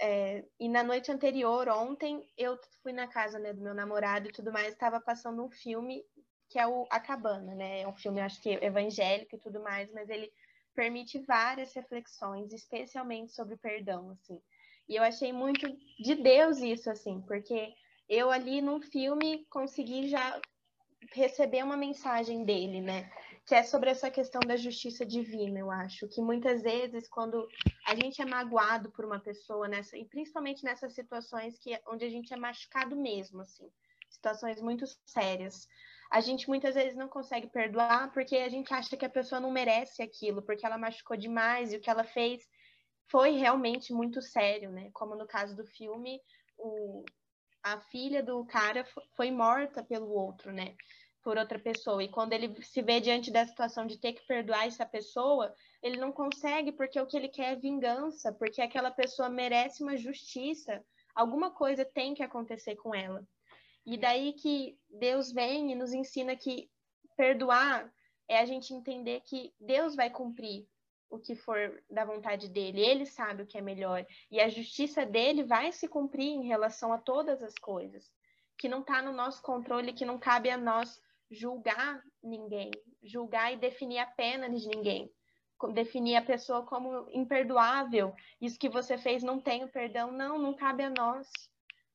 É, 0.00 0.44
e 0.58 0.68
na 0.68 0.82
noite 0.82 1.12
anterior, 1.12 1.68
ontem, 1.68 2.26
eu 2.36 2.58
fui 2.82 2.92
na 2.92 3.06
casa 3.06 3.38
né, 3.38 3.52
do 3.52 3.62
meu 3.62 3.74
namorado 3.74 4.28
e 4.28 4.32
tudo 4.32 4.52
mais, 4.52 4.72
estava 4.72 5.00
passando 5.00 5.44
um 5.44 5.50
filme 5.50 6.02
que 6.48 6.58
é 6.58 6.66
o 6.66 6.86
A 6.90 7.00
Cabana, 7.00 7.54
né? 7.54 7.80
É 7.80 7.88
um 7.88 7.94
filme, 7.94 8.20
acho 8.20 8.40
que 8.42 8.50
evangélico 8.50 9.36
e 9.36 9.38
tudo 9.38 9.62
mais, 9.62 9.90
mas 9.92 10.10
ele 10.10 10.30
permite 10.74 11.18
várias 11.20 11.72
reflexões, 11.74 12.52
especialmente 12.52 13.32
sobre 13.32 13.56
perdão, 13.56 14.10
assim. 14.10 14.40
E 14.88 14.96
eu 14.96 15.02
achei 15.02 15.32
muito 15.32 15.66
de 15.98 16.14
Deus 16.14 16.58
isso, 16.58 16.90
assim, 16.90 17.20
porque 17.22 17.74
eu 18.08 18.30
ali 18.30 18.60
num 18.60 18.80
filme 18.80 19.46
consegui 19.48 20.08
já 20.08 20.40
receber 21.12 21.64
uma 21.64 21.76
mensagem 21.76 22.44
dele, 22.44 22.80
né? 22.80 23.10
Que 23.46 23.54
é 23.54 23.62
sobre 23.62 23.90
essa 23.90 24.10
questão 24.10 24.40
da 24.46 24.56
justiça 24.56 25.04
divina, 25.04 25.58
eu 25.58 25.70
acho. 25.70 26.08
Que 26.08 26.20
muitas 26.20 26.62
vezes, 26.62 27.08
quando 27.08 27.48
a 27.86 27.94
gente 27.94 28.22
é 28.22 28.24
magoado 28.24 28.90
por 28.92 29.04
uma 29.04 29.18
pessoa, 29.18 29.68
nessa, 29.68 29.96
e 29.96 30.04
principalmente 30.04 30.64
nessas 30.64 30.94
situações 30.94 31.58
que, 31.58 31.78
onde 31.88 32.04
a 32.04 32.10
gente 32.10 32.32
é 32.32 32.36
machucado 32.36 32.96
mesmo, 32.96 33.42
assim, 33.42 33.68
situações 34.08 34.60
muito 34.60 34.84
sérias, 35.06 35.68
a 36.12 36.20
gente 36.20 36.46
muitas 36.46 36.74
vezes 36.74 36.94
não 36.94 37.08
consegue 37.08 37.46
perdoar 37.46 38.12
porque 38.12 38.36
a 38.36 38.48
gente 38.50 38.72
acha 38.74 38.98
que 38.98 39.06
a 39.06 39.10
pessoa 39.10 39.40
não 39.40 39.50
merece 39.50 40.02
aquilo, 40.02 40.42
porque 40.42 40.66
ela 40.66 40.76
machucou 40.76 41.16
demais 41.16 41.72
e 41.72 41.76
o 41.78 41.80
que 41.80 41.88
ela 41.88 42.04
fez 42.04 42.46
foi 43.10 43.30
realmente 43.30 43.94
muito 43.94 44.20
sério, 44.20 44.70
né? 44.70 44.90
Como 44.92 45.16
no 45.16 45.26
caso 45.26 45.56
do 45.56 45.64
filme, 45.64 46.20
o, 46.58 47.02
a 47.62 47.80
filha 47.80 48.22
do 48.22 48.44
cara 48.44 48.84
foi 49.16 49.30
morta 49.30 49.82
pelo 49.82 50.10
outro, 50.10 50.52
né? 50.52 50.76
Por 51.22 51.38
outra 51.38 51.58
pessoa. 51.58 52.04
E 52.04 52.10
quando 52.10 52.34
ele 52.34 52.62
se 52.62 52.82
vê 52.82 53.00
diante 53.00 53.30
da 53.30 53.46
situação 53.46 53.86
de 53.86 53.98
ter 53.98 54.12
que 54.12 54.26
perdoar 54.26 54.66
essa 54.66 54.84
pessoa, 54.84 55.54
ele 55.82 55.96
não 55.96 56.12
consegue 56.12 56.72
porque 56.72 57.00
o 57.00 57.06
que 57.06 57.16
ele 57.16 57.28
quer 57.28 57.54
é 57.54 57.56
vingança, 57.56 58.30
porque 58.34 58.60
aquela 58.60 58.90
pessoa 58.90 59.30
merece 59.30 59.82
uma 59.82 59.96
justiça. 59.96 60.84
Alguma 61.14 61.50
coisa 61.50 61.86
tem 61.86 62.12
que 62.12 62.22
acontecer 62.22 62.76
com 62.76 62.94
ela. 62.94 63.26
E 63.84 63.96
daí 63.96 64.32
que 64.34 64.78
Deus 64.88 65.32
vem 65.32 65.72
e 65.72 65.74
nos 65.74 65.92
ensina 65.92 66.36
que 66.36 66.70
perdoar 67.16 67.92
é 68.28 68.38
a 68.38 68.44
gente 68.44 68.72
entender 68.72 69.20
que 69.20 69.52
Deus 69.60 69.94
vai 69.94 70.10
cumprir 70.10 70.66
o 71.10 71.18
que 71.18 71.34
for 71.34 71.82
da 71.90 72.06
vontade 72.06 72.48
dele, 72.48 72.80
ele 72.80 73.04
sabe 73.04 73.42
o 73.42 73.46
que 73.46 73.58
é 73.58 73.60
melhor, 73.60 74.06
e 74.30 74.40
a 74.40 74.48
justiça 74.48 75.04
dele 75.04 75.44
vai 75.44 75.70
se 75.70 75.86
cumprir 75.86 76.28
em 76.28 76.46
relação 76.46 76.90
a 76.90 76.98
todas 76.98 77.42
as 77.42 77.54
coisas, 77.56 78.10
que 78.56 78.66
não 78.66 78.80
está 78.80 79.02
no 79.02 79.12
nosso 79.12 79.42
controle, 79.42 79.92
que 79.92 80.06
não 80.06 80.18
cabe 80.18 80.48
a 80.48 80.56
nós 80.56 80.98
julgar 81.30 82.02
ninguém, 82.22 82.70
julgar 83.02 83.52
e 83.52 83.58
definir 83.58 83.98
a 83.98 84.06
pena 84.06 84.48
de 84.48 84.66
ninguém, 84.66 85.12
definir 85.74 86.16
a 86.16 86.22
pessoa 86.22 86.64
como 86.64 87.06
imperdoável, 87.10 88.14
isso 88.40 88.58
que 88.58 88.70
você 88.70 88.96
fez 88.96 89.22
não 89.22 89.38
tem 89.38 89.64
o 89.64 89.68
perdão, 89.68 90.10
não, 90.10 90.38
não 90.38 90.54
cabe 90.54 90.82
a 90.82 90.90
nós. 90.90 91.28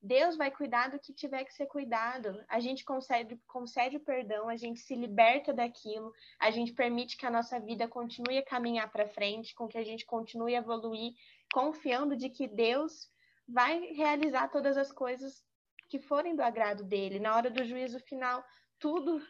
Deus 0.01 0.37
vai 0.37 0.51
cuidar 0.51 0.89
do 0.89 0.99
que 0.99 1.13
tiver 1.13 1.43
que 1.43 1.53
ser 1.53 1.65
cuidado. 1.65 2.43
A 2.47 2.59
gente 2.59 2.85
concede, 2.85 3.35
concede 3.47 3.97
o 3.97 3.99
perdão, 3.99 4.47
a 4.47 4.55
gente 4.55 4.79
se 4.79 4.95
liberta 4.95 5.53
daquilo, 5.53 6.13
a 6.39 6.51
gente 6.51 6.73
permite 6.73 7.17
que 7.17 7.25
a 7.25 7.31
nossa 7.31 7.59
vida 7.59 7.87
continue 7.87 8.37
a 8.37 8.45
caminhar 8.45 8.91
para 8.91 9.07
frente, 9.07 9.55
com 9.55 9.67
que 9.67 9.77
a 9.77 9.83
gente 9.83 10.05
continue 10.05 10.55
a 10.55 10.59
evoluir, 10.59 11.13
confiando 11.51 12.15
de 12.15 12.29
que 12.29 12.47
Deus 12.47 13.09
vai 13.47 13.79
realizar 13.93 14.49
todas 14.49 14.77
as 14.77 14.91
coisas 14.91 15.43
que 15.89 15.99
forem 15.99 16.35
do 16.35 16.43
agrado 16.43 16.83
dele. 16.83 17.19
Na 17.19 17.35
hora 17.35 17.49
do 17.49 17.63
juízo 17.63 17.99
final, 18.01 18.43
tudo 18.79 19.21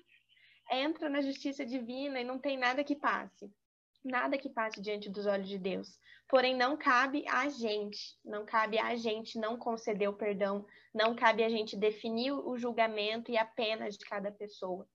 entra 0.72 1.10
na 1.10 1.22
justiça 1.22 1.66
divina 1.66 2.20
e 2.20 2.26
não 2.26 2.40
tem 2.40 2.58
nada 2.58 2.84
que 2.84 2.96
passe. 2.96 3.52
Nada 4.08 4.38
que 4.38 4.50
passe 4.50 4.82
diante 4.82 5.10
dos 5.10 5.26
olhos 5.26 5.50
de 5.50 5.58
Deus. 5.58 6.00
Porém, 6.30 6.56
não 6.56 6.78
cabe 6.78 7.26
a 7.28 7.50
gente, 7.50 8.18
não 8.24 8.46
cabe 8.46 8.80
a 8.80 8.96
gente 8.96 9.38
não 9.38 9.58
conceder 9.58 10.10
o 10.10 10.14
perdão, 10.14 10.66
não 10.94 11.16
cabe 11.16 11.44
a 11.44 11.50
gente 11.50 11.76
definir 11.76 12.32
o 12.32 12.58
julgamento 12.58 13.32
e 13.32 13.38
a 13.38 13.46
pena 13.46 13.90
de 13.90 13.98
cada 14.00 14.32
pessoa. 14.32 14.88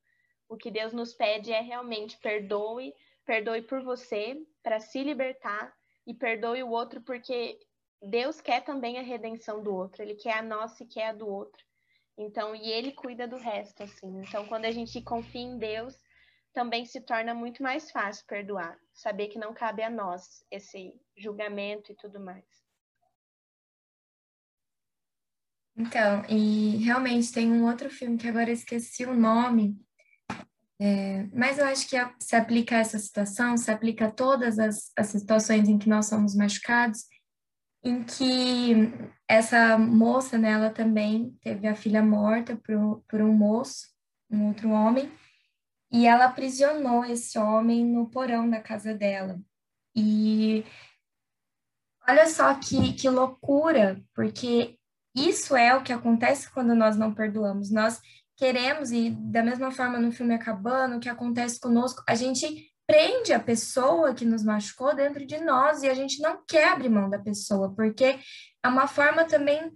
O 0.49 0.57
que 0.57 0.71
Deus 0.71 0.93
nos 0.93 1.13
pede 1.15 1.53
é 1.53 1.61
realmente 1.61 2.19
perdoe, 2.19 2.95
perdoe 3.25 3.63
por 3.63 3.83
você, 3.83 4.37
para 4.63 4.81
se 4.81 5.03
libertar, 5.03 5.75
e 6.07 6.15
perdoe 6.15 6.63
o 6.63 6.71
outro, 6.71 7.01
porque 7.03 7.59
Deus 8.01 8.41
quer 8.41 8.65
também 8.65 8.99
a 8.99 9.03
redenção 9.03 9.63
do 9.63 9.75
outro, 9.75 10.03
Ele 10.03 10.15
quer 10.15 10.39
a 10.39 10.43
nossa 10.43 10.83
e 10.83 10.87
quer 10.87 11.09
a 11.09 11.13
do 11.13 11.29
outro. 11.29 11.63
Então, 12.19 12.55
e 12.55 12.71
Ele 12.71 12.93
cuida 12.93 13.29
do 13.29 13.37
resto, 13.37 13.83
assim. 13.83 14.21
Então, 14.21 14.47
quando 14.47 14.65
a 14.65 14.71
gente 14.71 15.01
confia 15.03 15.43
em 15.43 15.59
Deus, 15.59 16.02
também 16.53 16.85
se 16.85 17.01
torna 17.01 17.35
muito 17.35 17.63
mais 17.63 17.91
fácil 17.91 18.25
perdoar, 18.27 18.79
saber 18.93 19.29
que 19.29 19.39
não 19.39 19.55
cabe 19.55 19.83
a 19.83 19.91
nós 19.91 20.45
esse 20.51 20.95
julgamento 21.17 21.91
e 21.91 21.95
tudo 21.95 22.21
mais. 22.21 22.45
Então, 25.77 26.23
e 26.29 26.77
realmente 26.85 27.33
tem 27.33 27.51
um 27.51 27.67
outro 27.67 27.89
filme 27.89 28.19
que 28.19 28.29
agora 28.29 28.51
eu 28.51 28.55
esqueci 28.55 29.07
o 29.07 29.15
nome, 29.15 29.81
é, 30.79 31.29
mas 31.33 31.59
eu 31.59 31.65
acho 31.65 31.89
que 31.89 31.97
se 32.19 32.37
aplica 32.37 32.77
a 32.77 32.81
essa 32.81 32.99
situação, 32.99 33.57
se 33.57 33.71
aplica 33.71 34.07
a 34.07 34.11
todas 34.11 34.59
as, 34.59 34.93
as 34.97 35.07
situações 35.07 35.69
em 35.69 35.79
que 35.79 35.89
nós 35.89 36.07
somos 36.07 36.35
machucados, 36.35 37.05
em 37.83 38.05
que 38.05 38.93
essa 39.27 39.79
moça, 39.79 40.37
né, 40.37 40.53
ela 40.53 40.71
também 40.71 41.37
teve 41.41 41.67
a 41.67 41.75
filha 41.75 42.03
morta 42.03 42.57
por, 42.57 43.03
por 43.09 43.23
um 43.23 43.33
moço, 43.33 43.89
um 44.31 44.49
outro 44.49 44.71
homem, 44.71 45.11
e 45.93 46.07
ela 46.07 46.25
aprisionou 46.25 47.05
esse 47.05 47.39
homem 47.39 47.85
no 47.85 48.09
porão 48.09 48.49
da 48.49 48.61
casa 48.61 48.95
dela. 48.95 49.39
E 49.95 50.65
olha 52.09 52.27
só 52.27 52.55
que, 52.55 52.95
que 52.95 53.09
loucura, 53.11 54.03
porque 54.15 54.79
isso 55.15 55.55
é 55.55 55.77
o 55.77 55.83
que 55.83 55.93
acontece 55.93 56.51
quando 56.51 56.75
nós 56.75 56.97
não 56.97 57.13
perdoamos. 57.13 57.71
Nós 57.71 58.01
queremos, 58.37 58.91
e 58.91 59.11
da 59.11 59.43
mesma 59.43 59.71
forma 59.71 59.99
no 59.99 60.11
filme 60.11 60.35
Acabando, 60.35 60.97
o 60.97 61.01
que 61.01 61.11
acontece 61.11 61.61
conosco, 61.61 62.03
a 62.09 62.15
gente 62.15 62.73
prende 62.87 63.33
a 63.33 63.39
pessoa 63.39 64.15
que 64.15 64.25
nos 64.25 64.43
machucou 64.43 64.97
dentro 64.97 65.27
de 65.27 65.39
nós 65.39 65.83
e 65.83 65.89
a 65.89 65.95
gente 65.95 66.21
não 66.21 66.43
quer 66.49 66.69
abrir 66.69 66.89
mão 66.89 67.09
da 67.09 67.19
pessoa, 67.19 67.73
porque 67.75 68.19
é 68.65 68.69
uma 68.69 68.87
forma 68.87 69.25
também 69.25 69.71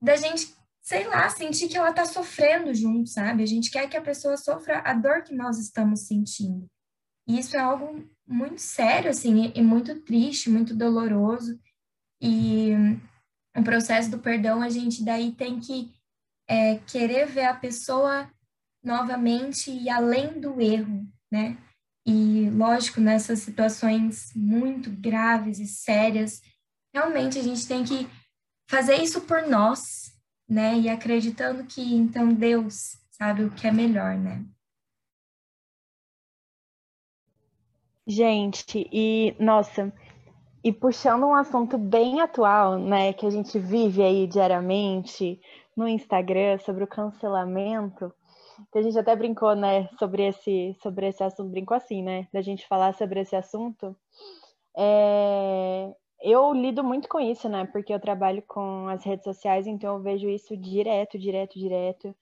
da 0.00 0.16
gente 0.16 0.54
sei 0.82 1.06
lá, 1.06 1.28
sentir 1.30 1.68
que 1.68 1.76
ela 1.76 1.90
está 1.90 2.04
sofrendo 2.04 2.74
junto, 2.74 3.08
sabe? 3.08 3.42
A 3.42 3.46
gente 3.46 3.70
quer 3.70 3.88
que 3.88 3.96
a 3.96 4.02
pessoa 4.02 4.36
sofra 4.36 4.80
a 4.80 4.92
dor 4.92 5.22
que 5.22 5.34
nós 5.34 5.58
estamos 5.58 6.06
sentindo. 6.06 6.66
E 7.26 7.38
isso 7.38 7.56
é 7.56 7.60
algo 7.60 8.04
muito 8.26 8.60
sério, 8.60 9.10
assim, 9.10 9.52
e 9.54 9.62
muito 9.62 10.00
triste, 10.00 10.50
muito 10.50 10.74
doloroso. 10.74 11.58
E 12.20 12.72
o 13.56 13.62
processo 13.62 14.10
do 14.10 14.18
perdão, 14.18 14.60
a 14.60 14.68
gente 14.68 15.04
daí 15.04 15.32
tem 15.32 15.60
que 15.60 15.92
é, 16.48 16.78
querer 16.78 17.26
ver 17.26 17.44
a 17.44 17.54
pessoa 17.54 18.28
novamente 18.84 19.70
e 19.70 19.88
além 19.88 20.40
do 20.40 20.60
erro, 20.60 21.06
né? 21.30 21.56
E, 22.04 22.50
lógico, 22.50 23.00
nessas 23.00 23.38
situações 23.40 24.32
muito 24.34 24.90
graves 24.90 25.60
e 25.60 25.66
sérias, 25.66 26.42
realmente 26.92 27.38
a 27.38 27.42
gente 27.42 27.66
tem 27.68 27.84
que 27.84 28.08
fazer 28.68 28.96
isso 28.96 29.20
por 29.20 29.46
nós, 29.46 30.01
né? 30.48 30.78
E 30.78 30.88
acreditando 30.88 31.64
que 31.64 31.94
então 31.94 32.32
Deus 32.32 32.96
sabe 33.10 33.44
o 33.44 33.50
que 33.50 33.66
é 33.66 33.72
melhor, 33.72 34.16
né? 34.16 34.44
Gente, 38.06 38.88
e 38.92 39.34
nossa, 39.38 39.92
e 40.64 40.72
puxando 40.72 41.24
um 41.24 41.34
assunto 41.34 41.78
bem 41.78 42.20
atual, 42.20 42.78
né, 42.78 43.12
que 43.12 43.24
a 43.24 43.30
gente 43.30 43.58
vive 43.58 44.02
aí 44.02 44.26
diariamente 44.26 45.40
no 45.76 45.88
Instagram 45.88 46.58
sobre 46.58 46.84
o 46.84 46.88
cancelamento, 46.88 48.12
que 48.72 48.78
a 48.78 48.82
gente 48.82 48.98
até 48.98 49.14
brincou, 49.14 49.54
né, 49.54 49.88
sobre 49.98 50.24
esse 50.26 50.76
sobre 50.82 51.08
esse 51.08 51.22
assunto, 51.22 51.50
brincou 51.50 51.76
assim, 51.76 52.02
né, 52.02 52.28
da 52.32 52.42
gente 52.42 52.66
falar 52.66 52.94
sobre 52.94 53.20
esse 53.20 53.36
assunto. 53.36 53.96
É, 54.76 55.92
eu 56.22 56.52
lido 56.52 56.84
muito 56.84 57.08
com 57.08 57.20
isso, 57.20 57.48
né? 57.48 57.66
Porque 57.66 57.92
eu 57.92 58.00
trabalho 58.00 58.42
com 58.46 58.88
as 58.88 59.04
redes 59.04 59.24
sociais, 59.24 59.66
então 59.66 59.96
eu 59.96 60.02
vejo 60.02 60.28
isso 60.28 60.56
direto, 60.56 61.18
direto, 61.18 61.58
direto. 61.58 62.14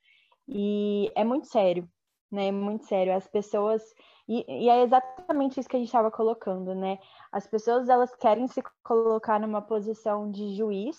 E 0.49 1.13
é 1.15 1.23
muito 1.23 1.47
sério, 1.47 1.89
né? 2.31 2.49
É 2.49 2.53
muito 2.53 2.87
sério. 2.87 3.15
As 3.15 3.27
pessoas. 3.29 3.83
E, 4.29 4.45
e 4.49 4.69
é 4.69 4.83
exatamente 4.83 5.61
isso 5.61 5.69
que 5.69 5.77
a 5.77 5.79
gente 5.79 5.89
estava 5.89 6.11
colocando, 6.11 6.75
né? 6.75 6.99
As 7.31 7.47
pessoas 7.47 7.89
elas 7.89 8.15
querem 8.17 8.47
se 8.49 8.63
colocar 8.83 9.39
numa 9.39 9.63
posição 9.63 10.31
de 10.31 10.55
juiz 10.55 10.99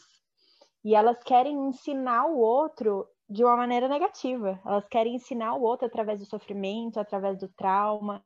e 0.84 0.96
elas 0.96 1.22
querem 1.24 1.56
ensinar 1.68 2.26
o 2.26 2.38
outro 2.38 3.08
de 3.30 3.44
uma 3.44 3.56
maneira 3.56 3.88
negativa. 3.88 4.60
Elas 4.66 4.88
querem 4.88 5.16
ensinar 5.16 5.56
o 5.56 5.62
outro 5.62 5.88
através 5.88 6.20
do 6.20 6.26
sofrimento, 6.26 7.00
através 7.00 7.38
do 7.38 7.48
trauma, 7.48 8.24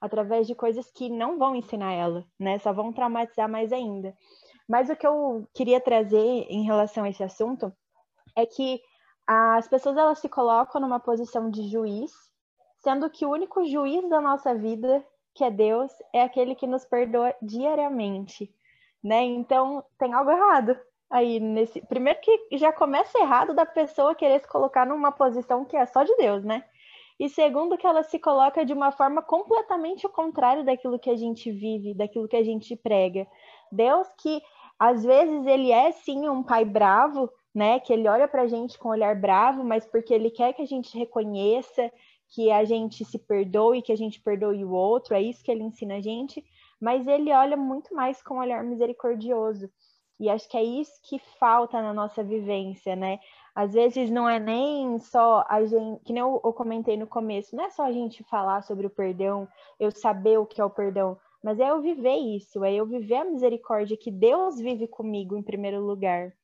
através 0.00 0.46
de 0.46 0.54
coisas 0.54 0.90
que 0.90 1.08
não 1.08 1.38
vão 1.38 1.54
ensinar 1.54 1.92
ela, 1.92 2.24
né? 2.38 2.58
Só 2.58 2.72
vão 2.72 2.92
traumatizar 2.92 3.48
mais 3.48 3.72
ainda. 3.72 4.16
Mas 4.68 4.90
o 4.90 4.96
que 4.96 5.06
eu 5.06 5.46
queria 5.54 5.80
trazer 5.80 6.46
em 6.48 6.64
relação 6.64 7.04
a 7.04 7.10
esse 7.10 7.22
assunto 7.22 7.72
é 8.36 8.44
que 8.44 8.80
as 9.26 9.66
pessoas 9.66 9.96
elas 9.96 10.18
se 10.18 10.28
colocam 10.28 10.80
numa 10.80 11.00
posição 11.00 11.50
de 11.50 11.68
juiz, 11.68 12.12
sendo 12.78 13.10
que 13.10 13.26
o 13.26 13.30
único 13.30 13.64
juiz 13.64 14.08
da 14.08 14.20
nossa 14.20 14.54
vida, 14.54 15.04
que 15.34 15.42
é 15.42 15.50
Deus, 15.50 15.90
é 16.12 16.22
aquele 16.22 16.54
que 16.54 16.66
nos 16.66 16.84
perdoa 16.84 17.34
diariamente, 17.42 18.52
né? 19.02 19.22
Então 19.22 19.84
tem 19.98 20.12
algo 20.12 20.30
errado 20.30 20.78
aí 21.10 21.40
nesse. 21.40 21.80
Primeiro 21.86 22.20
que 22.20 22.48
já 22.52 22.72
começa 22.72 23.18
errado 23.18 23.54
da 23.54 23.66
pessoa 23.66 24.14
querer 24.14 24.40
se 24.40 24.48
colocar 24.48 24.86
numa 24.86 25.12
posição 25.12 25.64
que 25.64 25.76
é 25.76 25.86
só 25.86 26.02
de 26.04 26.14
Deus, 26.16 26.44
né? 26.44 26.64
E 27.18 27.28
segundo, 27.28 27.78
que 27.78 27.86
ela 27.86 28.02
se 28.02 28.18
coloca 28.18 28.64
de 28.64 28.72
uma 28.72 28.92
forma 28.92 29.22
completamente 29.22 30.04
ao 30.04 30.12
contrário 30.12 30.64
daquilo 30.64 30.98
que 30.98 31.08
a 31.08 31.16
gente 31.16 31.50
vive, 31.50 31.94
daquilo 31.94 32.28
que 32.28 32.36
a 32.36 32.44
gente 32.44 32.76
prega. 32.76 33.26
Deus 33.72 34.06
que 34.18 34.42
às 34.78 35.02
vezes 35.02 35.46
ele 35.46 35.72
é 35.72 35.90
sim 35.92 36.28
um 36.28 36.42
pai 36.42 36.64
bravo, 36.64 37.30
né? 37.54 37.80
Que 37.80 37.92
ele 37.92 38.06
olha 38.06 38.28
para 38.28 38.42
a 38.42 38.46
gente 38.46 38.78
com 38.78 38.88
um 38.88 38.92
olhar 38.92 39.18
bravo, 39.18 39.64
mas 39.64 39.86
porque 39.86 40.12
ele 40.12 40.30
quer 40.30 40.52
que 40.52 40.60
a 40.60 40.66
gente 40.66 40.96
reconheça, 40.96 41.90
que 42.28 42.50
a 42.50 42.64
gente 42.64 43.04
se 43.04 43.18
perdoe, 43.18 43.80
que 43.80 43.92
a 43.92 43.96
gente 43.96 44.20
perdoe 44.20 44.64
o 44.64 44.72
outro, 44.72 45.14
é 45.14 45.22
isso 45.22 45.42
que 45.42 45.50
ele 45.50 45.62
ensina 45.62 45.96
a 45.96 46.00
gente. 46.00 46.44
Mas 46.78 47.06
ele 47.06 47.32
olha 47.32 47.56
muito 47.56 47.94
mais 47.94 48.22
com 48.22 48.34
um 48.34 48.40
olhar 48.40 48.62
misericordioso. 48.62 49.70
E 50.20 50.28
acho 50.28 50.48
que 50.48 50.56
é 50.56 50.62
isso 50.62 50.92
que 51.02 51.18
falta 51.38 51.80
na 51.80 51.92
nossa 51.92 52.22
vivência, 52.22 52.94
né? 52.94 53.18
Às 53.56 53.72
vezes 53.72 54.10
não 54.10 54.28
é 54.28 54.38
nem 54.38 54.98
só 54.98 55.42
a 55.48 55.64
gente, 55.64 56.04
que 56.04 56.12
nem 56.12 56.20
eu, 56.20 56.38
eu 56.44 56.52
comentei 56.52 56.94
no 56.94 57.06
começo, 57.06 57.56
não 57.56 57.64
é 57.64 57.70
só 57.70 57.84
a 57.84 57.90
gente 57.90 58.22
falar 58.24 58.60
sobre 58.60 58.86
o 58.86 58.90
perdão, 58.90 59.48
eu 59.80 59.90
saber 59.90 60.38
o 60.38 60.44
que 60.44 60.60
é 60.60 60.64
o 60.64 60.68
perdão, 60.68 61.18
mas 61.42 61.58
é 61.58 61.70
eu 61.70 61.80
viver 61.80 62.16
isso, 62.16 62.62
é 62.62 62.74
eu 62.74 62.84
viver 62.84 63.16
a 63.16 63.24
misericórdia 63.24 63.96
que 63.96 64.10
Deus 64.10 64.58
vive 64.58 64.86
comigo 64.86 65.34
em 65.38 65.42
primeiro 65.42 65.80
lugar. 65.80 66.34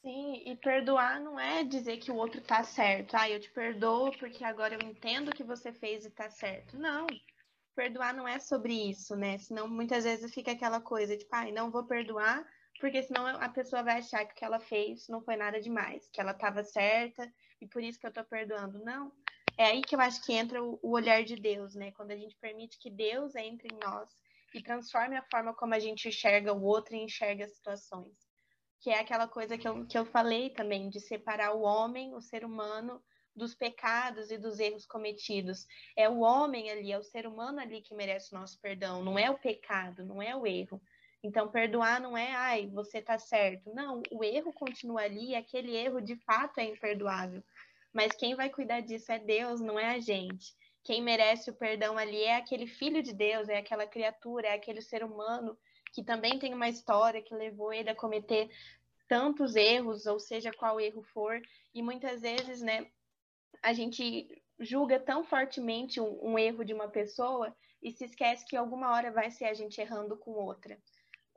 Sim, 0.00 0.42
e 0.46 0.56
perdoar 0.56 1.20
não 1.20 1.38
é 1.38 1.62
dizer 1.62 1.98
que 1.98 2.10
o 2.10 2.16
outro 2.16 2.40
tá 2.40 2.64
certo. 2.64 3.14
Ah, 3.16 3.28
eu 3.28 3.40
te 3.40 3.50
perdoo 3.50 4.16
porque 4.18 4.44
agora 4.44 4.74
eu 4.74 4.88
entendo 4.88 5.28
o 5.28 5.34
que 5.34 5.44
você 5.44 5.72
fez 5.74 6.06
e 6.06 6.10
tá 6.10 6.30
certo. 6.30 6.78
Não. 6.78 7.06
Perdoar 7.76 8.14
não 8.14 8.26
é 8.26 8.38
sobre 8.38 8.72
isso, 8.72 9.14
né? 9.14 9.36
Senão 9.36 9.68
muitas 9.68 10.04
vezes 10.04 10.32
fica 10.32 10.52
aquela 10.52 10.80
coisa, 10.80 11.16
tipo, 11.18 11.34
ai, 11.34 11.50
ah, 11.50 11.52
não 11.52 11.70
vou 11.70 11.84
perdoar 11.84 12.46
porque 12.80 13.02
senão 13.02 13.26
a 13.26 13.48
pessoa 13.48 13.82
vai 13.82 13.98
achar 13.98 14.24
que 14.24 14.32
o 14.32 14.36
que 14.36 14.44
ela 14.44 14.60
fez 14.60 15.08
não 15.08 15.22
foi 15.22 15.36
nada 15.36 15.60
demais, 15.60 16.08
que 16.12 16.20
ela 16.20 16.32
estava 16.32 16.62
certa 16.64 17.32
e 17.60 17.66
por 17.66 17.82
isso 17.82 17.98
que 17.98 18.06
eu 18.06 18.10
estou 18.10 18.24
perdoando. 18.24 18.82
Não. 18.84 19.12
É 19.56 19.66
aí 19.66 19.82
que 19.82 19.94
eu 19.94 20.00
acho 20.00 20.22
que 20.24 20.32
entra 20.32 20.62
o, 20.62 20.78
o 20.82 20.90
olhar 20.90 21.22
de 21.22 21.36
Deus, 21.36 21.74
né? 21.74 21.92
Quando 21.92 22.10
a 22.10 22.16
gente 22.16 22.36
permite 22.36 22.78
que 22.78 22.90
Deus 22.90 23.34
entre 23.36 23.68
em 23.72 23.78
nós 23.78 24.10
e 24.52 24.62
transforme 24.62 25.16
a 25.16 25.26
forma 25.30 25.54
como 25.54 25.74
a 25.74 25.78
gente 25.78 26.08
enxerga 26.08 26.52
o 26.52 26.62
outro 26.62 26.94
e 26.94 27.02
enxerga 27.02 27.44
as 27.44 27.54
situações. 27.54 28.16
Que 28.80 28.90
é 28.90 29.00
aquela 29.00 29.26
coisa 29.26 29.56
que 29.56 29.66
eu, 29.66 29.86
que 29.86 29.96
eu 29.96 30.04
falei 30.04 30.50
também, 30.50 30.88
de 30.90 31.00
separar 31.00 31.54
o 31.54 31.62
homem, 31.62 32.14
o 32.14 32.20
ser 32.20 32.44
humano, 32.44 33.02
dos 33.34 33.54
pecados 33.54 34.30
e 34.30 34.38
dos 34.38 34.60
erros 34.60 34.86
cometidos. 34.86 35.66
É 35.96 36.08
o 36.08 36.20
homem 36.20 36.70
ali, 36.70 36.92
é 36.92 36.98
o 36.98 37.02
ser 37.02 37.26
humano 37.26 37.60
ali 37.60 37.82
que 37.82 37.94
merece 37.94 38.34
o 38.34 38.38
nosso 38.38 38.60
perdão, 38.60 39.02
não 39.02 39.18
é 39.18 39.30
o 39.30 39.38
pecado, 39.38 40.04
não 40.04 40.22
é 40.22 40.36
o 40.36 40.46
erro. 40.46 40.80
Então, 41.24 41.48
perdoar 41.48 42.02
não 42.02 42.18
é, 42.18 42.32
ai, 42.32 42.66
você 42.66 43.00
tá 43.00 43.18
certo. 43.18 43.72
Não, 43.72 44.02
o 44.10 44.22
erro 44.22 44.52
continua 44.52 45.00
ali, 45.00 45.34
aquele 45.34 45.74
erro 45.74 45.98
de 45.98 46.16
fato 46.16 46.58
é 46.58 46.64
imperdoável. 46.64 47.42
Mas 47.94 48.12
quem 48.12 48.34
vai 48.34 48.50
cuidar 48.50 48.82
disso 48.82 49.10
é 49.10 49.18
Deus, 49.18 49.58
não 49.58 49.78
é 49.80 49.94
a 49.94 49.98
gente. 49.98 50.54
Quem 50.82 51.02
merece 51.02 51.48
o 51.48 51.54
perdão 51.54 51.96
ali 51.96 52.22
é 52.24 52.36
aquele 52.36 52.66
filho 52.66 53.02
de 53.02 53.14
Deus, 53.14 53.48
é 53.48 53.56
aquela 53.56 53.86
criatura, 53.86 54.48
é 54.48 54.52
aquele 54.52 54.82
ser 54.82 55.02
humano 55.02 55.56
que 55.94 56.04
também 56.04 56.38
tem 56.38 56.52
uma 56.52 56.68
história 56.68 57.22
que 57.22 57.34
levou 57.34 57.72
ele 57.72 57.88
a 57.88 57.96
cometer 57.96 58.50
tantos 59.08 59.56
erros, 59.56 60.04
ou 60.04 60.20
seja, 60.20 60.52
qual 60.52 60.78
erro 60.78 61.02
for. 61.04 61.40
E 61.74 61.82
muitas 61.82 62.20
vezes, 62.20 62.60
né, 62.60 62.86
a 63.62 63.72
gente 63.72 64.28
julga 64.60 65.00
tão 65.00 65.24
fortemente 65.24 66.02
um, 66.02 66.32
um 66.32 66.38
erro 66.38 66.62
de 66.66 66.74
uma 66.74 66.88
pessoa 66.88 67.56
e 67.82 67.90
se 67.90 68.04
esquece 68.04 68.44
que 68.44 68.58
alguma 68.58 68.92
hora 68.92 69.10
vai 69.10 69.30
ser 69.30 69.46
a 69.46 69.54
gente 69.54 69.80
errando 69.80 70.18
com 70.18 70.32
outra 70.32 70.78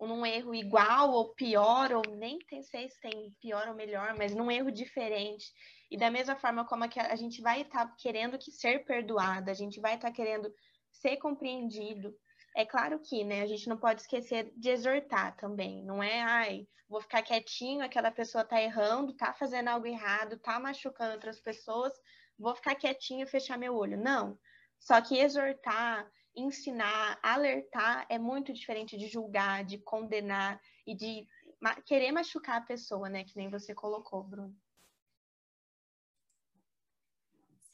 num 0.06 0.26
erro 0.26 0.54
igual 0.54 1.12
ou 1.12 1.34
pior, 1.34 1.92
ou 1.92 2.04
nem 2.16 2.38
tem, 2.40 2.62
sei 2.62 2.88
se 2.88 3.00
tem 3.00 3.34
pior 3.42 3.68
ou 3.68 3.74
melhor, 3.74 4.16
mas 4.16 4.36
num 4.36 4.52
erro 4.52 4.72
diferente. 4.72 5.52
E 5.90 5.98
da 5.98 6.12
mesma 6.12 6.36
forma 6.36 6.66
como 6.66 6.84
a 6.84 7.16
gente 7.16 7.42
vai 7.42 7.62
estar 7.62 7.88
tá 7.88 7.96
querendo 7.98 8.38
que 8.38 8.52
ser 8.52 8.86
perdoada, 8.86 9.50
a 9.50 9.56
gente 9.56 9.80
vai 9.80 9.96
estar 9.96 10.10
tá 10.10 10.14
querendo 10.14 10.54
ser 10.92 11.18
compreendido. 11.18 12.14
É 12.56 12.66
claro 12.66 13.00
que, 13.00 13.24
né, 13.24 13.42
a 13.42 13.48
gente 13.48 13.68
não 13.68 13.78
pode 13.78 14.02
esquecer 14.02 14.52
de 14.56 14.70
exortar 14.70 15.36
também. 15.38 15.84
Não 15.84 16.02
é, 16.04 16.22
ai, 16.22 16.68
vou 16.90 17.02
ficar 17.02 17.22
quietinho, 17.22 17.84
aquela 17.84 18.12
pessoa 18.12 18.44
tá 18.44 18.62
errando, 18.62 19.16
tá 19.16 19.34
fazendo 19.34 19.70
algo 19.70 19.88
errado, 19.88 20.40
tá 20.40 20.60
machucando 20.60 21.14
outras 21.14 21.40
pessoas, 21.40 21.94
vou 22.38 22.56
ficar 22.56 22.76
quietinho 22.76 23.24
e 23.24 23.30
fechar 23.30 23.58
meu 23.58 23.76
olho. 23.76 23.98
Não. 23.98 24.38
Só 24.80 25.02
que 25.02 25.20
exortar, 25.20 26.10
ensinar, 26.38 27.20
alertar 27.22 28.06
é 28.10 28.20
muito 28.20 28.54
diferente 28.54 28.98
de 28.98 29.08
julgar, 29.08 29.66
de 29.66 29.80
condenar 29.80 30.62
e 30.86 30.96
de 30.96 31.28
ma 31.60 31.76
querer 31.82 32.12
machucar 32.12 32.58
a 32.58 32.66
pessoa, 32.66 33.10
né? 33.10 33.24
Que 33.24 33.36
nem 33.36 33.50
você 33.50 33.74
colocou, 33.74 34.24
Bruno. 34.24 34.56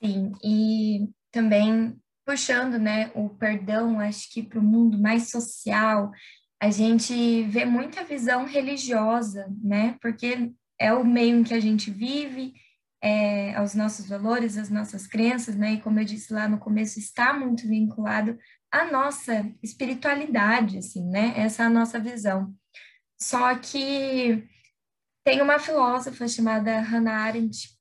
Sim, 0.02 0.32
e 0.44 1.10
também 1.32 2.00
puxando, 2.26 2.80
né, 2.80 3.12
o 3.16 3.30
perdão, 3.30 4.00
acho 4.00 4.32
que 4.32 4.42
para 4.42 4.60
o 4.60 4.64
mundo 4.64 4.98
mais 4.98 5.30
social, 5.30 6.12
a 6.60 6.70
gente 6.70 7.44
vê 7.44 7.66
muita 7.66 8.04
visão 8.04 8.46
religiosa, 8.46 9.54
né? 9.62 9.98
Porque 10.02 10.54
é 10.80 10.94
o 10.94 11.06
meio 11.06 11.40
em 11.40 11.44
que 11.44 11.54
a 11.54 11.60
gente 11.60 11.92
vive, 11.92 12.54
é, 13.04 13.54
aos 13.56 13.76
nossos 13.76 14.08
valores, 14.08 14.58
às 14.58 14.70
nossas 14.70 15.06
crenças, 15.06 15.58
né? 15.58 15.74
E 15.74 15.82
como 15.82 16.00
eu 16.00 16.06
disse 16.06 16.32
lá 16.32 16.48
no 16.48 16.58
começo, 16.58 16.98
está 16.98 17.34
muito 17.34 17.68
vinculado 17.68 18.40
à 18.72 18.90
nossa 18.90 19.46
espiritualidade, 19.62 20.78
assim, 20.78 21.06
né? 21.10 21.34
Essa 21.36 21.64
é 21.64 21.66
a 21.66 21.70
nossa 21.70 22.00
visão. 22.00 22.56
Só 23.20 23.54
que 23.56 24.48
tem 25.22 25.42
uma 25.42 25.60
filósofa 25.60 26.30
chamada 26.30 26.80
Hannah 26.80 27.24
Arendt. 27.24 27.78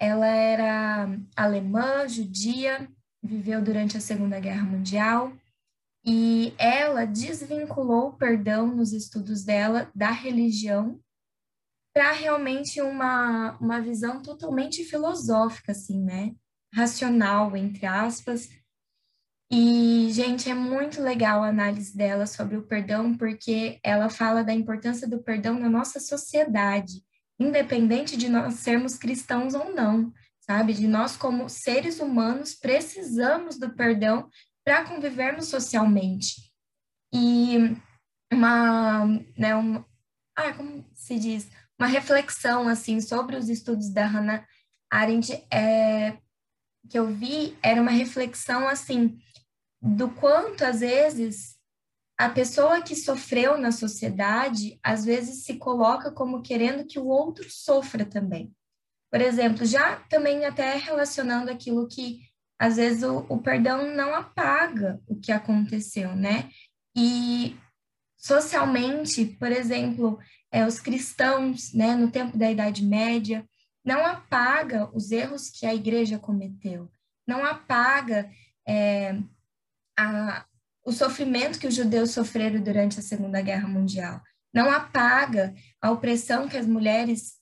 Ela 0.00 0.28
era 0.28 1.08
alemã, 1.36 2.08
judia, 2.08 2.88
viveu 3.22 3.60
durante 3.60 3.98
a 3.98 4.00
Segunda 4.00 4.40
Guerra 4.40 4.64
Mundial 4.64 5.30
e 6.06 6.54
ela 6.56 7.04
desvinculou 7.04 8.08
o 8.08 8.12
perdão 8.16 8.68
nos 8.68 8.94
estudos 8.94 9.44
dela 9.44 9.90
da 9.94 10.10
religião 10.10 10.98
para 11.92 12.12
realmente 12.12 12.80
uma, 12.80 13.56
uma 13.60 13.80
visão 13.80 14.22
totalmente 14.22 14.84
filosófica, 14.84 15.72
assim, 15.72 16.02
né? 16.02 16.34
Racional, 16.74 17.56
entre 17.56 17.86
aspas. 17.86 18.48
E, 19.50 20.10
gente, 20.12 20.50
é 20.50 20.54
muito 20.54 21.00
legal 21.00 21.42
a 21.42 21.48
análise 21.48 21.96
dela 21.96 22.26
sobre 22.26 22.56
o 22.56 22.66
perdão, 22.66 23.16
porque 23.16 23.80
ela 23.82 24.10
fala 24.10 24.44
da 24.44 24.52
importância 24.52 25.08
do 25.08 25.22
perdão 25.22 25.58
na 25.58 25.70
nossa 25.70 25.98
sociedade, 25.98 27.02
independente 27.40 28.16
de 28.16 28.28
nós 28.28 28.54
sermos 28.54 28.98
cristãos 28.98 29.54
ou 29.54 29.74
não, 29.74 30.12
sabe? 30.40 30.74
De 30.74 30.86
nós, 30.86 31.16
como 31.16 31.48
seres 31.48 31.98
humanos, 31.98 32.54
precisamos 32.54 33.58
do 33.58 33.70
perdão 33.70 34.28
para 34.62 34.84
convivermos 34.84 35.46
socialmente. 35.46 36.52
E 37.12 37.74
uma, 38.30 39.06
né, 39.36 39.56
um, 39.56 39.82
ah, 40.36 40.52
como 40.52 40.84
se 40.94 41.18
diz? 41.18 41.48
Uma 41.78 41.86
reflexão 41.86 42.68
assim 42.68 43.00
sobre 43.00 43.36
os 43.36 43.48
estudos 43.48 43.90
da 43.90 44.06
Hannah 44.06 44.46
Arendt 44.90 45.32
é, 45.52 46.18
que 46.88 46.98
eu 46.98 47.06
vi 47.06 47.56
era 47.62 47.80
uma 47.80 47.90
reflexão 47.90 48.68
assim 48.68 49.18
do 49.80 50.10
quanto 50.10 50.64
às 50.64 50.80
vezes 50.80 51.56
a 52.18 52.28
pessoa 52.28 52.82
que 52.82 52.96
sofreu 52.96 53.56
na 53.56 53.70
sociedade 53.70 54.78
às 54.82 55.04
vezes 55.04 55.44
se 55.44 55.54
coloca 55.54 56.10
como 56.10 56.42
querendo 56.42 56.84
que 56.84 56.98
o 56.98 57.06
outro 57.06 57.48
sofra 57.48 58.04
também. 58.04 58.52
Por 59.10 59.20
exemplo, 59.20 59.64
já 59.64 59.96
também 60.10 60.44
até 60.44 60.76
relacionando 60.76 61.50
aquilo 61.50 61.86
que 61.86 62.20
às 62.58 62.76
vezes 62.76 63.04
o, 63.04 63.24
o 63.28 63.38
perdão 63.38 63.94
não 63.94 64.12
apaga 64.14 65.00
o 65.06 65.14
que 65.14 65.30
aconteceu, 65.30 66.14
né? 66.16 66.50
E 66.96 67.56
socialmente, 68.16 69.24
por 69.24 69.52
exemplo, 69.52 70.18
é, 70.50 70.66
os 70.66 70.80
cristãos, 70.80 71.72
né, 71.72 71.94
no 71.94 72.10
tempo 72.10 72.36
da 72.36 72.50
Idade 72.50 72.84
Média, 72.84 73.46
não 73.84 74.04
apaga 74.04 74.90
os 74.94 75.10
erros 75.10 75.50
que 75.50 75.66
a 75.66 75.74
igreja 75.74 76.18
cometeu, 76.18 76.90
não 77.26 77.44
apaga 77.44 78.30
é, 78.66 79.18
a, 79.98 80.44
o 80.84 80.92
sofrimento 80.92 81.58
que 81.58 81.66
os 81.66 81.74
judeus 81.74 82.10
sofreram 82.10 82.60
durante 82.60 82.98
a 82.98 83.02
Segunda 83.02 83.40
Guerra 83.40 83.68
Mundial, 83.68 84.22
não 84.52 84.70
apaga 84.70 85.54
a 85.80 85.90
opressão 85.90 86.48
que 86.48 86.56
as 86.56 86.66
mulheres 86.66 87.38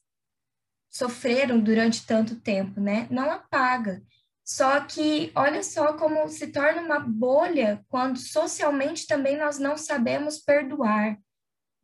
sofreram 0.90 1.60
durante 1.60 2.06
tanto 2.06 2.36
tempo, 2.36 2.80
né? 2.80 3.06
Não 3.10 3.30
apaga. 3.30 4.02
Só 4.44 4.80
que 4.80 5.30
olha 5.34 5.62
só 5.62 5.94
como 5.94 6.28
se 6.28 6.46
torna 6.48 6.80
uma 6.80 7.00
bolha 7.00 7.84
quando 7.88 8.18
socialmente 8.18 9.06
também 9.06 9.36
nós 9.36 9.58
não 9.58 9.76
sabemos 9.76 10.38
perdoar 10.38 11.18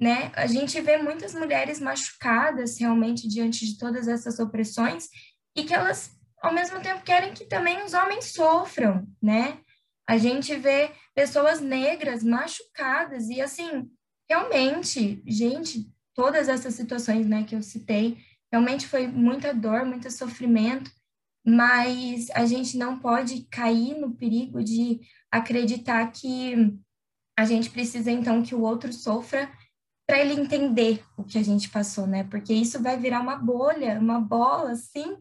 né? 0.03 0.33
A 0.35 0.49
gente 0.49 0.81
vê 0.81 0.97
muitas 0.97 1.33
mulheres 1.33 1.79
machucadas 1.79 2.77
realmente 2.77 3.29
diante 3.29 3.65
de 3.65 3.79
todas 3.79 4.09
essas 4.09 4.41
opressões 4.41 5.09
e 5.57 5.63
que 5.63 5.73
elas, 5.73 6.11
ao 6.43 6.53
mesmo 6.53 6.81
tempo, 6.81 7.05
querem 7.05 7.33
que 7.33 7.45
também 7.45 7.85
os 7.85 7.95
homens 7.95 8.33
sofram, 8.33 9.07
né? 9.23 9.61
A 10.05 10.19
gente 10.19 10.57
vê 10.57 10.91
pessoas 11.15 11.61
negras 11.61 12.25
machucadas 12.25 13.29
e, 13.29 13.41
assim, 13.41 13.89
realmente, 14.29 15.23
gente, 15.25 15.89
todas 16.17 16.49
essas 16.49 16.75
situações, 16.75 17.25
né, 17.25 17.45
que 17.45 17.55
eu 17.55 17.63
citei, 17.63 18.19
realmente 18.51 18.89
foi 18.89 19.07
muita 19.07 19.55
dor, 19.55 19.85
muito 19.85 20.11
sofrimento, 20.11 20.91
mas 21.47 22.29
a 22.35 22.45
gente 22.45 22.77
não 22.77 22.99
pode 22.99 23.47
cair 23.49 23.97
no 24.01 24.17
perigo 24.17 24.65
de 24.65 25.01
acreditar 25.31 26.11
que 26.11 26.77
a 27.39 27.45
gente 27.45 27.71
precisa, 27.71 28.11
então, 28.11 28.43
que 28.43 28.53
o 28.53 28.63
outro 28.63 28.93
sofra 28.93 29.49
para 30.13 30.21
ele 30.21 30.39
entender 30.39 31.03
o 31.17 31.25
que 31.25 31.39
a 31.39 31.43
gente 31.43 31.71
passou, 31.71 32.07
né? 32.07 32.23
Porque 32.25 32.53
isso 32.53 32.83
vai 32.83 32.99
virar 32.99 33.23
uma 33.23 33.35
bolha, 33.35 33.99
uma 33.99 34.21
bola, 34.21 34.73
assim, 34.73 35.17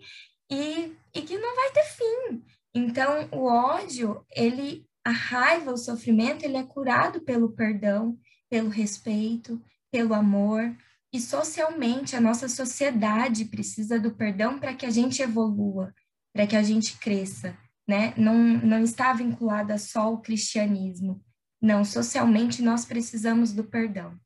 e, 0.52 0.92
e 1.16 1.22
que 1.22 1.38
não 1.38 1.56
vai 1.56 1.72
ter 1.72 1.86
fim. 1.86 2.44
Então, 2.76 3.30
o 3.32 3.46
ódio, 3.46 4.22
ele, 4.36 4.86
a 5.02 5.12
raiva, 5.12 5.72
o 5.72 5.78
sofrimento, 5.78 6.44
ele 6.44 6.58
é 6.58 6.64
curado 6.64 7.22
pelo 7.22 7.54
perdão, 7.54 8.20
pelo 8.50 8.68
respeito, 8.68 9.64
pelo 9.90 10.14
amor. 10.14 10.76
E 11.14 11.22
socialmente, 11.22 12.18
a 12.18 12.20
nossa 12.20 12.50
sociedade 12.50 13.46
precisa 13.46 13.98
do 13.98 14.12
perdão 14.12 14.60
para 14.60 14.74
que 14.74 14.86
a 14.86 14.90
gente 14.90 15.22
evolua, 15.22 15.96
para 16.34 16.46
que 16.46 16.56
a 16.58 16.64
gente 16.64 16.98
cresça, 16.98 17.58
né? 17.88 18.14
Não, 18.18 18.36
não 18.38 18.84
está 18.84 19.14
vinculada 19.14 19.78
só 19.78 20.02
ao 20.02 20.22
cristianismo. 20.22 21.24
Não, 21.62 21.86
socialmente 21.86 22.62
nós 22.62 22.84
precisamos 22.84 23.54
do 23.54 23.64
perdão. 23.64 24.20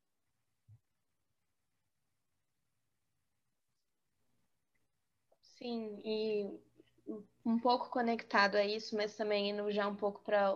Sim, 5.66 6.00
e 6.06 6.60
um 7.44 7.58
pouco 7.58 7.90
conectado 7.90 8.56
a 8.56 8.64
isso, 8.64 8.96
mas 8.96 9.16
também 9.16 9.50
indo 9.50 9.72
já 9.72 9.88
um 9.88 9.96
pouco 9.96 10.22
para 10.22 10.56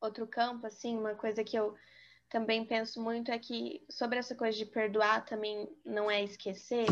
outro 0.00 0.26
campo, 0.26 0.66
assim, 0.66 0.98
uma 0.98 1.14
coisa 1.14 1.44
que 1.44 1.56
eu 1.56 1.76
também 2.28 2.64
penso 2.64 3.00
muito 3.00 3.30
é 3.30 3.38
que 3.38 3.86
sobre 3.88 4.18
essa 4.18 4.34
coisa 4.34 4.58
de 4.58 4.66
perdoar 4.66 5.24
também 5.24 5.68
não 5.84 6.10
é 6.10 6.24
esquecer, 6.24 6.86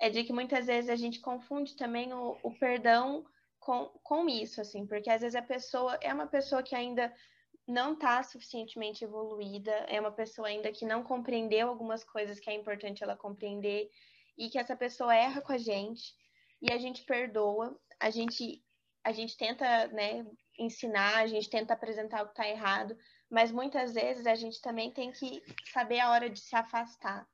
é 0.00 0.08
de 0.08 0.22
que 0.22 0.32
muitas 0.32 0.66
vezes 0.66 0.88
a 0.88 0.94
gente 0.94 1.18
confunde 1.18 1.74
também 1.74 2.12
o, 2.14 2.38
o 2.40 2.56
perdão 2.56 3.26
com, 3.58 3.86
com 4.04 4.28
isso, 4.28 4.60
assim, 4.60 4.86
porque 4.86 5.10
às 5.10 5.22
vezes 5.22 5.34
a 5.34 5.42
pessoa 5.42 5.98
é 6.00 6.14
uma 6.14 6.28
pessoa 6.28 6.62
que 6.62 6.76
ainda 6.76 7.12
não 7.66 7.94
está 7.94 8.22
suficientemente 8.22 9.02
evoluída, 9.02 9.72
é 9.88 9.98
uma 9.98 10.12
pessoa 10.12 10.46
ainda 10.46 10.70
que 10.70 10.86
não 10.86 11.02
compreendeu 11.02 11.68
algumas 11.68 12.04
coisas 12.04 12.38
que 12.38 12.48
é 12.48 12.54
importante 12.54 13.02
ela 13.02 13.16
compreender 13.16 13.90
e 14.38 14.48
que 14.48 14.58
essa 14.58 14.76
pessoa 14.76 15.12
erra 15.16 15.40
com 15.40 15.52
a 15.52 15.58
gente 15.58 16.14
e 16.60 16.72
a 16.72 16.78
gente 16.78 17.04
perdoa, 17.04 17.78
a 18.00 18.10
gente, 18.10 18.62
a 19.04 19.12
gente 19.12 19.36
tenta 19.36 19.88
né, 19.88 20.26
ensinar, 20.58 21.18
a 21.18 21.26
gente 21.26 21.48
tenta 21.50 21.74
apresentar 21.74 22.22
o 22.22 22.26
que 22.26 22.32
está 22.32 22.48
errado, 22.48 22.96
mas 23.30 23.50
muitas 23.50 23.94
vezes 23.94 24.26
a 24.26 24.34
gente 24.34 24.60
também 24.60 24.90
tem 24.92 25.12
que 25.12 25.42
saber 25.72 26.00
a 26.00 26.10
hora 26.10 26.30
de 26.30 26.40
se 26.40 26.54
afastar. 26.54 27.26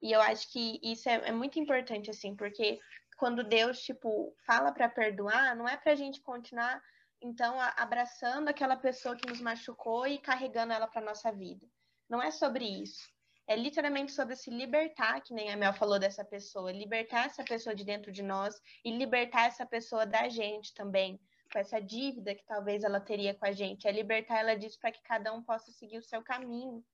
E 0.00 0.10
eu 0.10 0.20
acho 0.20 0.50
que 0.50 0.80
isso 0.82 1.08
é, 1.08 1.28
é 1.28 1.32
muito 1.32 1.58
importante, 1.58 2.10
assim, 2.10 2.34
porque 2.34 2.80
quando 3.16 3.44
Deus, 3.44 3.80
tipo, 3.82 4.34
fala 4.44 4.72
para 4.72 4.88
perdoar, 4.88 5.54
não 5.54 5.68
é 5.68 5.76
para 5.76 5.92
a 5.92 5.96
gente 5.96 6.20
continuar, 6.20 6.82
então, 7.22 7.56
abraçando 7.76 8.48
aquela 8.48 8.76
pessoa 8.76 9.14
que 9.14 9.28
nos 9.28 9.40
machucou 9.40 10.08
e 10.08 10.18
carregando 10.18 10.72
ela 10.72 10.88
para 10.88 11.00
nossa 11.00 11.30
vida. 11.30 11.64
Não 12.08 12.20
é 12.20 12.32
sobre 12.32 12.64
isso. 12.64 13.08
É 13.46 13.56
literalmente 13.56 14.12
sobre 14.12 14.36
se 14.36 14.50
libertar, 14.50 15.20
que 15.20 15.34
nem 15.34 15.50
a 15.50 15.56
Mel 15.56 15.72
falou 15.72 15.98
dessa 15.98 16.24
pessoa, 16.24 16.72
libertar 16.72 17.26
essa 17.26 17.42
pessoa 17.44 17.74
de 17.74 17.84
dentro 17.84 18.12
de 18.12 18.22
nós 18.22 18.54
e 18.84 18.90
libertar 18.90 19.46
essa 19.46 19.66
pessoa 19.66 20.06
da 20.06 20.28
gente 20.28 20.72
também, 20.74 21.20
com 21.52 21.58
essa 21.58 21.80
dívida 21.80 22.34
que 22.34 22.44
talvez 22.46 22.84
ela 22.84 23.00
teria 23.00 23.34
com 23.34 23.44
a 23.44 23.52
gente, 23.52 23.86
é 23.86 23.92
libertar 23.92 24.38
ela 24.38 24.56
disso 24.56 24.78
para 24.80 24.92
que 24.92 25.02
cada 25.02 25.32
um 25.32 25.42
possa 25.42 25.70
seguir 25.72 25.98
o 25.98 26.02
seu 26.02 26.22
caminho. 26.22 26.84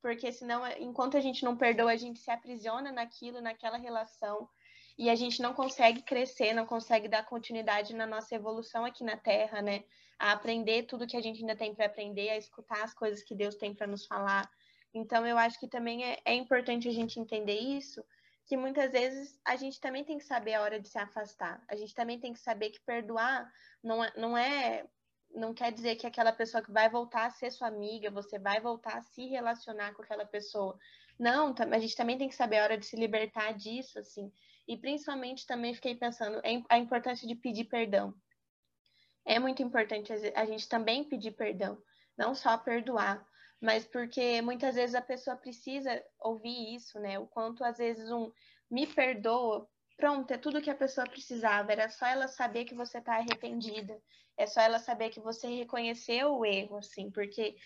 Porque 0.00 0.30
senão, 0.30 0.66
enquanto 0.78 1.16
a 1.16 1.20
gente 1.20 1.44
não 1.44 1.56
perdoa, 1.56 1.92
a 1.92 1.96
gente 1.96 2.20
se 2.20 2.30
aprisiona 2.30 2.92
naquilo, 2.92 3.40
naquela 3.40 3.78
relação, 3.78 4.48
e 4.96 5.10
a 5.10 5.14
gente 5.14 5.42
não 5.42 5.52
consegue 5.52 6.02
crescer, 6.02 6.52
não 6.52 6.66
consegue 6.66 7.08
dar 7.08 7.24
continuidade 7.24 7.94
na 7.94 8.06
nossa 8.06 8.34
evolução 8.34 8.84
aqui 8.84 9.02
na 9.02 9.16
Terra, 9.16 9.60
né? 9.60 9.82
A 10.18 10.32
aprender 10.32 10.84
tudo 10.84 11.06
que 11.06 11.16
a 11.16 11.20
gente 11.20 11.40
ainda 11.40 11.56
tem 11.56 11.74
para 11.74 11.86
aprender, 11.86 12.30
a 12.30 12.36
escutar 12.36 12.84
as 12.84 12.94
coisas 12.94 13.22
que 13.24 13.34
Deus 13.34 13.56
tem 13.56 13.74
para 13.74 13.86
nos 13.86 14.06
falar, 14.06 14.48
então, 14.94 15.26
eu 15.26 15.36
acho 15.36 15.58
que 15.58 15.66
também 15.66 16.04
é, 16.04 16.20
é 16.24 16.34
importante 16.34 16.88
a 16.88 16.92
gente 16.92 17.18
entender 17.18 17.58
isso, 17.58 18.04
que 18.46 18.56
muitas 18.56 18.92
vezes 18.92 19.40
a 19.44 19.56
gente 19.56 19.80
também 19.80 20.04
tem 20.04 20.18
que 20.18 20.24
saber 20.24 20.54
a 20.54 20.62
hora 20.62 20.78
de 20.78 20.88
se 20.88 20.98
afastar. 20.98 21.62
A 21.68 21.74
gente 21.74 21.94
também 21.94 22.20
tem 22.20 22.32
que 22.32 22.38
saber 22.38 22.70
que 22.70 22.80
perdoar 22.80 23.50
não 23.82 24.04
é, 24.04 24.12
não 24.16 24.38
é 24.38 24.86
não 25.34 25.52
quer 25.52 25.72
dizer 25.72 25.96
que 25.96 26.06
aquela 26.06 26.32
pessoa 26.32 26.62
que 26.62 26.70
vai 26.70 26.88
voltar 26.88 27.26
a 27.26 27.30
ser 27.30 27.50
sua 27.50 27.66
amiga, 27.66 28.08
você 28.08 28.38
vai 28.38 28.60
voltar 28.60 28.96
a 28.98 29.02
se 29.02 29.26
relacionar 29.26 29.92
com 29.94 30.02
aquela 30.02 30.24
pessoa. 30.24 30.78
Não, 31.18 31.52
a 31.72 31.78
gente 31.80 31.96
também 31.96 32.16
tem 32.16 32.28
que 32.28 32.36
saber 32.36 32.58
a 32.58 32.62
hora 32.62 32.78
de 32.78 32.86
se 32.86 32.94
libertar 32.94 33.52
disso, 33.52 33.98
assim. 33.98 34.32
E 34.68 34.76
principalmente 34.76 35.44
também 35.44 35.74
fiquei 35.74 35.96
pensando 35.96 36.40
a 36.68 36.78
importância 36.78 37.26
de 37.26 37.34
pedir 37.34 37.64
perdão. 37.64 38.14
É 39.24 39.40
muito 39.40 39.62
importante 39.62 40.12
a 40.12 40.44
gente 40.44 40.68
também 40.68 41.02
pedir 41.02 41.32
perdão, 41.32 41.82
não 42.16 42.34
só 42.34 42.56
perdoar 42.56 43.26
mas 43.60 43.86
porque 43.86 44.40
muitas 44.42 44.74
vezes 44.74 44.94
a 44.94 45.02
pessoa 45.02 45.36
precisa 45.36 46.02
ouvir 46.18 46.74
isso, 46.74 46.98
né? 46.98 47.18
O 47.18 47.26
quanto 47.26 47.64
às 47.64 47.78
vezes 47.78 48.10
um 48.10 48.30
me 48.70 48.86
perdoa, 48.86 49.68
pronto, 49.96 50.30
é 50.32 50.38
tudo 50.38 50.60
que 50.60 50.70
a 50.70 50.74
pessoa 50.74 51.06
precisava, 51.06 51.72
era 51.72 51.88
só 51.88 52.06
ela 52.06 52.28
saber 52.28 52.64
que 52.64 52.74
você 52.74 52.98
está 52.98 53.16
arrependida, 53.16 54.00
é 54.36 54.46
só 54.46 54.60
ela 54.60 54.78
saber 54.78 55.10
que 55.10 55.20
você 55.20 55.46
reconheceu 55.46 56.36
o 56.36 56.44
erro, 56.44 56.78
assim, 56.78 57.10
porque, 57.10 57.56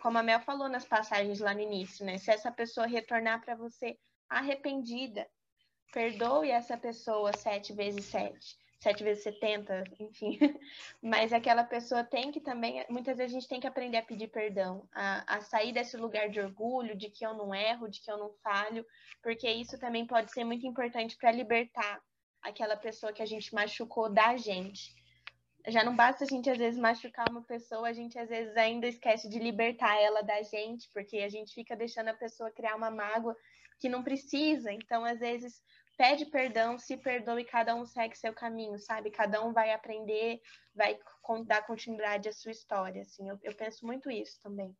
como 0.00 0.18
a 0.18 0.22
Mel 0.22 0.40
falou 0.40 0.68
nas 0.68 0.84
passagens 0.84 1.40
lá 1.40 1.52
no 1.52 1.60
início, 1.60 2.04
né? 2.04 2.16
Se 2.18 2.30
essa 2.30 2.52
pessoa 2.52 2.86
retornar 2.86 3.40
para 3.40 3.56
você 3.56 3.98
arrependida, 4.28 5.26
perdoe 5.92 6.50
essa 6.50 6.76
pessoa 6.76 7.32
sete 7.36 7.72
vezes 7.72 8.04
sete. 8.04 8.56
7 8.80 9.04
vezes 9.04 9.22
70, 9.22 9.84
enfim. 9.98 10.38
Mas 11.02 11.32
aquela 11.32 11.64
pessoa 11.64 12.02
tem 12.02 12.32
que 12.32 12.40
também, 12.40 12.84
muitas 12.88 13.18
vezes 13.18 13.34
a 13.34 13.38
gente 13.38 13.48
tem 13.48 13.60
que 13.60 13.66
aprender 13.66 13.98
a 13.98 14.02
pedir 14.02 14.28
perdão, 14.28 14.88
a, 14.92 15.36
a 15.36 15.40
sair 15.42 15.72
desse 15.72 15.96
lugar 15.96 16.30
de 16.30 16.40
orgulho, 16.40 16.96
de 16.96 17.10
que 17.10 17.24
eu 17.24 17.34
não 17.34 17.54
erro, 17.54 17.88
de 17.88 18.00
que 18.00 18.10
eu 18.10 18.16
não 18.16 18.32
falho, 18.42 18.84
porque 19.22 19.50
isso 19.50 19.78
também 19.78 20.06
pode 20.06 20.32
ser 20.32 20.44
muito 20.44 20.66
importante 20.66 21.16
para 21.16 21.30
libertar 21.30 22.00
aquela 22.42 22.76
pessoa 22.76 23.12
que 23.12 23.22
a 23.22 23.26
gente 23.26 23.54
machucou 23.54 24.10
da 24.10 24.36
gente. 24.38 24.94
Já 25.68 25.84
não 25.84 25.94
basta 25.94 26.24
a 26.24 26.26
gente 26.26 26.48
às 26.48 26.56
vezes 26.56 26.80
machucar 26.80 27.28
uma 27.28 27.42
pessoa, 27.42 27.86
a 27.86 27.92
gente 27.92 28.18
às 28.18 28.30
vezes 28.30 28.56
ainda 28.56 28.86
esquece 28.86 29.28
de 29.28 29.38
libertar 29.38 30.00
ela 30.00 30.22
da 30.22 30.42
gente, 30.42 30.88
porque 30.94 31.18
a 31.18 31.28
gente 31.28 31.52
fica 31.52 31.76
deixando 31.76 32.08
a 32.08 32.14
pessoa 32.14 32.50
criar 32.50 32.76
uma 32.76 32.90
mágoa 32.90 33.36
que 33.78 33.88
não 33.88 34.02
precisa. 34.02 34.72
Então, 34.72 35.04
às 35.04 35.18
vezes, 35.18 35.62
pede 36.00 36.24
perdão, 36.24 36.78
se 36.78 36.96
perdoa 36.96 37.38
e 37.42 37.44
cada 37.44 37.74
um 37.74 37.84
segue 37.84 38.16
seu 38.16 38.32
caminho, 38.32 38.78
sabe? 38.78 39.10
Cada 39.10 39.44
um 39.44 39.52
vai 39.52 39.70
aprender, 39.70 40.40
vai 40.74 40.98
dar 41.44 41.66
continuidade 41.66 42.26
à 42.26 42.32
sua 42.32 42.52
história, 42.52 43.02
assim. 43.02 43.28
Eu, 43.28 43.38
eu 43.42 43.54
penso 43.54 43.84
muito 43.84 44.10
isso 44.10 44.40
também. 44.42 44.74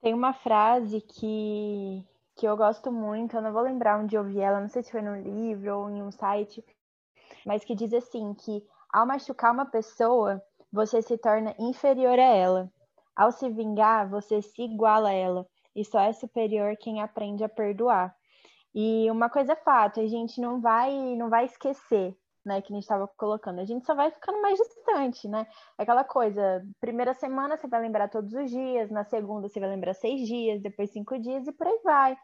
Tem 0.00 0.12
uma 0.12 0.32
frase 0.32 1.00
que, 1.00 2.04
que 2.34 2.44
eu 2.44 2.56
gosto 2.56 2.90
muito, 2.90 3.36
eu 3.36 3.42
não 3.42 3.52
vou 3.52 3.62
lembrar 3.62 4.00
onde 4.00 4.16
eu 4.16 4.24
vi 4.24 4.40
ela, 4.40 4.60
não 4.60 4.68
sei 4.68 4.82
se 4.82 4.90
foi 4.90 5.02
no 5.02 5.14
livro 5.14 5.78
ou 5.78 5.88
em 5.88 6.02
um 6.02 6.10
site, 6.10 6.64
mas 7.46 7.64
que 7.64 7.76
diz 7.76 7.94
assim 7.94 8.34
que 8.34 8.66
ao 8.92 9.06
machucar 9.06 9.52
uma 9.52 9.66
pessoa, 9.66 10.42
você 10.72 11.00
se 11.00 11.16
torna 11.16 11.54
inferior 11.60 12.18
a 12.18 12.34
ela. 12.34 12.72
Ao 13.14 13.30
se 13.30 13.48
vingar, 13.48 14.10
você 14.10 14.42
se 14.42 14.62
iguala 14.62 15.10
a 15.10 15.14
ela. 15.14 15.46
E 15.76 15.84
só 15.84 16.00
é 16.00 16.12
superior 16.12 16.76
quem 16.76 17.00
aprende 17.00 17.44
a 17.44 17.48
perdoar. 17.48 18.12
E 18.74 19.10
uma 19.10 19.28
coisa 19.28 19.52
é 19.52 19.56
fato, 19.56 20.00
a 20.00 20.06
gente 20.06 20.40
não 20.40 20.60
vai, 20.60 20.90
não 21.16 21.28
vai 21.28 21.44
esquecer, 21.44 22.16
né, 22.44 22.60
que 22.62 22.72
a 22.72 22.74
gente 22.74 22.84
estava 22.84 23.06
colocando. 23.16 23.60
A 23.60 23.64
gente 23.64 23.84
só 23.84 23.94
vai 23.94 24.10
ficando 24.10 24.40
mais 24.40 24.58
distante, 24.58 25.28
né? 25.28 25.46
Aquela 25.76 26.04
coisa, 26.04 26.64
primeira 26.80 27.14
semana 27.14 27.56
você 27.56 27.68
vai 27.68 27.80
lembrar 27.80 28.08
todos 28.08 28.32
os 28.32 28.50
dias, 28.50 28.90
na 28.90 29.04
segunda 29.04 29.48
você 29.48 29.60
vai 29.60 29.68
lembrar 29.68 29.94
seis 29.94 30.26
dias, 30.26 30.60
depois 30.60 30.90
cinco 30.90 31.18
dias 31.18 31.46
e 31.46 31.52
por 31.52 31.66
aí 31.66 31.80
vai. 31.84 32.16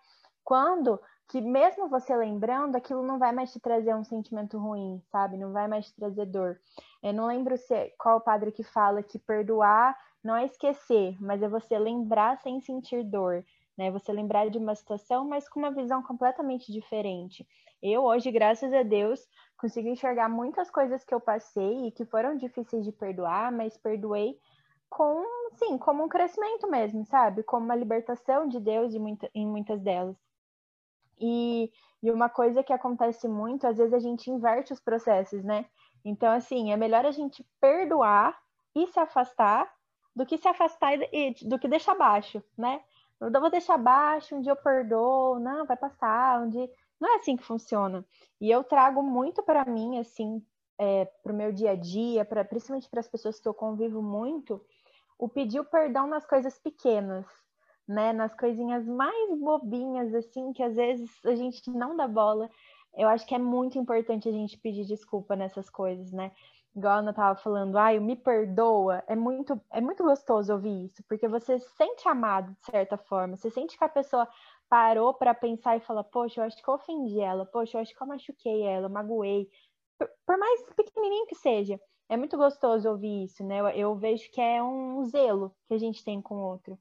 Quando 0.43 0.99
que 1.29 1.43
mesmo 1.43 1.89
você 1.91 2.17
lembrando, 2.17 2.77
aquilo 2.77 3.03
não 3.03 3.19
vai 3.19 3.33
mais 3.33 3.53
te 3.53 3.61
trazer 3.61 3.95
um 3.95 4.03
sentimento 4.03 4.59
ruim, 4.59 5.03
sabe? 5.13 5.37
Não 5.37 5.53
vai 5.53 5.69
mais 5.69 5.87
te 5.87 5.95
trazer 5.95 6.25
dor. 6.25 6.59
Eu 7.03 7.13
não 7.13 7.27
lembro 7.27 7.57
se, 7.59 7.93
qual 7.99 8.21
padre 8.21 8.51
que 8.51 8.65
fala 8.65 9.03
que 9.03 9.19
perdoar 9.19 9.95
não 10.25 10.35
é 10.35 10.47
esquecer, 10.47 11.17
mas 11.21 11.43
é 11.43 11.49
você 11.49 11.79
lembrar 11.79 12.39
sem 12.39 12.61
sentir 12.61 13.05
dor 13.05 13.45
né? 13.79 13.93
Você 13.93 14.13
lembrar 14.13 14.51
de 14.51 14.59
uma 14.59 14.75
situação, 14.75 15.25
mas 15.25 15.49
com 15.49 15.61
uma 15.61 15.71
visão 15.71 16.03
completamente 16.03 16.73
diferente. 16.73 17.47
Eu 17.81 18.03
hoje, 18.03 18.31
graças 18.33 18.73
a 18.73 18.83
Deus, 18.83 19.25
consigo 19.57 19.89
enxergar 19.89 20.29
muitas 20.29 20.69
coisas 20.69 21.05
que 21.05 21.15
eu 21.15 21.21
passei 21.21 21.87
e 21.87 21.93
que 21.93 22.05
foram 22.05 22.37
difíceis 22.37 22.85
de 22.85 22.91
perdoar, 22.91 23.53
mas 23.53 23.79
perdoei 23.79 24.37
com, 24.91 25.25
sim, 25.55 25.79
como 25.79 26.03
um 26.05 26.09
crescimento 26.09 26.69
mesmo, 26.69 27.05
sabe? 27.07 27.45
Como 27.45 27.65
uma 27.65 27.77
libertação 27.77 28.49
de 28.49 28.59
Deus 28.59 28.95
em, 28.95 28.99
muita, 28.99 29.31
em 29.33 29.47
muitas 29.47 29.81
delas. 29.81 30.17
E, 31.21 31.71
e 32.03 32.11
uma 32.11 32.29
coisa 32.29 32.65
que 32.65 32.73
acontece 32.73 33.29
muito, 33.29 33.67
às 33.67 33.77
vezes 33.77 33.95
a 33.95 33.99
gente 34.01 34.31
inverte 34.31 34.73
os 34.73 34.81
processos, 34.81 35.45
né? 35.45 35.67
Então, 36.05 36.33
assim, 36.33 36.73
é 36.73 36.77
melhor 36.77 37.05
a 37.07 37.11
gente 37.13 37.47
perdoar 37.61 38.37
e 38.75 38.87
se 38.89 38.99
afastar 38.99 39.73
do 40.15 40.27
que 40.27 40.37
se 40.37 40.49
afastar 40.49 40.95
e 41.13 41.35
do 41.47 41.59
que 41.59 41.69
deixar 41.69 41.95
baixo, 41.95 42.43
né? 42.57 42.83
Eu 43.21 43.31
vou 43.41 43.51
deixar 43.51 43.77
baixo, 43.77 44.37
um 44.37 44.41
dia 44.41 44.53
eu 44.53 44.57
perdoo, 44.57 45.39
não, 45.41 45.67
vai 45.67 45.77
passar, 45.77 46.41
um 46.41 46.49
dia. 46.49 46.69
Não 47.01 47.15
é 47.15 47.17
assim 47.17 47.37
que 47.37 47.45
funciona. 47.45 48.05
E 48.41 48.51
eu 48.51 48.63
trago 48.63 49.03
muito 49.03 49.43
para 49.43 49.65
mim, 49.65 49.99
assim, 49.99 50.45
é, 50.79 51.05
para 51.05 51.33
o 51.33 51.37
meu 51.37 51.53
dia 51.53 51.73
a 51.73 51.77
dia, 51.77 52.25
pra, 52.25 52.45
principalmente 52.45 52.89
para 52.89 53.01
as 53.01 53.09
pessoas 53.09 53.41
que 53.41 53.49
eu 53.49 53.55
convivo 53.55 54.01
muito, 54.01 54.65
o 55.19 55.29
pedir 55.29 55.61
o 55.61 55.65
perdão 55.65 56.07
nas 56.07 56.25
coisas 56.25 56.59
pequenas, 56.59 57.27
né? 57.87 58.13
Nas 58.13 58.35
coisinhas 58.35 58.87
mais 58.87 59.39
bobinhas, 59.39 60.15
assim, 60.15 60.53
que 60.53 60.63
às 60.63 60.77
vezes 60.77 61.11
a 61.25 61.35
gente 61.35 61.69
não 61.71 61.97
dá 61.97 62.07
bola. 62.07 62.49
Eu 62.97 63.09
acho 63.09 63.27
que 63.27 63.35
é 63.35 63.39
muito 63.39 63.79
importante 63.79 64.29
a 64.29 64.33
gente 64.33 64.59
pedir 64.59 64.85
desculpa 64.85 65.35
nessas 65.35 65.69
coisas, 65.69 66.13
né? 66.13 66.33
Igual 66.79 66.95
a 66.95 66.99
Ana 66.99 67.11
estava 67.11 67.39
falando, 67.39 67.77
ai, 67.77 67.99
me 68.01 68.17
perdoa, 68.17 69.03
é 69.07 69.15
muito, 69.17 69.61
é 69.71 69.81
muito 69.81 70.03
gostoso 70.03 70.53
ouvir 70.53 70.87
isso, 70.87 71.03
porque 71.09 71.29
você 71.29 71.59
se 71.59 71.71
sente 71.77 72.09
amado 72.09 72.57
de 72.61 72.67
certa 72.71 72.97
forma, 72.97 73.37
você 73.37 73.51
sente 73.51 73.77
que 73.77 73.85
a 73.85 73.89
pessoa 73.89 74.29
parou 74.69 75.15
para 75.15 75.35
pensar 75.35 75.77
e 75.77 75.81
fala, 75.81 76.05
poxa, 76.05 76.41
eu 76.41 76.45
acho 76.45 76.63
que 76.63 76.69
eu 76.69 76.75
ofendi 76.75 77.21
ela, 77.21 77.45
poxa, 77.47 77.79
eu 77.79 77.83
acho 77.83 77.95
que 77.95 78.03
eu 78.03 78.07
machuquei 78.07 78.63
ela, 78.63 78.89
magoei, 78.89 79.49
por, 79.99 80.09
por 80.27 80.39
mais 80.39 80.63
pequenininho 80.75 81.27
que 81.27 81.35
seja, 81.35 81.81
é 82.09 82.17
muito 82.17 82.37
gostoso 82.37 82.89
ouvir 82.89 83.25
isso, 83.25 83.45
né? 83.45 83.61
Eu, 83.61 83.69
eu 83.69 83.95
vejo 83.97 84.31
que 84.31 84.41
é 84.41 84.63
um 84.63 85.05
zelo 85.05 85.55
que 85.67 85.75
a 85.75 85.79
gente 85.79 86.03
tem 86.05 86.23
com 86.23 86.37
o 86.37 86.43
outro. 86.43 86.79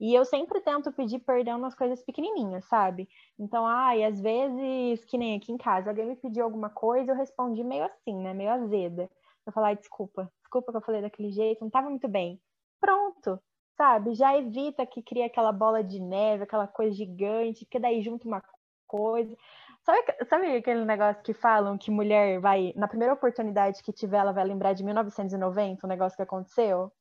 E 0.00 0.14
eu 0.14 0.24
sempre 0.24 0.60
tento 0.60 0.92
pedir 0.92 1.20
perdão 1.20 1.58
nas 1.58 1.74
coisas 1.74 2.02
pequenininhas, 2.02 2.64
sabe? 2.64 3.08
Então, 3.38 3.66
ai, 3.66 4.02
às 4.02 4.20
vezes, 4.20 5.04
que 5.04 5.16
nem 5.16 5.36
aqui 5.36 5.52
em 5.52 5.56
casa, 5.56 5.90
alguém 5.90 6.06
me 6.06 6.16
pediu 6.16 6.44
alguma 6.44 6.70
coisa, 6.70 7.12
eu 7.12 7.16
respondi 7.16 7.62
meio 7.62 7.84
assim, 7.84 8.14
né? 8.16 8.34
Meio 8.34 8.50
azeda 8.50 9.08
eu 9.46 9.52
falar, 9.52 9.74
desculpa, 9.74 10.30
desculpa 10.40 10.72
que 10.72 10.78
eu 10.78 10.82
falei 10.82 11.02
daquele 11.02 11.30
jeito, 11.32 11.60
não 11.60 11.68
estava 11.68 11.88
muito 11.88 12.08
bem. 12.08 12.40
Pronto, 12.80 13.40
sabe? 13.76 14.14
Já 14.14 14.36
evita 14.36 14.86
que 14.86 15.02
crie 15.02 15.22
aquela 15.24 15.52
bola 15.52 15.82
de 15.82 16.00
neve, 16.00 16.44
aquela 16.44 16.66
coisa 16.66 16.94
gigante, 16.94 17.64
porque 17.64 17.78
daí 17.78 18.02
junta 18.02 18.26
uma 18.26 18.42
coisa. 18.86 19.36
Sabe, 19.84 20.00
sabe 20.28 20.56
aquele 20.56 20.84
negócio 20.84 21.22
que 21.22 21.34
falam 21.34 21.76
que 21.76 21.90
mulher 21.90 22.40
vai, 22.40 22.72
na 22.76 22.86
primeira 22.86 23.14
oportunidade 23.14 23.82
que 23.82 23.92
tiver, 23.92 24.18
ela 24.18 24.32
vai 24.32 24.44
lembrar 24.44 24.74
de 24.74 24.84
1990, 24.84 25.86
um 25.86 25.88
negócio 25.88 26.16
que 26.16 26.22
aconteceu? 26.22 26.92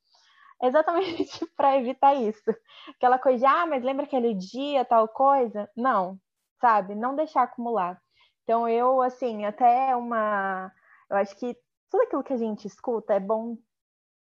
Exatamente 0.62 1.46
para 1.58 1.78
evitar 1.78 2.16
isso. 2.16 2.50
Aquela 2.96 3.20
coisa 3.20 3.40
de, 3.40 3.46
ah, 3.46 3.66
mas 3.68 3.84
lembra 3.84 4.06
aquele 4.06 4.34
dia, 4.34 4.86
tal 4.86 5.08
coisa? 5.08 5.70
Não, 5.76 6.20
sabe? 6.60 6.96
Não 6.96 7.16
deixar 7.16 7.44
acumular. 7.44 8.02
Então, 8.44 8.68
eu, 8.68 9.02
assim, 9.02 9.46
até 9.46 9.96
uma. 9.96 10.72
Eu 11.10 11.18
acho 11.18 11.36
que 11.38 11.56
tudo 11.92 12.04
aquilo 12.04 12.24
que 12.24 12.34
a 12.34 12.38
gente 12.38 12.66
escuta 12.66 13.14
é 13.14 13.20
bom 13.20 13.58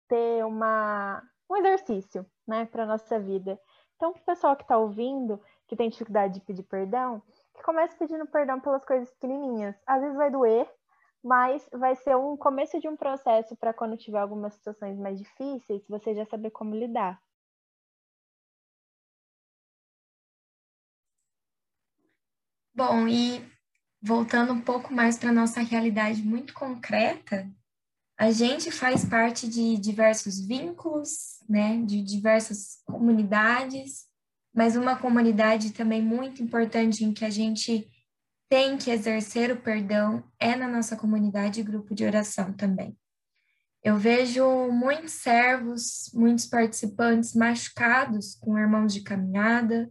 ter 0.08 0.44
uma, 0.44 1.22
um 1.50 1.56
exercício, 1.58 2.26
né, 2.48 2.66
para 2.66 2.86
nossa 2.86 3.20
vida. 3.20 3.60
Então, 3.96 4.10
o 4.10 4.20
pessoal 4.22 4.56
que 4.56 4.64
está 4.64 4.78
ouvindo, 4.78 5.40
que 5.68 5.76
tem 5.76 5.90
dificuldade 5.90 6.34
de 6.34 6.42
pedir 6.42 6.64
perdão, 6.64 7.22
que 7.54 7.62
comece 7.62 7.96
pedindo 7.96 8.26
perdão 8.26 8.60
pelas 8.60 8.84
coisas 8.84 9.10
pequenininhas. 9.12 9.76
Às 9.86 10.02
vezes 10.02 10.18
vai 10.18 10.32
doer, 10.32 10.68
mas 11.24 11.70
vai 11.72 11.96
ser 11.96 12.16
um 12.16 12.36
começo 12.36 12.80
de 12.80 12.88
um 12.88 12.98
processo 12.98 13.56
para 13.56 13.74
quando 13.74 13.98
tiver 13.98 14.20
algumas 14.20 14.56
situações 14.56 14.98
mais 14.98 15.20
difíceis, 15.20 15.86
você 15.88 16.16
já 16.16 16.26
saber 16.26 16.50
como 16.50 16.76
lidar. 16.76 17.22
Bom, 22.74 23.08
e 23.08 23.46
voltando 24.02 24.54
um 24.54 24.62
pouco 24.62 24.94
mais 24.94 25.20
para 25.20 25.34
nossa 25.34 25.60
realidade 25.60 26.24
muito 26.24 26.54
concreta, 26.54 27.48
a 28.20 28.32
gente 28.32 28.70
faz 28.70 29.06
parte 29.06 29.48
de 29.48 29.78
diversos 29.78 30.46
vínculos, 30.46 31.42
né, 31.48 31.82
de 31.86 32.04
diversas 32.04 32.82
comunidades, 32.86 34.08
mas 34.54 34.76
uma 34.76 34.98
comunidade 34.98 35.72
também 35.72 36.02
muito 36.02 36.44
importante 36.44 37.06
em 37.06 37.14
que 37.14 37.24
a 37.24 37.30
gente 37.30 37.90
tem 38.50 38.78
que 38.78 38.92
exercer 38.92 39.52
o 39.52 39.62
perdão 39.62 40.22
é 40.38 40.54
na 40.54 40.68
nossa 40.68 40.98
comunidade 40.98 41.62
e 41.62 41.64
grupo 41.64 41.96
de 41.96 42.04
oração 42.04 42.52
também. 42.52 42.98
Eu 43.82 43.96
vejo 43.96 44.70
muitos 44.70 45.14
servos, 45.14 46.12
muitos 46.14 46.46
participantes 46.46 47.34
machucados 47.34 48.36
com 48.36 48.58
irmãos 48.58 48.94
de 48.94 49.00
caminhada, 49.00 49.90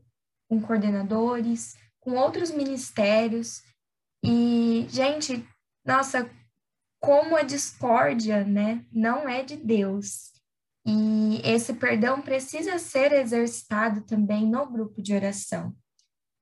com 0.51 0.61
coordenadores, 0.61 1.79
com 1.99 2.17
outros 2.17 2.51
ministérios. 2.51 3.63
E, 4.23 4.87
gente, 4.91 5.49
nossa, 5.83 6.29
como 7.01 7.37
a 7.37 7.43
discórdia, 7.43 8.45
né, 8.45 8.85
não 8.93 9.29
é 9.29 9.43
de 9.43 9.57
Deus. 9.57 10.33
E 10.87 11.41
esse 11.45 11.75
perdão 11.75 12.21
precisa 12.21 12.79
ser 12.79 13.13
exercitado 13.13 14.03
também 14.03 14.47
no 14.47 14.67
grupo 14.71 15.03
de 15.03 15.15
oração. 15.15 15.75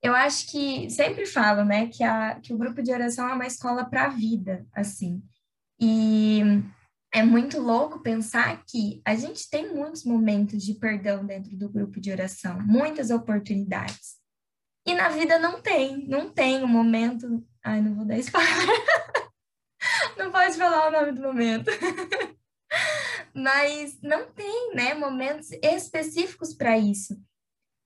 Eu 0.02 0.14
acho 0.14 0.50
que 0.50 0.88
sempre 0.90 1.26
falo, 1.26 1.64
né, 1.64 1.88
que, 1.88 2.04
a, 2.04 2.38
que 2.40 2.54
o 2.54 2.58
grupo 2.58 2.82
de 2.82 2.92
oração 2.92 3.28
é 3.28 3.34
uma 3.34 3.46
escola 3.46 3.84
para 3.84 4.04
a 4.04 4.08
vida, 4.08 4.64
assim. 4.72 5.22
E 5.80 6.42
é 7.12 7.22
muito 7.22 7.60
louco 7.60 8.00
pensar 8.00 8.62
que 8.66 9.00
a 9.04 9.14
gente 9.14 9.48
tem 9.50 9.74
muitos 9.74 10.04
momentos 10.04 10.62
de 10.62 10.74
perdão 10.74 11.24
dentro 11.24 11.56
do 11.56 11.68
grupo 11.68 12.00
de 12.00 12.10
oração, 12.10 12.60
muitas 12.60 13.10
oportunidades. 13.10 14.16
E 14.86 14.94
na 14.94 15.08
vida 15.08 15.38
não 15.38 15.60
tem, 15.60 16.06
não 16.06 16.30
tem 16.30 16.62
um 16.62 16.68
momento. 16.68 17.44
Ai, 17.64 17.80
não 17.80 17.96
vou 17.96 18.04
dar 18.04 18.18
spoiler. 18.18 18.46
não 20.18 20.30
pode 20.30 20.56
falar 20.56 20.88
o 20.88 20.90
nome 20.90 21.12
do 21.12 21.22
momento. 21.22 21.70
Mas 23.34 24.00
não 24.02 24.30
tem, 24.32 24.74
né, 24.74 24.94
momentos 24.94 25.50
específicos 25.62 26.54
para 26.54 26.78
isso. 26.78 27.16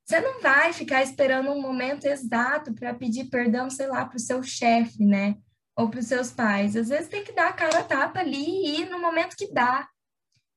Você 0.06 0.20
não 0.20 0.40
vai 0.40 0.72
ficar 0.72 1.02
esperando 1.02 1.50
um 1.50 1.60
momento 1.60 2.04
exato 2.04 2.74
para 2.74 2.94
pedir 2.94 3.26
perdão, 3.26 3.70
sei 3.70 3.86
lá, 3.86 4.04
para 4.04 4.16
o 4.16 4.20
seu 4.20 4.42
chefe, 4.42 5.04
né? 5.04 5.36
Ou 5.76 5.88
para 5.88 6.00
os 6.00 6.06
seus 6.06 6.32
pais. 6.32 6.76
Às 6.76 6.88
vezes 6.88 7.08
tem 7.08 7.22
que 7.22 7.32
dar 7.32 7.50
a 7.50 7.52
cara 7.52 7.78
a 7.78 7.84
tapa 7.84 8.18
ali 8.18 8.44
e 8.44 8.80
ir 8.80 8.90
no 8.90 9.00
momento 9.00 9.36
que 9.36 9.52
dá. 9.52 9.88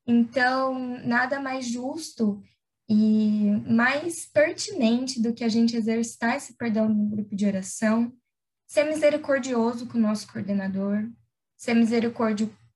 Então, 0.07 0.97
nada 1.05 1.39
mais 1.39 1.67
justo 1.67 2.41
e 2.89 3.51
mais 3.67 4.25
pertinente 4.25 5.21
do 5.21 5.33
que 5.33 5.43
a 5.43 5.49
gente 5.49 5.77
exercitar 5.77 6.35
esse 6.35 6.57
perdão 6.57 6.89
no 6.89 7.05
grupo 7.05 7.35
de 7.35 7.45
oração, 7.45 8.11
ser 8.67 8.83
misericordioso 8.85 9.87
com 9.87 9.97
o 9.97 10.01
nosso 10.01 10.31
coordenador, 10.31 11.07
ser 11.63 11.75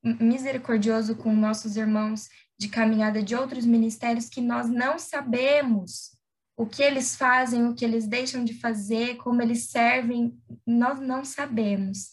misericordioso 0.04 1.16
com 1.18 1.36
nossos 1.36 1.76
irmãos 1.76 2.30
de 2.58 2.70
caminhada 2.70 3.22
de 3.22 3.36
outros 3.36 3.66
ministérios 3.66 4.30
que 4.30 4.40
nós 4.40 4.70
não 4.70 4.98
sabemos 4.98 6.16
o 6.56 6.66
que 6.66 6.82
eles 6.82 7.14
fazem, 7.14 7.68
o 7.68 7.76
que 7.76 7.84
eles 7.84 8.08
deixam 8.08 8.46
de 8.46 8.54
fazer, 8.60 9.18
como 9.18 9.42
eles 9.42 9.70
servem, 9.70 10.42
nós 10.66 11.02
não 11.02 11.26
sabemos. 11.26 12.12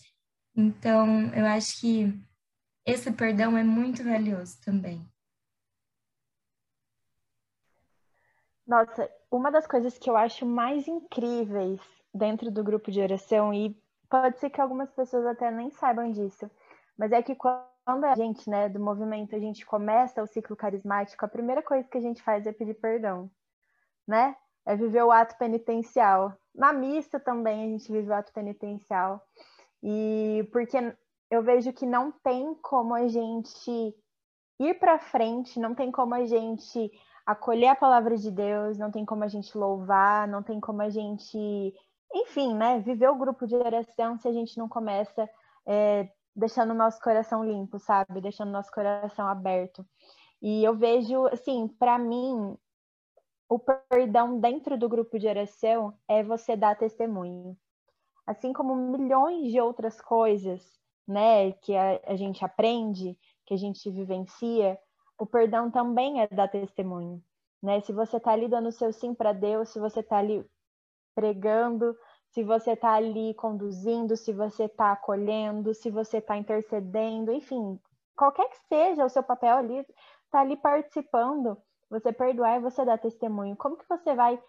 Então, 0.54 1.32
eu 1.32 1.46
acho 1.46 1.80
que 1.80 2.12
esse 2.84 3.10
perdão 3.12 3.56
é 3.56 3.62
muito 3.62 4.02
valioso 4.02 4.60
também. 4.60 5.00
Nossa, 8.66 9.08
uma 9.30 9.50
das 9.50 9.66
coisas 9.66 9.96
que 9.96 10.10
eu 10.10 10.16
acho 10.16 10.44
mais 10.44 10.88
incríveis 10.88 11.80
dentro 12.12 12.50
do 12.50 12.64
grupo 12.64 12.90
de 12.90 13.00
oração, 13.00 13.54
e 13.54 13.74
pode 14.10 14.38
ser 14.40 14.50
que 14.50 14.60
algumas 14.60 14.90
pessoas 14.90 15.24
até 15.24 15.50
nem 15.50 15.70
saibam 15.70 16.10
disso, 16.12 16.50
mas 16.96 17.12
é 17.12 17.22
que 17.22 17.34
quando 17.34 18.04
a 18.04 18.14
gente, 18.14 18.48
né, 18.48 18.68
do 18.68 18.80
movimento, 18.80 19.34
a 19.34 19.38
gente 19.38 19.64
começa 19.66 20.22
o 20.22 20.26
ciclo 20.26 20.56
carismático, 20.56 21.24
a 21.24 21.28
primeira 21.28 21.62
coisa 21.62 21.88
que 21.88 21.98
a 21.98 22.00
gente 22.00 22.22
faz 22.22 22.46
é 22.46 22.52
pedir 22.52 22.74
perdão 22.74 23.30
né? 24.06 24.36
É 24.66 24.76
viver 24.76 25.02
o 25.02 25.10
ato 25.10 25.36
penitencial. 25.38 26.32
Na 26.54 26.72
missa 26.72 27.18
também 27.20 27.64
a 27.64 27.66
gente 27.66 27.90
vive 27.90 28.08
o 28.08 28.14
ato 28.14 28.32
penitencial. 28.32 29.22
E 29.82 30.48
porque 30.52 30.76
eu 31.30 31.42
vejo 31.42 31.72
que 31.72 31.84
não 31.84 32.10
tem 32.10 32.54
como 32.56 32.94
a 32.94 33.06
gente 33.08 33.94
ir 34.60 34.74
para 34.78 34.98
frente, 34.98 35.58
não 35.58 35.74
tem 35.74 35.90
como 35.90 36.14
a 36.14 36.24
gente 36.24 36.90
acolher 37.26 37.68
a 37.68 37.76
palavra 37.76 38.16
de 38.16 38.30
Deus, 38.30 38.78
não 38.78 38.90
tem 38.90 39.04
como 39.04 39.24
a 39.24 39.28
gente 39.28 39.56
louvar, 39.56 40.28
não 40.28 40.42
tem 40.42 40.60
como 40.60 40.82
a 40.82 40.90
gente, 40.90 41.74
enfim, 42.14 42.54
né, 42.54 42.80
viver 42.80 43.08
o 43.08 43.16
grupo 43.16 43.46
de 43.46 43.56
oração 43.56 44.18
se 44.18 44.28
a 44.28 44.32
gente 44.32 44.56
não 44.58 44.68
começa 44.68 45.28
é, 45.66 46.08
deixando 46.34 46.70
o 46.70 46.74
nosso 46.74 47.00
coração 47.00 47.44
limpo, 47.44 47.78
sabe? 47.78 48.20
Deixando 48.20 48.48
o 48.48 48.52
nosso 48.52 48.70
coração 48.70 49.28
aberto. 49.28 49.86
E 50.42 50.64
eu 50.64 50.74
vejo, 50.76 51.26
assim, 51.26 51.68
para 51.68 51.98
mim, 51.98 52.56
o 53.48 53.58
perdão 53.58 54.40
dentro 54.40 54.76
do 54.76 54.88
grupo 54.88 55.18
de 55.18 55.28
oração 55.28 55.96
é 56.08 56.22
você 56.22 56.56
dar 56.56 56.76
testemunho. 56.76 57.56
Assim 58.26 58.52
como 58.52 58.74
milhões 58.74 59.52
de 59.52 59.60
outras 59.60 60.00
coisas, 60.00 60.62
né, 61.06 61.52
que 61.52 61.76
a, 61.76 62.00
a 62.06 62.16
gente 62.16 62.44
aprende, 62.44 63.18
que 63.46 63.54
a 63.54 63.56
gente 63.56 63.90
vivencia, 63.90 64.78
o 65.18 65.26
perdão 65.26 65.70
também 65.70 66.22
é 66.22 66.26
dar 66.26 66.48
testemunho, 66.48 67.22
né? 67.62 67.80
Se 67.80 67.92
você 67.92 68.16
está 68.16 68.32
ali 68.32 68.48
dando 68.48 68.68
o 68.68 68.72
seu 68.72 68.92
sim 68.92 69.14
para 69.14 69.32
Deus, 69.32 69.68
se 69.68 69.78
você 69.78 70.00
está 70.00 70.18
ali 70.18 70.44
pregando, 71.14 71.96
se 72.34 72.42
você 72.42 72.72
está 72.72 72.94
ali 72.94 73.32
conduzindo, 73.34 74.16
se 74.16 74.32
você 74.32 74.64
está 74.64 74.90
acolhendo, 74.90 75.72
se 75.72 75.88
você 75.88 76.18
está 76.18 76.36
intercedendo, 76.36 77.30
enfim, 77.30 77.78
qualquer 78.16 78.48
que 78.48 78.58
seja 78.68 79.04
o 79.04 79.08
seu 79.08 79.22
papel 79.22 79.56
ali, 79.56 79.86
está 80.24 80.40
ali 80.40 80.56
participando, 80.56 81.56
você 81.88 82.12
perdoar 82.12 82.56
e 82.56 82.60
você 82.60 82.84
dar 82.84 82.98
testemunho. 82.98 83.56
Como 83.56 83.76
que 83.76 83.88
você 83.88 84.16
vai 84.16 84.42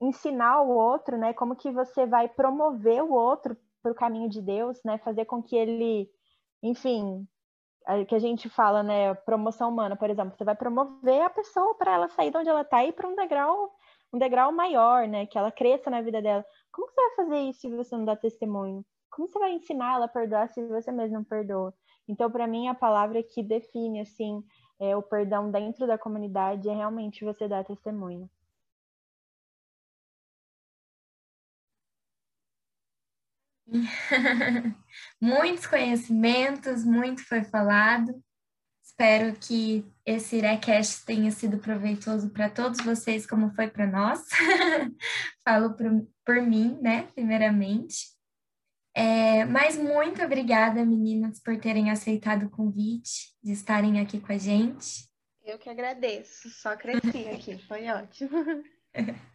ensinar 0.00 0.62
o 0.62 0.70
outro, 0.70 1.16
né? 1.16 1.32
Como 1.32 1.54
que 1.54 1.70
você 1.70 2.06
vai 2.06 2.28
promover 2.28 3.04
o 3.04 3.12
outro 3.12 3.56
para 3.80 3.92
o 3.92 3.94
caminho 3.94 4.28
de 4.28 4.42
Deus, 4.42 4.82
né? 4.84 4.98
Fazer 4.98 5.24
com 5.24 5.40
que 5.40 5.54
ele, 5.54 6.10
enfim, 6.60 7.24
que 8.08 8.16
a 8.16 8.18
gente 8.18 8.48
fala, 8.48 8.82
né? 8.82 9.14
Promoção 9.14 9.68
humana, 9.68 9.94
por 9.94 10.10
exemplo, 10.10 10.36
você 10.36 10.42
vai 10.42 10.56
promover 10.56 11.22
a 11.22 11.30
pessoa 11.30 11.76
para 11.76 11.94
ela 11.94 12.08
sair 12.08 12.32
de 12.32 12.38
onde 12.38 12.48
ela 12.48 12.62
está 12.62 12.82
e 12.82 12.88
ir 12.88 12.92
para 12.92 13.06
um 13.06 13.14
degrau, 13.14 13.72
um 14.12 14.18
degrau 14.18 14.52
maior, 14.52 15.06
né? 15.08 15.26
Que 15.26 15.38
ela 15.38 15.50
cresça 15.52 15.90
na 15.90 16.00
vida 16.00 16.22
dela. 16.22 16.44
Como 16.72 16.88
você 16.88 16.94
vai 16.94 17.16
fazer 17.16 17.38
isso 17.50 17.60
se 17.60 17.70
você 17.70 17.96
não 17.96 18.04
dá 18.04 18.16
testemunho? 18.16 18.84
Como 19.10 19.28
você 19.28 19.38
vai 19.38 19.52
ensinar 19.52 19.94
ela 19.94 20.04
a 20.06 20.08
perdoar 20.08 20.48
se 20.48 20.64
você 20.66 20.92
mesmo 20.92 21.14
não 21.18 21.24
perdoa? 21.24 21.74
Então, 22.06 22.30
para 22.30 22.46
mim, 22.46 22.68
a 22.68 22.74
palavra 22.74 23.22
que 23.22 23.42
define 23.42 24.00
assim 24.00 24.42
é, 24.80 24.96
o 24.96 25.02
perdão 25.02 25.50
dentro 25.50 25.86
da 25.86 25.98
comunidade 25.98 26.68
é 26.68 26.74
realmente 26.74 27.24
você 27.24 27.48
dar 27.48 27.64
testemunho. 27.64 28.30
Muitos 35.20 35.66
conhecimentos, 35.66 36.84
muito 36.84 37.26
foi 37.26 37.44
falado. 37.44 38.22
Espero 39.00 39.32
que 39.38 39.84
esse 40.04 40.38
Irecast 40.38 41.06
tenha 41.06 41.30
sido 41.30 41.58
proveitoso 41.58 42.30
para 42.30 42.50
todos 42.50 42.84
vocês, 42.84 43.24
como 43.24 43.54
foi 43.54 43.70
para 43.70 43.86
nós. 43.86 44.26
Falo 45.44 45.76
por, 45.76 45.86
por 46.26 46.42
mim, 46.42 46.76
né, 46.82 47.06
primeiramente. 47.14 48.08
É, 48.92 49.44
mas 49.44 49.76
muito 49.76 50.20
obrigada, 50.20 50.84
meninas, 50.84 51.40
por 51.40 51.56
terem 51.60 51.92
aceitado 51.92 52.46
o 52.46 52.50
convite, 52.50 53.36
de 53.40 53.52
estarem 53.52 54.00
aqui 54.00 54.18
com 54.18 54.32
a 54.32 54.36
gente. 54.36 55.08
Eu 55.44 55.60
que 55.60 55.70
agradeço, 55.70 56.50
só 56.50 56.76
cresci 56.76 57.28
aqui, 57.30 57.56
foi 57.68 57.88
ótimo. 57.88 58.30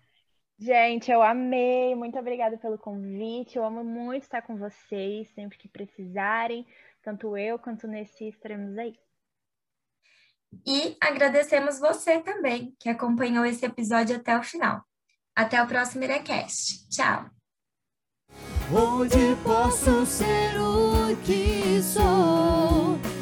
Gente, 0.59 1.09
eu 1.09 1.23
amei, 1.23 1.95
muito 1.95 2.17
obrigada 2.19 2.57
pelo 2.57 2.77
convite. 2.77 3.57
Eu 3.57 3.65
amo 3.65 3.83
muito 3.83 4.23
estar 4.23 4.41
com 4.41 4.55
vocês, 4.55 5.29
sempre 5.29 5.57
que 5.57 5.67
precisarem. 5.67 6.65
Tanto 7.01 7.35
eu 7.35 7.57
quanto 7.57 7.85
o 7.85 7.89
Nessi 7.89 8.27
estaremos 8.27 8.77
aí. 8.77 8.95
E 10.65 10.97
agradecemos 11.01 11.79
você 11.79 12.19
também, 12.19 12.75
que 12.79 12.89
acompanhou 12.89 13.45
esse 13.45 13.65
episódio 13.65 14.15
até 14.15 14.37
o 14.37 14.43
final. 14.43 14.83
Até 15.35 15.61
o 15.61 15.67
próximo 15.67 16.03
Irecast. 16.03 16.87
Tchau! 16.89 17.25
Posso 19.43 20.05
ser 20.05 20.59
o 20.59 21.15
que 21.25 21.81
sou. 21.81 23.12